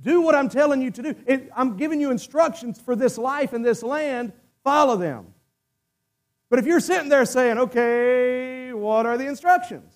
do 0.00 0.20
what 0.20 0.34
I'm 0.34 0.48
telling 0.48 0.82
you 0.82 0.90
to 0.90 1.02
do. 1.02 1.48
I'm 1.56 1.76
giving 1.76 2.00
you 2.00 2.10
instructions 2.10 2.80
for 2.80 2.96
this 2.96 3.16
life 3.16 3.52
and 3.52 3.64
this 3.64 3.82
land, 3.84 4.32
follow 4.64 4.96
them. 4.96 5.34
But 6.50 6.58
if 6.58 6.66
you're 6.66 6.80
sitting 6.80 7.08
there 7.08 7.24
saying, 7.24 7.58
okay, 7.58 8.72
what 8.72 9.06
are 9.06 9.16
the 9.18 9.26
instructions? 9.26 9.94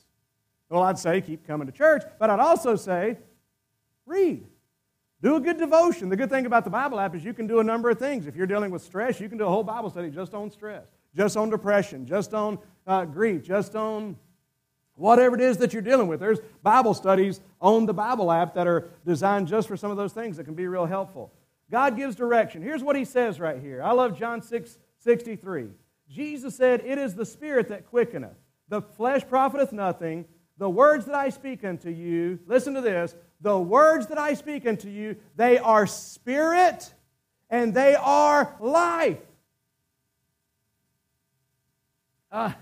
Well, 0.69 0.83
I'd 0.83 0.99
say 0.99 1.21
keep 1.21 1.47
coming 1.47 1.67
to 1.67 1.73
church, 1.73 2.03
but 2.19 2.31
I'd 2.31 2.41
also 2.41 2.77
say 2.77 3.19
read. 4.07 4.47
Do 5.23 5.37
a 5.37 5.41
good 5.41 5.59
devotion. 5.59 6.09
The 6.09 6.17
good 6.17 6.31
thing 6.31 6.47
about 6.47 6.65
the 6.65 6.71
Bible 6.71 6.99
app 6.99 7.15
is 7.15 7.25
you 7.25 7.33
can 7.33 7.47
do 7.47 7.61
a 7.61 7.65
number 7.65 7.89
of 7.91 7.99
things. 7.99 8.27
If 8.27 8.35
you're 8.35 8.47
dealing 8.47 8.73
with 8.73 8.83
stress, 8.83 9.21
you 9.21 9.29
can 9.29 9.39
do 9.39 9.45
a 9.45 9.49
whole 9.49 9.63
Bible 9.63 9.89
study 9.89 10.11
just 10.11 10.35
on 10.35 10.51
stress, 10.51 10.87
just 11.15 11.37
on 11.37 11.49
depression, 11.49 12.07
just 12.07 12.35
on 12.35 12.59
uh, 12.87 13.05
grief, 13.05 13.45
just 13.45 13.77
on 13.77 14.17
whatever 14.97 15.37
it 15.37 15.41
is 15.41 15.59
that 15.59 15.73
you're 15.73 15.83
dealing 15.83 16.09
with. 16.09 16.19
There's 16.19 16.41
Bible 16.63 16.95
studies 16.95 17.41
on 17.61 17.87
the 17.87 17.95
Bible 17.95 18.33
app 18.33 18.55
that 18.55 18.67
are 18.67 18.91
designed 19.07 19.47
just 19.47 19.69
for 19.69 19.77
some 19.77 19.93
of 19.93 19.97
those 19.97 20.13
things 20.13 20.37
that 20.37 20.45
can 20.45 20.55
be 20.55 20.67
real 20.67 20.87
helpful. 20.87 21.33
God 21.71 21.97
gives 21.97 22.17
direction. 22.17 22.61
Here's 22.61 22.83
what 22.83 22.97
he 22.97 23.05
says 23.05 23.41
right 23.41 23.61
here. 23.61 23.83
I 23.83 23.93
love 23.93 24.19
John 24.19 24.43
6 24.43 24.79
63. 24.99 25.69
Jesus 26.09 26.55
said, 26.55 26.83
It 26.85 26.99
is 26.99 27.15
the 27.15 27.25
Spirit 27.25 27.69
that 27.69 27.87
quickeneth. 27.87 28.37
The 28.69 28.83
flesh 28.83 29.27
profiteth 29.27 29.73
nothing. 29.73 30.27
The 30.59 30.69
words 30.69 31.07
that 31.07 31.15
I 31.15 31.31
speak 31.31 31.65
unto 31.65 31.91
you, 31.91 32.39
listen 32.47 32.75
to 32.75 32.81
this, 32.81 33.17
the 33.43 33.59
words 33.59 34.07
that 34.07 34.19
I 34.19 34.35
speak 34.35 34.67
unto 34.67 34.89
you, 34.89 35.17
they 35.37 35.59
are 35.59 35.87
spirit 35.87 36.95
and 37.51 37.75
they 37.75 37.97
are 37.97 38.57
life. 38.61 39.19
Uh, 42.31 42.53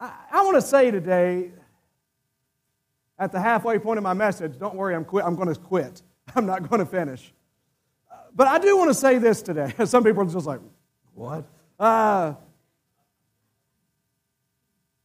I, 0.00 0.12
I 0.32 0.42
want 0.42 0.56
to 0.56 0.62
say 0.62 0.90
today, 0.90 1.52
at 3.18 3.30
the 3.30 3.40
halfway 3.40 3.78
point 3.78 3.98
of 3.98 4.04
my 4.04 4.14
message, 4.14 4.58
don't 4.58 4.74
worry, 4.74 4.94
I'm, 4.94 5.04
quit, 5.04 5.24
I'm 5.24 5.36
going 5.36 5.52
to 5.52 5.60
quit. 5.60 6.02
I'm 6.34 6.46
not 6.46 6.68
going 6.68 6.80
to 6.80 6.86
finish. 6.86 7.32
Uh, 8.10 8.16
but 8.34 8.46
I 8.46 8.58
do 8.58 8.76
want 8.76 8.90
to 8.90 8.94
say 8.94 9.18
this 9.18 9.42
today. 9.42 9.74
Some 9.84 10.02
people 10.02 10.22
are 10.22 10.26
just 10.26 10.46
like, 10.46 10.60
what? 11.14 11.44
Uh, 11.78 12.34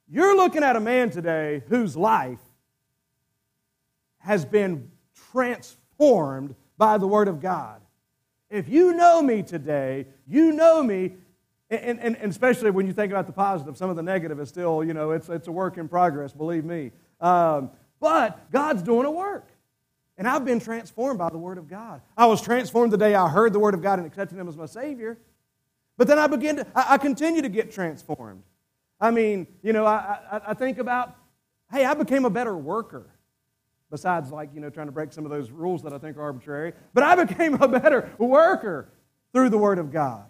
you're 0.10 0.36
looking 0.38 0.64
at 0.64 0.76
a 0.76 0.80
man 0.80 1.10
today 1.10 1.64
whose 1.68 1.98
life 1.98 2.40
has 4.24 4.46
been 4.46 4.90
transformed 5.32 6.56
by 6.78 6.98
the 6.98 7.08
Word 7.08 7.28
of 7.28 7.42
God. 7.42 7.82
If 8.50 8.70
you 8.70 8.94
know 8.94 9.22
me 9.22 9.44
today, 9.44 10.08
you 10.28 10.52
know 10.52 10.82
me, 10.82 11.14
and, 11.70 12.00
and, 12.00 12.18
and, 12.18 12.32
especially 12.32 12.72
when 12.72 12.88
you 12.88 12.94
think 12.94 13.12
about 13.12 13.26
the 13.26 13.34
positive, 13.34 13.78
some 13.78 13.90
of 13.90 13.96
the 13.96 14.04
negative 14.04 14.40
is 14.40 14.48
still, 14.48 14.84
you 14.84 14.94
know, 14.94 15.12
it's, 15.12 15.28
it's 15.28 15.48
a 15.48 15.52
work 15.52 15.78
in 15.78 15.88
progress, 15.88 16.32
believe 16.32 16.64
me. 16.64 16.92
Um, 17.20 17.72
but 18.00 18.52
God's 18.52 18.84
doing 18.84 19.06
a 19.06 19.12
work. 19.12 19.48
And 20.18 20.28
I've 20.28 20.46
been 20.46 20.60
transformed 20.60 21.18
by 21.18 21.30
the 21.30 21.38
Word 21.38 21.58
of 21.58 21.68
God. 21.68 22.02
I 22.16 22.28
was 22.28 22.42
transformed 22.42 22.94
the 22.94 22.98
day 22.98 23.16
I 23.16 23.28
heard 23.28 23.54
the 23.54 23.60
Word 23.60 23.74
of 23.74 23.82
God 23.82 23.98
and 23.98 24.06
accepted 24.06 24.38
Him 24.38 24.48
as 24.48 24.56
my 24.56 24.68
Savior. 24.68 25.18
But 25.98 26.08
then 26.08 26.20
I 26.20 26.28
begin 26.28 26.58
to, 26.58 26.68
I, 26.76 26.94
I 26.94 26.98
continue 26.98 27.42
to 27.42 27.50
get 27.50 27.72
transformed. 27.72 28.44
I 29.02 29.10
mean, 29.12 29.48
you 29.64 29.74
know, 29.74 29.86
I, 29.86 30.20
I, 30.32 30.42
I 30.50 30.54
think 30.54 30.78
about, 30.78 31.16
hey, 31.72 31.86
I 31.86 31.96
became 31.96 32.26
a 32.26 32.30
better 32.30 32.56
worker 32.56 33.10
besides 33.94 34.32
like 34.32 34.50
you 34.56 34.60
know 34.60 34.72
trying 34.72 34.88
to 34.88 34.91
break 34.91 35.14
some 35.14 35.24
of 35.24 35.30
those 35.30 35.52
rules 35.52 35.84
that 35.84 35.94
i 35.94 36.00
think 36.00 36.18
are 36.18 36.24
arbitrary. 36.24 36.74
But 36.96 37.04
i 37.04 37.14
became 37.24 37.54
a 37.62 37.68
better 37.68 38.12
worker 38.18 38.89
through 39.32 39.50
the 39.50 39.58
word 39.60 39.78
of 39.78 39.91
god. 39.91 40.26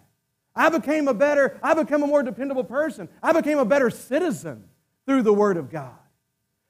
I 0.54 0.68
became 0.68 1.08
a 1.08 1.14
better 1.14 1.58
i 1.62 1.72
became 1.72 2.02
a 2.02 2.06
more 2.06 2.22
dependable 2.22 2.64
person. 2.64 3.08
I 3.22 3.32
became 3.32 3.58
a 3.58 3.64
better 3.64 3.88
citizen 3.88 4.64
through 5.06 5.22
the 5.22 5.32
word 5.32 5.56
of 5.56 5.70
god. 5.70 5.96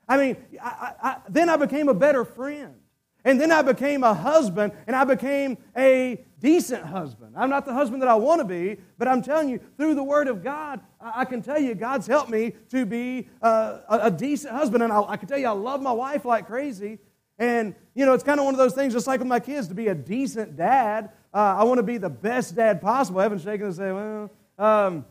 I 0.08 0.16
mean 0.16 0.36
I, 0.62 0.92
I, 1.02 1.16
then 1.28 1.48
i 1.48 1.56
became 1.56 1.88
a 1.88 1.94
better 1.94 2.24
friend. 2.24 2.76
And 3.24 3.40
then 3.40 3.50
I 3.50 3.62
became 3.62 4.04
a 4.04 4.14
husband 4.14 4.72
and 4.86 4.94
I 4.94 5.02
became 5.02 5.58
a 5.76 6.24
decent 6.44 6.84
husband. 6.84 7.32
I'm 7.38 7.48
not 7.48 7.64
the 7.64 7.72
husband 7.72 8.02
that 8.02 8.08
I 8.08 8.16
want 8.16 8.38
to 8.42 8.44
be, 8.44 8.76
but 8.98 9.08
I'm 9.08 9.22
telling 9.22 9.48
you, 9.48 9.58
through 9.78 9.94
the 9.94 10.04
Word 10.04 10.28
of 10.28 10.44
God, 10.44 10.78
I 11.00 11.24
can 11.24 11.40
tell 11.40 11.58
you, 11.58 11.74
God's 11.74 12.06
helped 12.06 12.28
me 12.28 12.52
to 12.68 12.84
be 12.84 13.28
a, 13.40 13.80
a 13.88 14.10
decent 14.10 14.52
husband. 14.52 14.82
And 14.82 14.92
I, 14.92 15.00
I, 15.00 15.16
can 15.16 15.26
tell 15.26 15.38
you, 15.38 15.46
I 15.46 15.52
love 15.52 15.80
my 15.80 15.90
wife 15.90 16.26
like 16.26 16.46
crazy. 16.46 16.98
And, 17.38 17.74
you 17.94 18.04
know, 18.04 18.12
it's 18.12 18.22
kind 18.22 18.38
of 18.38 18.44
one 18.44 18.52
of 18.52 18.58
those 18.58 18.74
things, 18.74 18.92
just 18.92 19.06
like 19.06 19.20
with 19.20 19.26
my 19.26 19.40
kids, 19.40 19.68
to 19.68 19.74
be 19.74 19.88
a 19.88 19.94
decent 19.94 20.54
dad. 20.54 21.12
Uh, 21.32 21.56
I 21.58 21.64
want 21.64 21.78
to 21.78 21.82
be 21.82 21.96
the 21.96 22.10
best 22.10 22.54
dad 22.54 22.82
possible. 22.82 23.20
I 23.20 23.22
haven't 23.22 23.40
shaken 23.40 23.68
and 23.68 23.74
say, 23.74 23.90
well, 23.90 24.30
um, 24.58 25.06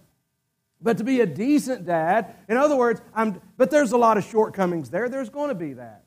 but 0.83 0.99
to 0.99 1.03
be 1.03 1.21
a 1.21 1.25
decent 1.25 1.83
dad, 1.83 2.35
in 2.47 2.57
other 2.57 2.75
words, 2.75 3.01
I'm, 3.15 3.41
but 3.57 3.71
there's 3.71 3.91
a 3.91 3.97
lot 3.97 4.19
of 4.19 4.23
shortcomings 4.23 4.91
there. 4.91 5.09
There's 5.09 5.31
going 5.31 5.49
to 5.49 5.55
be 5.55 5.73
that. 5.73 6.03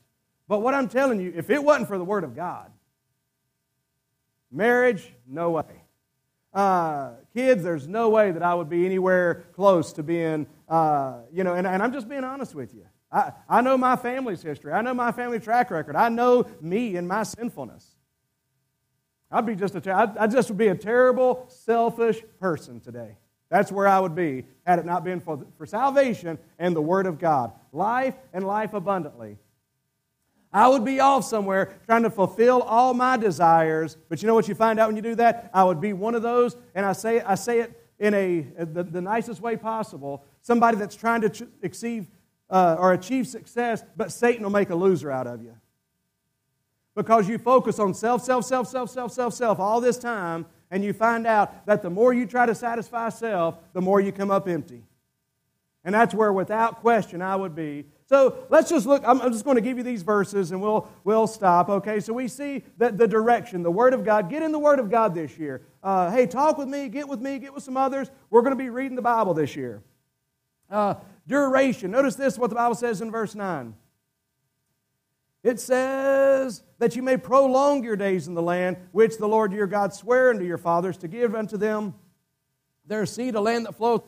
But 0.47 0.61
what 0.63 0.73
I'm 0.73 0.89
telling 0.89 1.21
you, 1.21 1.33
if 1.35 1.51
it 1.51 1.65
wasn't 1.65 1.89
for 1.89 1.99
the 1.99 2.05
Word 2.05 2.23
of 2.23 2.37
God, 2.37 2.71
Marriage, 4.51 5.13
no 5.27 5.51
way. 5.51 5.65
Uh, 6.53 7.11
kids, 7.35 7.63
there's 7.63 7.87
no 7.87 8.09
way 8.09 8.31
that 8.31 8.43
I 8.43 8.55
would 8.55 8.71
be 8.71 8.87
anywhere 8.87 9.45
close 9.55 9.93
to 9.95 10.03
being, 10.03 10.47
uh, 10.69 11.19
you 11.31 11.45
know, 11.45 11.55
and, 11.55 11.67
and 11.67 11.83
I'm 11.83 11.93
just 11.93 12.09
being 12.09 12.25
honest 12.25 12.55
with 12.55 12.75
you. 12.75 12.87
I, 13.13 13.33
I 13.49 13.61
know 13.61 13.77
my 13.77 13.97
family's 13.97 14.43
history. 14.43 14.73
I 14.73 14.81
know 14.83 14.95
my 14.95 15.13
family 15.13 15.39
track 15.39 15.71
record. 15.71 15.97
I 15.97 16.09
know 16.09 16.47
me 16.61 16.97
and 16.97 17.07
my 17.07 17.25
sinfulness. 17.25 17.97
I'd 19.31 19.45
be 19.45 19.55
just 19.55 19.75
a, 19.75 19.81
ter- 19.81 19.93
I'd, 19.93 20.17
I'd 20.17 20.31
just 20.31 20.57
be 20.57 20.69
a 20.69 20.75
terrible, 20.75 21.45
selfish 21.49 22.23
person 22.41 22.81
today. 22.81 23.17
That's 23.49 23.71
where 23.71 23.87
I 23.87 24.01
would 24.01 24.15
be 24.15 24.45
had 24.65 24.79
it 24.79 24.87
not 24.87 25.05
been 25.05 25.21
for, 25.21 25.45
for 25.59 25.67
salvation 25.67 26.39
and 26.59 26.75
the 26.75 26.83
Word 26.83 27.07
of 27.07 27.19
God. 27.19 27.53
Life 27.73 28.15
and 28.33 28.45
life 28.45 28.75
abundantly. 28.75 29.39
I 30.57 30.69
would 30.69 30.87
be 30.87 31.01
off 31.01 31.27
somewhere 31.27 31.77
trying 31.85 32.05
to 32.05 32.11
fulfill 32.11 32.63
all 32.63 32.95
my 32.95 33.19
desires. 33.19 33.99
But 34.09 34.23
you 34.23 34.27
know 34.27 34.35
what 34.35 34.49
you 34.49 34.55
find 34.55 34.81
out 34.81 34.89
when 34.89 34.97
you 34.97 35.03
do 35.03 35.15
that? 35.17 35.51
I 35.53 35.63
would 35.63 35.83
be 35.83 35.93
one 35.93 36.15
of 36.15 36.23
those, 36.23 36.57
and 36.75 36.87
I 36.87 36.95
say, 36.95 37.21
I 37.21 37.35
say 37.35 37.61
it 37.61 37.79
in 37.99 38.15
a, 38.15 38.41
the, 38.65 38.83
the 38.83 39.03
nicest 39.03 39.43
way 39.43 39.59
possible 39.59 40.25
somebody 40.41 40.79
that's 40.79 40.97
trying 40.97 41.21
to 41.21 41.29
ch- 41.29 41.43
achieve, 41.63 42.07
uh, 42.49 42.77
or 42.79 42.95
achieve 42.95 43.27
success, 43.27 43.85
but 43.97 44.11
Satan 44.11 44.45
will 44.45 44.51
make 44.51 44.71
a 44.71 44.75
loser 44.75 45.11
out 45.11 45.27
of 45.27 45.43
you. 45.43 45.55
Because 46.95 47.29
you 47.29 47.37
focus 47.37 47.79
on 47.79 47.93
self, 47.93 48.25
self, 48.25 48.47
self, 48.47 48.67
self, 48.67 48.89
self, 48.89 49.13
self, 49.13 49.35
self 49.35 49.61
all 49.61 49.83
this 49.83 49.99
time, 49.99 50.47
and 50.71 50.83
you 50.83 50.95
find 50.95 51.27
out 51.27 51.67
that 51.67 51.83
the 51.83 51.91
more 51.91 52.15
you 52.15 52.25
try 52.25 52.47
to 52.47 52.55
satisfy 52.55 53.11
self, 53.11 53.59
the 53.75 53.83
more 53.83 54.01
you 54.01 54.11
come 54.11 54.31
up 54.31 54.49
empty. 54.49 54.85
And 55.85 55.95
that's 55.95 56.15
where, 56.15 56.33
without 56.33 56.77
question, 56.81 57.21
I 57.21 57.37
would 57.37 57.55
be. 57.55 57.85
So 58.07 58.47
let's 58.51 58.71
just 58.71 58.87
look. 58.87 59.03
I'm, 59.05 59.19
just 59.33 59.45
going 59.45 59.57
to 59.57 59.61
give 59.61 59.79
you 59.79 59.83
these 59.83 60.03
verses 60.03 60.53
and 60.53 60.63
we'll, 60.63 60.89
we'll 61.03 61.27
stop. 61.27 61.69
Okay, 61.69 61.99
so 61.99 62.13
we 62.13 62.29
see 62.29 62.63
that 62.79 62.97
the 62.97 63.09
direction, 63.09 63.63
the 63.63 63.71
Word 63.71 63.95
of 63.95 64.05
God. 64.05 64.31
Get 64.31 64.43
in 64.43 64.53
the 64.53 64.61
Word 64.61 64.79
of 64.79 64.91
God 64.91 65.13
this 65.15 65.37
year. 65.37 65.63
Uh, 65.83 66.11
hey, 66.13 66.27
talk 66.27 66.57
with 66.57 66.69
me, 66.69 66.89
get 66.89 67.09
with 67.09 67.21
me, 67.21 67.39
get 67.41 67.53
with 67.53 67.65
some 67.65 67.77
others. 67.77 68.09
We're 68.31 68.43
going 68.43 68.57
to 68.57 68.63
be 68.63 68.71
reading 68.71 68.95
the 68.95 69.03
Bible 69.03 69.35
this 69.35 69.57
year. 69.57 69.83
Uh, 70.71 70.95
duration. 71.27 71.91
Notice 71.91 72.15
this 72.15 72.39
what 72.39 72.51
the 72.51 72.57
Bible 72.57 72.77
says 72.77 73.01
in 73.01 73.11
verse 73.11 73.35
9. 73.35 73.75
It 75.43 75.61
says 75.61 76.63
that 76.79 76.97
you 76.97 77.03
may 77.03 77.17
prolong 77.17 77.83
your 77.85 77.97
days 77.97 78.29
in 78.29 78.35
the 78.35 78.43
land 78.43 78.77
which 78.93 79.17
the 79.17 79.29
Lord 79.29 79.53
your 79.53 79.67
God 79.67 79.93
sware 79.95 80.31
unto 80.31 80.45
your 80.45 80.59
fathers 80.59 80.97
to 80.99 81.09
give 81.09 81.35
unto 81.35 81.57
them 81.57 81.95
their 82.85 83.07
seed, 83.07 83.35
a 83.35 83.41
land 83.41 83.67
that 83.67 83.75
floweth 83.75 84.03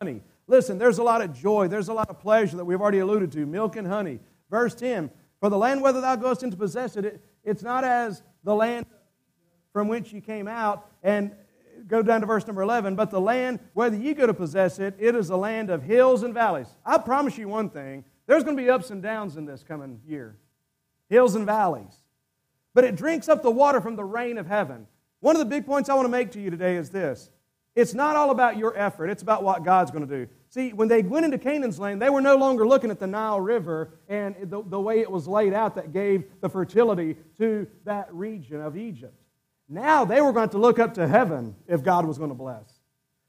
honey. 0.00 0.22
Listen, 0.48 0.78
there's 0.78 0.98
a 0.98 1.02
lot 1.02 1.22
of 1.22 1.32
joy, 1.32 1.68
there's 1.68 1.88
a 1.88 1.94
lot 1.94 2.08
of 2.08 2.20
pleasure 2.20 2.56
that 2.56 2.64
we've 2.64 2.80
already 2.80 3.00
alluded 3.00 3.32
to 3.32 3.46
milk 3.46 3.76
and 3.76 3.86
honey. 3.86 4.20
Verse 4.50 4.74
10 4.74 5.10
For 5.40 5.50
the 5.50 5.58
land 5.58 5.82
whether 5.82 6.00
thou 6.00 6.16
goest 6.16 6.42
in 6.42 6.50
to 6.50 6.56
possess 6.56 6.96
it, 6.96 7.04
it 7.04 7.24
it's 7.44 7.62
not 7.62 7.84
as 7.84 8.22
the 8.44 8.54
land 8.54 8.86
from 9.72 9.88
which 9.88 10.12
you 10.12 10.20
came 10.20 10.48
out. 10.48 10.90
And 11.02 11.32
go 11.86 12.02
down 12.02 12.20
to 12.20 12.26
verse 12.26 12.46
number 12.46 12.62
11. 12.62 12.96
But 12.96 13.10
the 13.10 13.20
land, 13.20 13.60
whether 13.74 13.96
you 13.96 14.14
go 14.14 14.26
to 14.26 14.34
possess 14.34 14.78
it, 14.78 14.94
it 14.98 15.14
is 15.14 15.30
a 15.30 15.36
land 15.36 15.70
of 15.70 15.82
hills 15.82 16.22
and 16.22 16.34
valleys. 16.34 16.68
I 16.84 16.98
promise 16.98 17.38
you 17.38 17.48
one 17.48 17.70
thing 17.70 18.04
there's 18.26 18.42
going 18.42 18.56
to 18.56 18.62
be 18.62 18.68
ups 18.68 18.90
and 18.90 19.02
downs 19.02 19.36
in 19.36 19.44
this 19.44 19.62
coming 19.62 20.00
year 20.06 20.36
hills 21.08 21.34
and 21.36 21.46
valleys. 21.46 22.02
But 22.74 22.84
it 22.84 22.96
drinks 22.96 23.28
up 23.28 23.42
the 23.42 23.50
water 23.50 23.80
from 23.80 23.96
the 23.96 24.04
rain 24.04 24.38
of 24.38 24.46
heaven. 24.46 24.86
One 25.20 25.36
of 25.36 25.40
the 25.40 25.46
big 25.46 25.64
points 25.64 25.88
I 25.88 25.94
want 25.94 26.06
to 26.06 26.10
make 26.10 26.32
to 26.32 26.40
you 26.40 26.50
today 26.50 26.76
is 26.76 26.90
this 26.90 27.30
it's 27.76 27.94
not 27.94 28.16
all 28.16 28.30
about 28.30 28.56
your 28.56 28.76
effort, 28.76 29.10
it's 29.10 29.22
about 29.22 29.44
what 29.44 29.62
God's 29.62 29.90
going 29.90 30.08
to 30.08 30.24
do. 30.24 30.28
See, 30.48 30.72
when 30.72 30.88
they 30.88 31.02
went 31.02 31.26
into 31.26 31.38
Canaan's 31.38 31.78
land, 31.78 32.00
they 32.00 32.08
were 32.08 32.22
no 32.22 32.36
longer 32.36 32.66
looking 32.66 32.90
at 32.90 32.98
the 32.98 33.06
Nile 33.06 33.40
River 33.40 33.90
and 34.08 34.34
the, 34.42 34.62
the 34.62 34.80
way 34.80 35.00
it 35.00 35.10
was 35.10 35.28
laid 35.28 35.52
out 35.52 35.74
that 35.74 35.92
gave 35.92 36.24
the 36.40 36.48
fertility 36.48 37.16
to 37.36 37.66
that 37.84 38.12
region 38.12 38.62
of 38.62 38.76
Egypt. 38.76 39.14
Now 39.68 40.04
they 40.06 40.22
were 40.22 40.32
going 40.32 40.48
to 40.50 40.58
look 40.58 40.78
up 40.78 40.94
to 40.94 41.06
heaven 41.06 41.54
if 41.68 41.82
God 41.82 42.06
was 42.06 42.16
going 42.16 42.30
to 42.30 42.34
bless. 42.34 42.80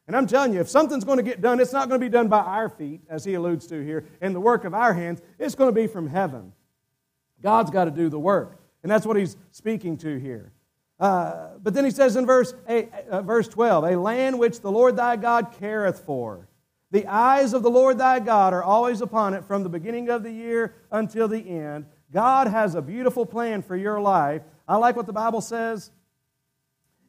And 0.07 0.15
I'm 0.15 0.27
telling 0.27 0.53
you, 0.53 0.61
if 0.61 0.69
something's 0.69 1.03
going 1.03 1.17
to 1.17 1.23
get 1.23 1.41
done, 1.41 1.59
it's 1.59 1.73
not 1.73 1.89
going 1.89 1.99
to 1.99 2.05
be 2.05 2.09
done 2.09 2.29
by 2.29 2.39
our 2.39 2.69
feet, 2.69 3.01
as 3.09 3.25
he 3.25 3.33
alludes 3.33 3.67
to 3.67 3.83
here, 3.83 4.05
in 4.21 4.31
the 4.31 4.39
work 4.39 4.63
of 4.63 4.73
our 4.73 4.93
hands. 4.93 5.21
It's 5.37 5.55
going 5.55 5.67
to 5.67 5.75
be 5.75 5.87
from 5.87 6.07
heaven. 6.07 6.53
God's 7.41 7.71
got 7.71 7.85
to 7.85 7.91
do 7.91 8.07
the 8.07 8.19
work. 8.19 8.61
And 8.83 8.91
that's 8.91 9.05
what 9.05 9.17
he's 9.17 9.35
speaking 9.51 9.97
to 9.97 10.17
here. 10.17 10.53
Uh, 10.99 11.49
but 11.61 11.73
then 11.73 11.85
he 11.85 11.91
says 11.91 12.15
in 12.15 12.25
verse, 12.25 12.53
eight, 12.67 12.89
uh, 13.09 13.21
verse 13.21 13.47
12, 13.47 13.83
a 13.83 13.99
land 13.99 14.39
which 14.39 14.61
the 14.61 14.71
Lord 14.71 14.95
thy 14.95 15.15
God 15.15 15.55
careth 15.59 15.99
for. 15.99 16.47
The 16.89 17.05
eyes 17.05 17.53
of 17.53 17.63
the 17.63 17.69
Lord 17.69 17.97
thy 17.97 18.19
God 18.19 18.53
are 18.53 18.63
always 18.63 19.01
upon 19.01 19.33
it 19.33 19.43
from 19.43 19.63
the 19.63 19.69
beginning 19.69 20.09
of 20.09 20.23
the 20.23 20.31
year 20.31 20.73
until 20.91 21.27
the 21.27 21.49
end. 21.49 21.85
God 22.11 22.47
has 22.47 22.75
a 22.75 22.81
beautiful 22.81 23.25
plan 23.25 23.61
for 23.61 23.75
your 23.75 23.99
life. 23.99 24.41
I 24.67 24.77
like 24.77 24.95
what 24.95 25.05
the 25.05 25.13
Bible 25.13 25.41
says 25.41 25.91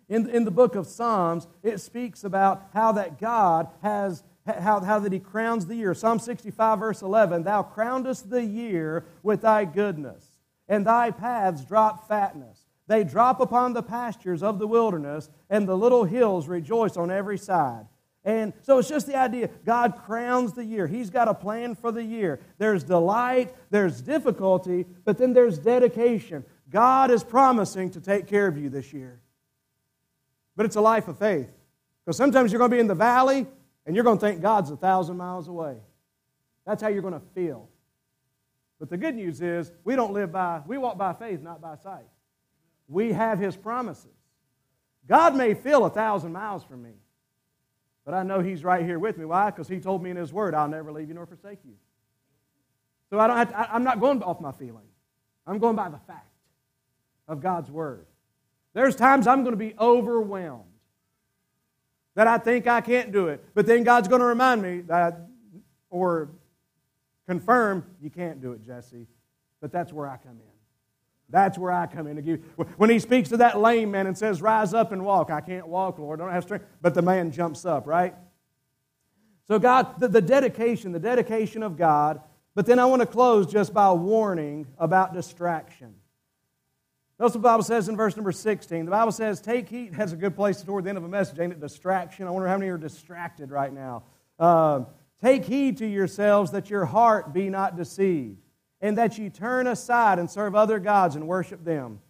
in, 0.09 0.29
in 0.29 0.45
the 0.45 0.51
book 0.51 0.75
of 0.75 0.87
Psalms. 0.87 1.47
It 1.63 1.79
speaks 1.79 2.25
about 2.25 2.69
how 2.75 2.93
that 2.93 3.21
God 3.21 3.69
has 3.83 4.23
how, 4.47 4.81
how 4.81 4.99
that 4.99 5.13
he 5.13 5.19
crowns 5.19 5.67
the 5.67 5.77
year. 5.77 5.95
Psalm 5.95 6.19
65, 6.19 6.79
verse 6.79 7.03
11 7.03 7.43
Thou 7.43 7.63
crownest 7.63 8.31
the 8.31 8.43
year 8.43 9.05
with 9.23 9.43
thy 9.43 9.65
goodness, 9.65 10.31
and 10.69 10.87
thy 10.87 11.11
paths 11.11 11.65
drop 11.65 12.09
fatness. 12.09 12.58
They 12.89 13.05
drop 13.05 13.39
upon 13.39 13.75
the 13.75 13.83
pastures 13.83 14.43
of 14.43 14.59
the 14.59 14.67
wilderness, 14.67 15.31
and 15.49 15.69
the 15.69 15.77
little 15.77 16.05
hills 16.05 16.49
rejoice 16.49 16.97
on 16.97 17.11
every 17.11 17.39
side. 17.39 17.87
And 18.25 18.53
so 18.63 18.79
it's 18.79 18.89
just 18.89 19.07
the 19.07 19.17
idea 19.17 19.49
God 19.65 19.97
crowns 20.05 20.55
the 20.55 20.65
year. 20.65 20.87
He's 20.87 21.11
got 21.11 21.29
a 21.29 21.35
plan 21.35 21.75
for 21.75 21.93
the 21.93 22.03
year. 22.03 22.41
There's 22.59 22.83
delight, 22.83 23.55
there's 23.71 24.01
difficulty, 24.01 24.87
but 25.05 25.19
then 25.19 25.33
there's 25.33 25.59
dedication. 25.59 26.45
God 26.71 27.11
is 27.11 27.23
promising 27.23 27.91
to 27.93 28.01
take 28.01 28.27
care 28.27 28.47
of 28.47 28.59
you 28.59 28.69
this 28.69 28.93
year. 28.93 29.21
But 30.57 30.67
it's 30.67 30.77
a 30.77 30.81
life 30.81 31.09
of 31.09 31.19
faith. 31.19 31.49
Because 32.05 32.17
sometimes 32.17 32.53
you're 32.53 32.59
going 32.59 32.71
to 32.71 32.77
be 32.77 32.81
in 32.81 32.87
the 32.87 32.95
valley 32.95 33.47
and 33.87 33.95
you're 33.95 34.05
going 34.05 34.19
to 34.19 34.27
think 34.27 34.43
God's 34.43 34.71
a 34.71 34.77
thousand 34.77 35.17
miles 35.17 35.49
away. 35.49 35.77
That's 36.67 36.83
how 36.83 36.89
you're 36.89 37.03
going 37.03 37.15
to 37.15 37.27
feel. 37.35 37.69
But 38.79 38.91
the 38.91 38.97
good 38.97 39.15
news 39.15 39.41
is 39.41 39.73
we 39.85 39.95
don't 39.97 40.13
live 40.13 40.33
by, 40.33 40.63
we 40.67 40.79
walk 40.79 40.99
by 40.99 41.13
faith, 41.13 41.41
not 41.41 41.61
by 41.61 41.77
sight. 41.77 42.05
We 42.89 43.13
have 43.13 43.39
His 43.39 43.57
promises. 43.57 44.11
God 45.07 45.37
may 45.37 45.55
feel 45.55 45.85
a 45.85 45.91
thousand 45.91 46.33
miles 46.33 46.65
from 46.65 46.83
me, 46.83 46.95
but 48.05 48.15
I 48.15 48.23
know 48.23 48.41
He's 48.41 48.65
right 48.65 48.85
here 48.85 48.99
with 48.99 49.19
me. 49.19 49.25
Why? 49.25 49.51
Because 49.51 49.69
He 49.69 49.79
told 49.79 50.03
me 50.03 50.11
in 50.11 50.17
His 50.17 50.33
Word, 50.33 50.55
I'll 50.55 50.69
never 50.69 50.91
leave 50.91 51.09
you 51.09 51.15
nor 51.15 51.27
forsake 51.27 51.59
you. 51.65 51.75
So 53.11 53.19
I 53.19 53.27
don't 53.27 53.37
have 53.37 53.49
to, 53.51 53.59
I, 53.59 53.75
I'm 53.75 53.85
not 53.85 54.01
going 54.01 54.23
off 54.23 54.41
my 54.41 54.53
feeling. 54.53 54.87
I'm 55.47 55.59
going 55.59 55.77
by 55.77 55.89
the 55.89 55.99
fact 55.99 56.29
of 57.27 57.41
God's 57.41 57.71
Word. 57.71 58.07
There's 58.75 58.97
times 58.97 59.27
I'm 59.27 59.43
going 59.43 59.53
to 59.53 59.59
be 59.59 59.75
overwhelmed 59.79 60.65
that 62.15 62.27
I 62.27 62.39
think 62.39 62.67
I 62.67 62.81
can't 62.81 63.13
do 63.13 63.29
it. 63.29 63.45
But 63.55 63.67
then 63.67 63.85
God's 63.85 64.09
going 64.09 64.21
to 64.21 64.27
remind 64.27 64.61
me 64.61 64.81
that, 64.83 65.29
or 65.89 66.31
confirm, 67.27 67.85
you 68.03 68.11
can't 68.11 68.43
do 68.43 68.53
it, 68.53 68.67
Jesse. 68.67 69.07
But 69.61 69.73
that's 69.73 69.93
where 69.93 70.09
I 70.09 70.17
come 70.17 70.33
in. 70.33 70.58
That's 71.31 71.59
where 71.59 71.73
I 71.73 71.87
come 71.87 72.07
in 72.07 72.17
to 72.17 72.23
give. 72.23 72.41
When 72.77 72.89
he 72.89 72.99
speaks 72.99 73.29
to 73.31 73.39
that 73.39 73.61
lame 73.61 73.91
man 73.91 74.07
and 74.07 74.17
says, 74.17 74.41
Rise 74.41 74.73
up 74.73 74.93
and 74.93 75.05
walk, 75.05 75.31
I 75.31 75.41
can't 75.41 75.69
walk, 75.69 75.99
Lord, 75.99 76.21
I 76.21 76.25
don't 76.25 76.33
have 76.33 76.45
strength. 76.45 76.65
But 76.81 76.95
the 76.95 77.03
man 77.03 77.31
jumps 77.31 77.65
up, 77.65 77.87
right? 77.87 78.15
So, 79.47 79.59
God, 79.59 79.99
the, 80.01 80.09
the 80.09 80.23
dedication, 80.23 80.93
the 80.93 81.01
dedication 81.01 81.63
of 81.63 81.77
God. 81.77 82.21
But 82.55 82.67
then 82.67 82.79
I 82.79 82.87
want 82.87 83.03
to 83.03 83.07
close 83.07 83.47
just 83.47 83.73
by 83.73 83.93
warning 83.93 84.67
about 84.79 85.15
distraction. 85.15 85.95
Notice 87.19 87.35
what 87.35 87.43
the 87.43 87.49
Bible 87.49 87.65
says 87.65 87.89
in 87.89 87.97
verse 87.97 88.17
number 88.17 88.33
16. 88.33 88.85
The 88.85 88.91
Bible 88.91 89.13
says, 89.13 89.41
Take 89.41 89.69
heed. 89.69 89.95
That's 89.95 90.13
a 90.13 90.17
good 90.17 90.35
place 90.35 90.63
toward 90.63 90.85
the 90.85 90.89
end 90.89 90.99
of 90.99 91.05
a 91.05 91.09
message, 91.09 91.39
ain't 91.39 91.53
it? 91.53 91.61
Distraction. 91.61 92.27
I 92.27 92.31
wonder 92.31 92.49
how 92.49 92.57
many 92.57 92.71
are 92.71 92.79
distracted 92.79 93.51
right 93.51 93.73
now. 93.73 94.05
Uh, 94.39 94.85
Take 95.23 95.45
heed 95.45 95.79
to 95.79 95.87
yourselves 95.87 96.53
that 96.53 96.71
your 96.71 96.85
heart 96.85 97.33
be 97.33 97.51
not 97.51 97.77
deceived, 97.77 98.39
and 98.81 98.97
that 98.99 99.19
you 99.19 99.31
turn 99.31 99.67
aside 99.67 100.19
and 100.19 100.31
serve 100.31 100.55
other 100.55 100.79
gods 100.79 101.17
and 101.17 101.27
worship 101.27 101.65
them. 101.65 102.01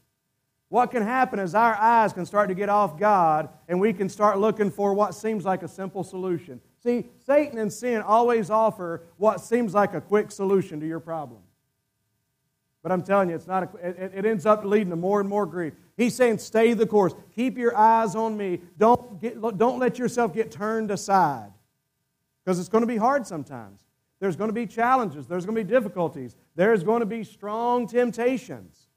What 0.69 0.91
can 0.91 1.03
happen 1.03 1.39
is 1.39 1.55
our 1.55 1.75
eyes 1.75 2.13
can 2.13 2.27
start 2.27 2.49
to 2.51 2.55
get 2.55 2.69
off 2.69 2.99
God, 2.99 3.49
and 3.69 3.81
we 3.81 3.93
can 3.93 4.09
start 4.09 4.39
looking 4.39 4.71
for 4.71 4.93
what 4.93 5.15
seems 5.15 5.45
like 5.45 5.63
a 5.63 5.69
simple 5.69 6.05
solution. 6.05 6.61
See, 6.83 7.07
Satan 7.25 7.59
and 7.59 7.73
sin 7.73 8.03
always 8.03 8.51
offer 8.51 9.03
what 9.17 9.41
seems 9.41 9.73
like 9.73 9.95
a 9.95 10.01
quick 10.01 10.31
solution 10.31 10.79
to 10.81 10.87
your 10.87 11.01
problem. 11.01 11.41
But 12.83 12.93
I'm 12.93 13.03
telling 13.03 13.31
you, 13.31 13.35
it's 13.35 13.47
not 13.47 13.75
a, 13.75 13.89
it, 13.89 14.13
it, 14.15 14.27
ends 14.27 14.47
up 14.47 14.65
leading 14.65 14.91
to 14.91 14.97
more 14.97 15.21
and 15.21 15.29
more 15.29 15.47
grief. 15.47 15.73
He's 15.97 16.15
saying, 16.15 16.39
stay 16.39 16.75
the 16.75 16.87
course. 16.87 17.13
Keep 17.35 17.59
your 17.59 17.77
eyes 17.77 18.15
on 18.15 18.37
me. 18.37 18.61
Don't, 18.79 19.21
get, 19.21 19.41
don't 19.41 19.79
let 19.81 19.99
yourself 19.99 20.33
get 20.33 20.53
turned 20.53 20.91
aside. 20.91 21.51
Because 22.45 22.61
it's 22.61 22.69
going 22.69 22.83
to 22.83 22.87
be 22.87 22.97
hard 22.97 23.27
sometimes. 23.27 23.81
There's 24.21 24.37
going 24.37 24.49
to 24.49 24.55
be 24.55 24.67
challenges. 24.67 25.27
There's 25.27 25.47
going 25.47 25.57
to 25.57 25.65
be 25.65 25.71
difficulties. 25.71 26.37
There's 26.57 26.83
going 26.83 27.01
to 27.01 27.07
be 27.07 27.25
strong 27.25 27.87
temptations. 27.87 28.89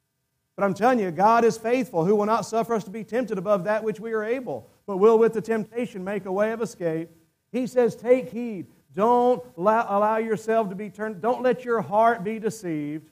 But 0.55 0.65
I'm 0.65 0.73
telling 0.73 0.99
you, 0.99 1.11
God 1.11 1.45
is 1.45 1.57
faithful, 1.57 2.05
who 2.05 2.15
will 2.15 2.25
not 2.25 2.45
suffer 2.45 2.73
us 2.73 2.83
to 2.85 2.91
be 2.91 3.03
tempted 3.03 3.37
above 3.37 3.63
that 3.65 3.83
which 3.83 3.99
we 3.99 4.13
are 4.13 4.23
able, 4.23 4.69
but 4.85 4.97
will 4.97 5.17
with 5.17 5.33
the 5.33 5.41
temptation 5.41 6.03
make 6.03 6.25
a 6.25 6.31
way 6.31 6.51
of 6.51 6.61
escape. 6.61 7.09
He 7.51 7.67
says, 7.67 7.95
Take 7.95 8.29
heed. 8.29 8.67
Don't 8.93 9.41
allow, 9.57 10.17
yourself 10.17 10.69
to 10.69 10.75
be 10.75 10.89
turned, 10.89 11.21
don't 11.21 11.41
let 11.41 11.63
your 11.63 11.81
heart 11.81 12.25
be 12.25 12.39
deceived. 12.39 13.09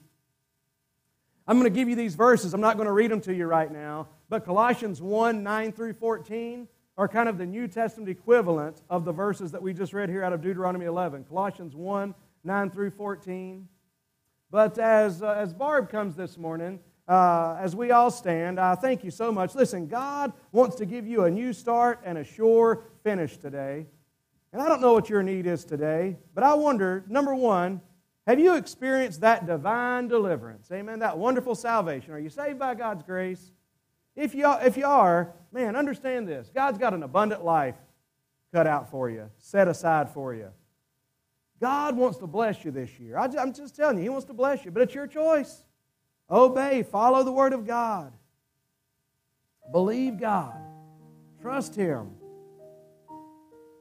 I'm 1.46 1.58
going 1.58 1.72
to 1.72 1.74
give 1.74 1.88
you 1.88 1.96
these 1.96 2.14
verses. 2.14 2.52
I'm 2.52 2.60
not 2.60 2.76
going 2.76 2.86
to 2.86 2.92
read 2.92 3.10
them 3.10 3.22
to 3.22 3.34
you 3.34 3.46
right 3.46 3.72
now, 3.72 4.08
but 4.28 4.44
Colossians 4.44 5.00
1 5.00 5.42
9 5.42 5.72
through 5.72 5.94
14 5.94 6.68
are 7.00 7.08
kind 7.08 7.30
of 7.30 7.38
the 7.38 7.46
New 7.46 7.66
Testament 7.66 8.10
equivalent 8.10 8.82
of 8.90 9.06
the 9.06 9.12
verses 9.12 9.50
that 9.52 9.62
we 9.62 9.72
just 9.72 9.94
read 9.94 10.10
here 10.10 10.22
out 10.22 10.34
of 10.34 10.42
Deuteronomy 10.42 10.84
11. 10.84 11.24
Colossians 11.24 11.74
1 11.74 12.14
9 12.44 12.70
through 12.70 12.90
14. 12.90 13.66
But 14.50 14.78
as, 14.78 15.22
uh, 15.22 15.30
as 15.30 15.54
Barb 15.54 15.88
comes 15.88 16.14
this 16.14 16.36
morning, 16.36 16.78
uh, 17.08 17.56
as 17.58 17.74
we 17.74 17.90
all 17.90 18.10
stand, 18.10 18.60
I 18.60 18.74
thank 18.74 19.02
you 19.02 19.10
so 19.10 19.32
much. 19.32 19.54
Listen, 19.54 19.86
God 19.86 20.34
wants 20.52 20.76
to 20.76 20.84
give 20.84 21.06
you 21.06 21.24
a 21.24 21.30
new 21.30 21.54
start 21.54 22.00
and 22.04 22.18
a 22.18 22.24
sure 22.24 22.84
finish 23.02 23.38
today. 23.38 23.86
And 24.52 24.60
I 24.60 24.68
don't 24.68 24.82
know 24.82 24.92
what 24.92 25.08
your 25.08 25.22
need 25.22 25.46
is 25.46 25.64
today, 25.64 26.18
but 26.34 26.44
I 26.44 26.52
wonder 26.52 27.06
number 27.08 27.34
one, 27.34 27.80
have 28.26 28.38
you 28.38 28.56
experienced 28.56 29.22
that 29.22 29.46
divine 29.46 30.08
deliverance? 30.08 30.70
Amen. 30.70 30.98
That 30.98 31.16
wonderful 31.16 31.54
salvation. 31.54 32.12
Are 32.12 32.18
you 32.18 32.28
saved 32.28 32.58
by 32.58 32.74
God's 32.74 33.02
grace? 33.04 33.52
If 34.16 34.34
you, 34.34 34.50
if 34.60 34.76
you 34.76 34.86
are, 34.86 35.32
man, 35.52 35.76
understand 35.76 36.28
this 36.28 36.50
God's 36.54 36.78
got 36.78 36.94
an 36.94 37.02
abundant 37.02 37.44
life 37.44 37.76
cut 38.52 38.66
out 38.66 38.90
for 38.90 39.08
you, 39.08 39.30
set 39.38 39.68
aside 39.68 40.10
for 40.10 40.34
you. 40.34 40.48
God 41.60 41.96
wants 41.96 42.18
to 42.18 42.26
bless 42.26 42.64
you 42.64 42.70
this 42.70 42.98
year. 42.98 43.18
I, 43.18 43.28
I'm 43.38 43.52
just 43.52 43.76
telling 43.76 43.98
you, 43.98 44.04
He 44.04 44.08
wants 44.08 44.26
to 44.26 44.32
bless 44.32 44.64
you, 44.64 44.70
but 44.70 44.82
it's 44.82 44.94
your 44.94 45.06
choice. 45.06 45.64
Obey, 46.30 46.82
follow 46.82 47.22
the 47.22 47.32
Word 47.32 47.52
of 47.52 47.66
God. 47.66 48.12
Believe 49.70 50.18
God. 50.18 50.56
Trust 51.42 51.74
Him. 51.74 52.12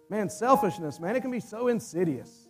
Man, 0.09 0.30
selfishness, 0.30 0.99
man, 0.99 1.15
it 1.15 1.21
can 1.21 1.32
be 1.32 1.39
so 1.39 1.67
insidious. 1.67 2.47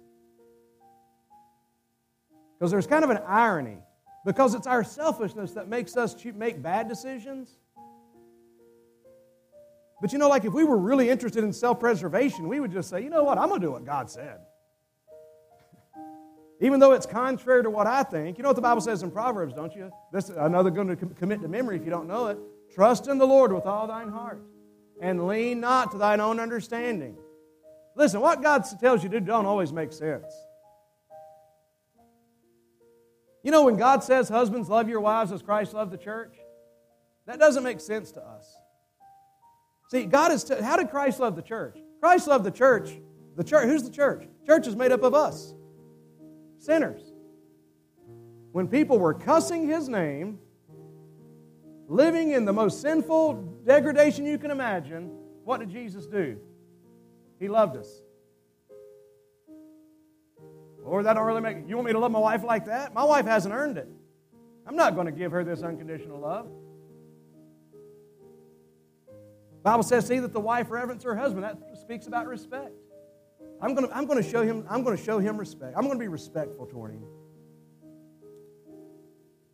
Because 2.57 2.71
there's 2.71 2.87
kind 2.87 3.03
of 3.03 3.09
an 3.09 3.19
irony. 3.25 3.77
Because 4.25 4.53
it's 4.53 4.67
our 4.67 4.83
selfishness 4.83 5.51
that 5.51 5.67
makes 5.67 5.95
us 5.95 6.15
make 6.35 6.61
bad 6.61 6.89
decisions. 6.89 7.57
But 10.01 10.13
you 10.13 10.19
know, 10.19 10.29
like 10.29 10.45
if 10.45 10.53
we 10.53 10.63
were 10.63 10.77
really 10.77 11.09
interested 11.09 11.43
in 11.43 11.51
self 11.51 11.79
preservation, 11.79 12.47
we 12.47 12.59
would 12.59 12.71
just 12.71 12.89
say, 12.89 13.03
you 13.03 13.09
know 13.09 13.23
what, 13.23 13.37
I'm 13.37 13.49
going 13.49 13.61
to 13.61 13.67
do 13.67 13.71
what 13.71 13.85
God 13.85 14.09
said. 14.09 14.39
Even 16.61 16.79
though 16.79 16.93
it's 16.93 17.05
contrary 17.05 17.63
to 17.63 17.69
what 17.69 17.87
I 17.87 18.03
think. 18.03 18.37
You 18.37 18.43
know 18.43 18.49
what 18.49 18.55
the 18.55 18.61
Bible 18.61 18.81
says 18.81 19.03
in 19.03 19.11
Proverbs, 19.11 19.53
don't 19.53 19.75
you? 19.75 19.91
This 20.11 20.29
another 20.29 20.69
going 20.69 20.87
to 20.87 20.95
commit 20.95 21.41
to 21.41 21.47
memory 21.47 21.75
if 21.75 21.83
you 21.83 21.91
don't 21.91 22.07
know 22.07 22.27
it. 22.27 22.37
Trust 22.73 23.07
in 23.07 23.17
the 23.17 23.27
Lord 23.27 23.51
with 23.51 23.65
all 23.65 23.87
thine 23.87 24.09
heart, 24.09 24.41
and 25.01 25.27
lean 25.27 25.59
not 25.59 25.91
to 25.91 25.97
thine 25.97 26.19
own 26.19 26.39
understanding. 26.39 27.17
Listen, 27.95 28.21
what 28.21 28.41
God 28.41 28.63
tells 28.79 29.03
you 29.03 29.09
to 29.09 29.19
do 29.19 29.25
don't 29.25 29.45
always 29.45 29.73
make 29.73 29.91
sense. 29.91 30.31
You 33.43 33.51
know, 33.51 33.65
when 33.65 33.77
God 33.77 34.03
says, 34.03 34.29
Husbands, 34.29 34.69
love 34.69 34.89
your 34.89 35.01
wives 35.01 35.31
as 35.31 35.41
Christ 35.41 35.73
loved 35.73 35.91
the 35.91 35.97
church, 35.97 36.35
that 37.25 37.39
doesn't 37.39 37.63
make 37.63 37.79
sense 37.79 38.11
to 38.13 38.21
us. 38.21 38.55
See, 39.89 40.05
God 40.05 40.31
is, 40.31 40.43
t- 40.43 40.61
how 40.61 40.77
did 40.77 40.89
Christ 40.89 41.19
love 41.19 41.35
the 41.35 41.41
church? 41.41 41.77
Christ 41.99 42.27
loved 42.27 42.45
the 42.45 42.51
church. 42.51 42.91
The 43.35 43.43
church, 43.43 43.65
who's 43.65 43.83
the 43.83 43.89
church? 43.89 44.27
Church 44.45 44.67
is 44.67 44.75
made 44.75 44.91
up 44.91 45.03
of 45.03 45.13
us 45.13 45.53
sinners. 46.59 47.01
When 48.51 48.67
people 48.67 48.99
were 48.99 49.13
cussing 49.13 49.67
his 49.67 49.87
name, 49.87 50.39
living 51.87 52.31
in 52.31 52.45
the 52.45 52.53
most 52.53 52.81
sinful 52.81 53.33
degradation 53.65 54.25
you 54.25 54.37
can 54.37 54.51
imagine, 54.51 55.11
what 55.43 55.59
did 55.59 55.69
Jesus 55.69 56.05
do? 56.05 56.37
He 57.39 57.47
loved 57.47 57.77
us. 57.77 58.01
Lord, 60.83 61.05
that 61.05 61.13
don't 61.13 61.25
really 61.25 61.41
make 61.41 61.67
you 61.67 61.75
want 61.75 61.87
me 61.87 61.93
to 61.93 61.99
love 61.99 62.11
my 62.11 62.19
wife 62.19 62.43
like 62.43 62.65
that? 62.65 62.93
My 62.93 63.03
wife 63.03 63.25
hasn't 63.25 63.53
earned 63.53 63.77
it. 63.77 63.87
I'm 64.67 64.75
not 64.75 64.95
going 64.95 65.05
to 65.05 65.11
give 65.11 65.31
her 65.31 65.43
this 65.43 65.61
unconditional 65.61 66.19
love. 66.19 66.47
Bible 69.63 69.83
says, 69.83 70.07
see 70.07 70.19
that 70.19 70.33
the 70.33 70.39
wife 70.39 70.69
reverence 70.69 71.03
her 71.03 71.15
husband. 71.15 71.43
That 71.43 71.57
speaks 71.81 72.07
about 72.07 72.27
respect. 72.27 72.71
I'm 73.61 73.75
going 73.75 73.87
to, 73.87 73.95
I'm 73.95 74.07
to 74.07 74.23
show 74.23 74.41
him, 74.41 74.65
I'm 74.69 74.85
to 74.85 74.97
show 74.97 75.19
him 75.19 75.37
respect. 75.37 75.75
I'm 75.75 75.83
going 75.83 75.97
to 75.97 75.99
be 75.99 76.07
respectful 76.07 76.65
toward 76.65 76.93
him. 76.93 77.03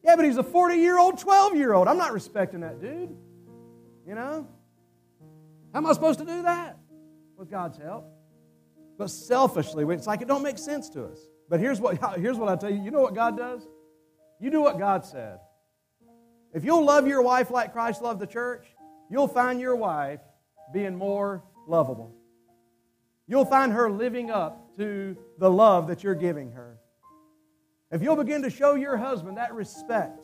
Yeah, 0.03 0.16
but 0.16 0.26
he's 0.26 0.38
a 0.38 0.43
40 0.43 0.76
year 0.76 0.99
old, 0.99 1.18
12 1.18 1.56
year 1.56 1.74
old. 1.74 1.88
I'm 1.88 1.97
not 1.97 2.14
respecting 2.14 2.60
that 2.60 2.80
dude. 2.80 3.16
You 4.08 4.14
know? 4.14 4.47
How 5.74 5.80
am 5.80 5.88
I 5.88 5.93
supposed 5.93 6.20
to 6.20 6.26
do 6.26 6.43
that? 6.43 6.78
With 7.38 7.49
God's 7.49 7.78
help. 7.78 8.06
But 8.97 9.10
selfishly, 9.10 9.84
it's 9.95 10.08
like 10.08 10.22
it 10.22 10.28
don't 10.28 10.43
make 10.43 10.60
sense 10.60 10.89
to 10.89 11.06
us. 11.06 11.20
But 11.49 11.60
here's 11.60 11.80
what, 11.82 11.97
here's 12.20 12.38
what 12.38 12.49
I 12.49 12.56
tell 12.56 12.70
you. 12.70 12.82
You 12.82 12.91
know 12.91 13.01
what 13.01 13.16
God 13.16 13.36
does? 13.36 13.68
You 14.39 14.51
do 14.51 14.62
what 14.62 14.78
God 14.78 15.03
said. 15.03 15.39
If 16.53 16.64
you'll 16.64 16.86
love 16.86 17.08
your 17.08 17.22
wife 17.22 17.49
like 17.49 17.74
Christ 17.74 18.01
loved 18.01 18.20
the 18.20 18.28
church, 18.28 18.66
you'll 19.10 19.28
find 19.28 19.60
your 19.60 19.76
wife 19.76 20.20
being 20.74 20.95
more 20.95 21.43
lovable. 21.68 22.16
You'll 23.28 23.45
find 23.45 23.74
her 23.74 23.89
living 23.89 24.30
up 24.30 24.76
to 24.78 25.18
the 25.39 25.49
love 25.49 25.88
that 25.88 26.03
you're 26.03 26.16
giving 26.16 26.51
her. 26.51 26.78
If 27.91 28.01
you'll 28.01 28.16
begin 28.16 28.41
to 28.43 28.49
show 28.49 28.76
your 28.76 28.97
husband 28.97 29.38
that 29.38 29.53
respect 29.53 30.20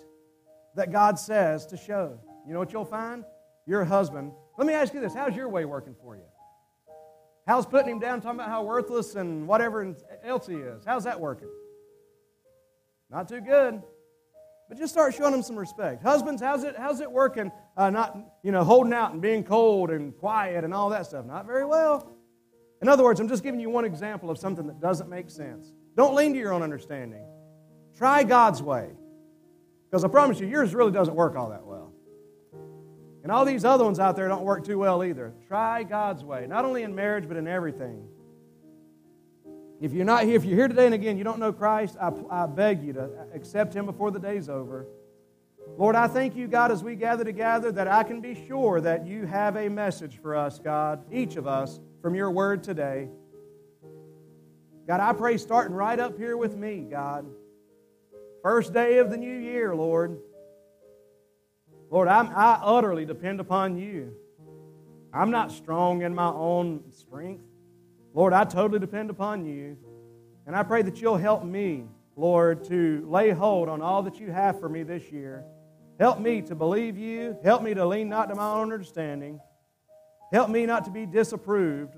that 0.76 0.92
God 0.92 1.18
says 1.18 1.66
to 1.68 1.78
show, 1.78 2.20
you 2.46 2.54
know 2.54 2.60
what 2.60 2.74
you'll 2.74 2.86
find? 2.86 3.24
Your 3.66 3.84
husband. 3.86 4.32
Let 4.58 4.68
me 4.68 4.74
ask 4.74 4.94
you 4.94 5.00
this 5.00 5.14
how's 5.14 5.36
your 5.36 5.50
way 5.50 5.66
working 5.66 5.96
for 6.02 6.16
you? 6.16 6.24
How's 7.48 7.66
putting 7.66 7.92
him 7.94 8.00
down, 8.00 8.22
talking 8.22 8.40
about 8.40 8.50
how 8.50 8.64
worthless 8.64 9.16
and 9.16 9.48
whatever 9.48 9.96
else 10.24 10.48
he 10.48 10.56
is? 10.56 10.84
How's 10.86 11.06
that 11.06 11.20
working? 11.20 11.50
Not 13.10 13.28
too 13.28 13.42
good. 13.42 13.82
But 14.70 14.78
just 14.78 14.94
start 14.94 15.16
showing 15.16 15.34
him 15.34 15.42
some 15.42 15.58
respect. 15.58 16.02
Husbands, 16.02 16.42
how's 16.42 16.64
it, 16.64 16.76
how's 16.78 17.02
it 17.02 17.12
working? 17.12 17.52
Uh, 17.78 17.90
not, 17.90 18.18
you 18.44 18.52
know, 18.52 18.64
holding 18.64 18.94
out 18.94 19.14
and 19.14 19.22
being 19.22 19.44
cold 19.44 19.92
and 19.92 20.16
quiet 20.18 20.64
and 20.64 20.74
all 20.74 20.90
that 20.90 21.06
stuff. 21.06 21.26
Not 21.26 21.46
very 21.46 21.66
well. 21.66 22.12
In 22.82 22.90
other 22.90 23.04
words, 23.04 23.20
I'm 23.20 23.30
just 23.30 23.44
giving 23.44 23.60
you 23.60 23.70
one 23.70 23.86
example 23.86 24.30
of 24.30 24.38
something 24.38 24.68
that 24.68 24.82
doesn't 24.82 25.10
make 25.10 25.30
sense. 25.30 25.72
Don't 25.96 26.16
lean 26.16 26.34
to 26.34 26.40
your 26.40 26.54
own 26.54 26.64
understanding. 26.64 27.24
Try 27.98 28.24
God's 28.24 28.62
way. 28.62 28.90
Because 29.90 30.04
I 30.04 30.08
promise 30.08 30.40
you, 30.40 30.48
yours 30.48 30.74
really 30.74 30.92
doesn't 30.92 31.16
work 31.16 31.36
all 31.36 31.50
that 31.50 31.66
well. 31.66 31.94
And 33.24 33.32
all 33.32 33.46
these 33.46 33.64
other 33.66 33.84
ones 33.84 34.00
out 34.00 34.16
there 34.16 34.28
don't 34.28 34.44
work 34.44 34.66
too 34.66 34.80
well 34.80 35.04
either. 35.04 35.34
Try 35.48 35.84
God's 35.84 36.24
way, 36.24 36.48
not 36.48 36.66
only 36.66 36.84
in 36.84 36.96
marriage, 36.96 37.28
but 37.28 37.38
in 37.38 37.48
everything. 37.48 38.08
If 39.80 39.94
you're 39.94 40.06
not 40.06 40.24
here, 40.24 40.36
if 40.36 40.46
you're 40.46 40.56
here 40.56 40.68
today 40.68 40.86
and 40.86 40.94
again 40.94 41.18
you 41.18 41.24
don't 41.24 41.40
know 41.40 41.52
Christ, 41.52 41.98
I, 42.02 42.12
I 42.30 42.46
beg 42.46 42.84
you 42.84 42.94
to 42.94 43.10
accept 43.34 43.76
Him 43.76 43.86
before 43.86 44.12
the 44.12 44.20
day's 44.20 44.48
over. 44.50 44.88
Lord, 45.78 45.96
I 45.96 46.08
thank 46.08 46.36
you, 46.36 46.48
God, 46.48 46.72
as 46.72 46.84
we 46.84 46.96
gather 46.96 47.24
together, 47.24 47.72
that 47.72 47.88
I 47.88 48.04
can 48.04 48.22
be 48.22 48.46
sure 48.48 48.82
that 48.82 49.06
you 49.08 49.26
have 49.26 49.56
a 49.56 49.70
message 49.70 50.20
for 50.22 50.36
us, 50.36 50.60
God, 50.60 51.04
each 51.12 51.38
of 51.38 51.48
us, 51.48 51.80
from 52.02 52.14
your 52.14 52.30
word 52.30 52.64
today. 52.64 53.10
God, 54.88 55.00
I 55.00 55.14
pray 55.14 55.38
starting 55.38 55.76
right 55.76 56.00
up 56.00 56.18
here 56.18 56.36
with 56.36 56.56
me, 56.56 56.86
God. 56.90 57.26
First 58.44 58.74
day 58.74 58.98
of 58.98 59.10
the 59.10 59.18
new 59.18 59.38
year, 59.38 59.76
Lord. 59.76 60.20
Lord, 61.90 62.08
I'm, 62.08 62.28
I 62.36 62.60
utterly 62.62 63.06
depend 63.06 63.40
upon 63.40 63.78
you. 63.78 64.14
I'm 65.14 65.32
not 65.32 65.52
strong 65.52 66.02
in 66.02 66.16
my 66.16 66.30
own 66.30 66.84
strength. 66.92 67.44
Lord, 68.14 68.34
I 68.34 68.44
totally 68.46 68.80
depend 68.80 69.10
upon 69.10 69.46
you. 69.46 69.78
And 70.46 70.56
I 70.56 70.64
pray 70.64 70.82
that 70.82 71.02
you'll 71.02 71.18
help 71.18 71.44
me, 71.44 71.86
Lord, 72.16 72.64
to 72.66 73.06
lay 73.10 73.32
hold 73.32 73.70
on 73.70 73.82
all 73.82 74.04
that 74.04 74.20
you 74.20 74.32
have 74.32 74.60
for 74.60 74.70
me 74.70 74.84
this 74.84 75.12
year. 75.12 75.46
Help 76.02 76.20
me 76.20 76.42
to 76.42 76.56
believe 76.56 76.98
you. 76.98 77.38
Help 77.44 77.62
me 77.62 77.76
to 77.76 77.86
lean 77.86 78.10
not 78.10 78.30
to 78.30 78.34
my 78.34 78.54
own 78.54 78.74
understanding. 78.74 79.40
Help 80.34 80.50
me 80.50 80.66
not 80.66 80.86
to 80.86 80.90
be 80.90 81.06
disapproved 81.06 81.94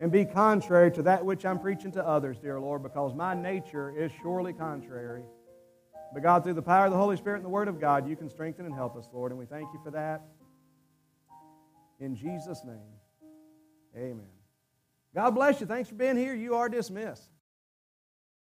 and 0.00 0.10
be 0.10 0.24
contrary 0.24 0.90
to 0.90 1.02
that 1.02 1.22
which 1.22 1.44
I'm 1.44 1.58
preaching 1.58 1.92
to 1.92 2.06
others, 2.06 2.38
dear 2.38 2.58
Lord, 2.58 2.82
because 2.82 3.14
my 3.14 3.34
nature 3.34 3.94
is 3.94 4.10
surely 4.22 4.54
contrary. 4.54 5.22
But 6.14 6.22
God, 6.22 6.44
through 6.44 6.54
the 6.54 6.62
power 6.62 6.86
of 6.86 6.92
the 6.92 6.96
Holy 6.96 7.18
Spirit 7.18 7.36
and 7.36 7.44
the 7.44 7.50
Word 7.50 7.68
of 7.68 7.78
God, 7.78 8.08
you 8.08 8.16
can 8.16 8.30
strengthen 8.30 8.64
and 8.64 8.74
help 8.74 8.96
us, 8.96 9.06
Lord, 9.12 9.30
and 9.30 9.38
we 9.38 9.44
thank 9.44 9.68
you 9.74 9.80
for 9.84 9.90
that. 9.90 10.22
In 12.00 12.16
Jesus' 12.16 12.64
name, 12.64 12.94
amen. 13.94 14.30
God 15.14 15.32
bless 15.32 15.60
you. 15.60 15.66
Thanks 15.66 15.90
for 15.90 15.94
being 15.94 16.16
here. 16.16 16.34
You 16.34 16.54
are 16.54 16.70
dismissed. 16.70 17.28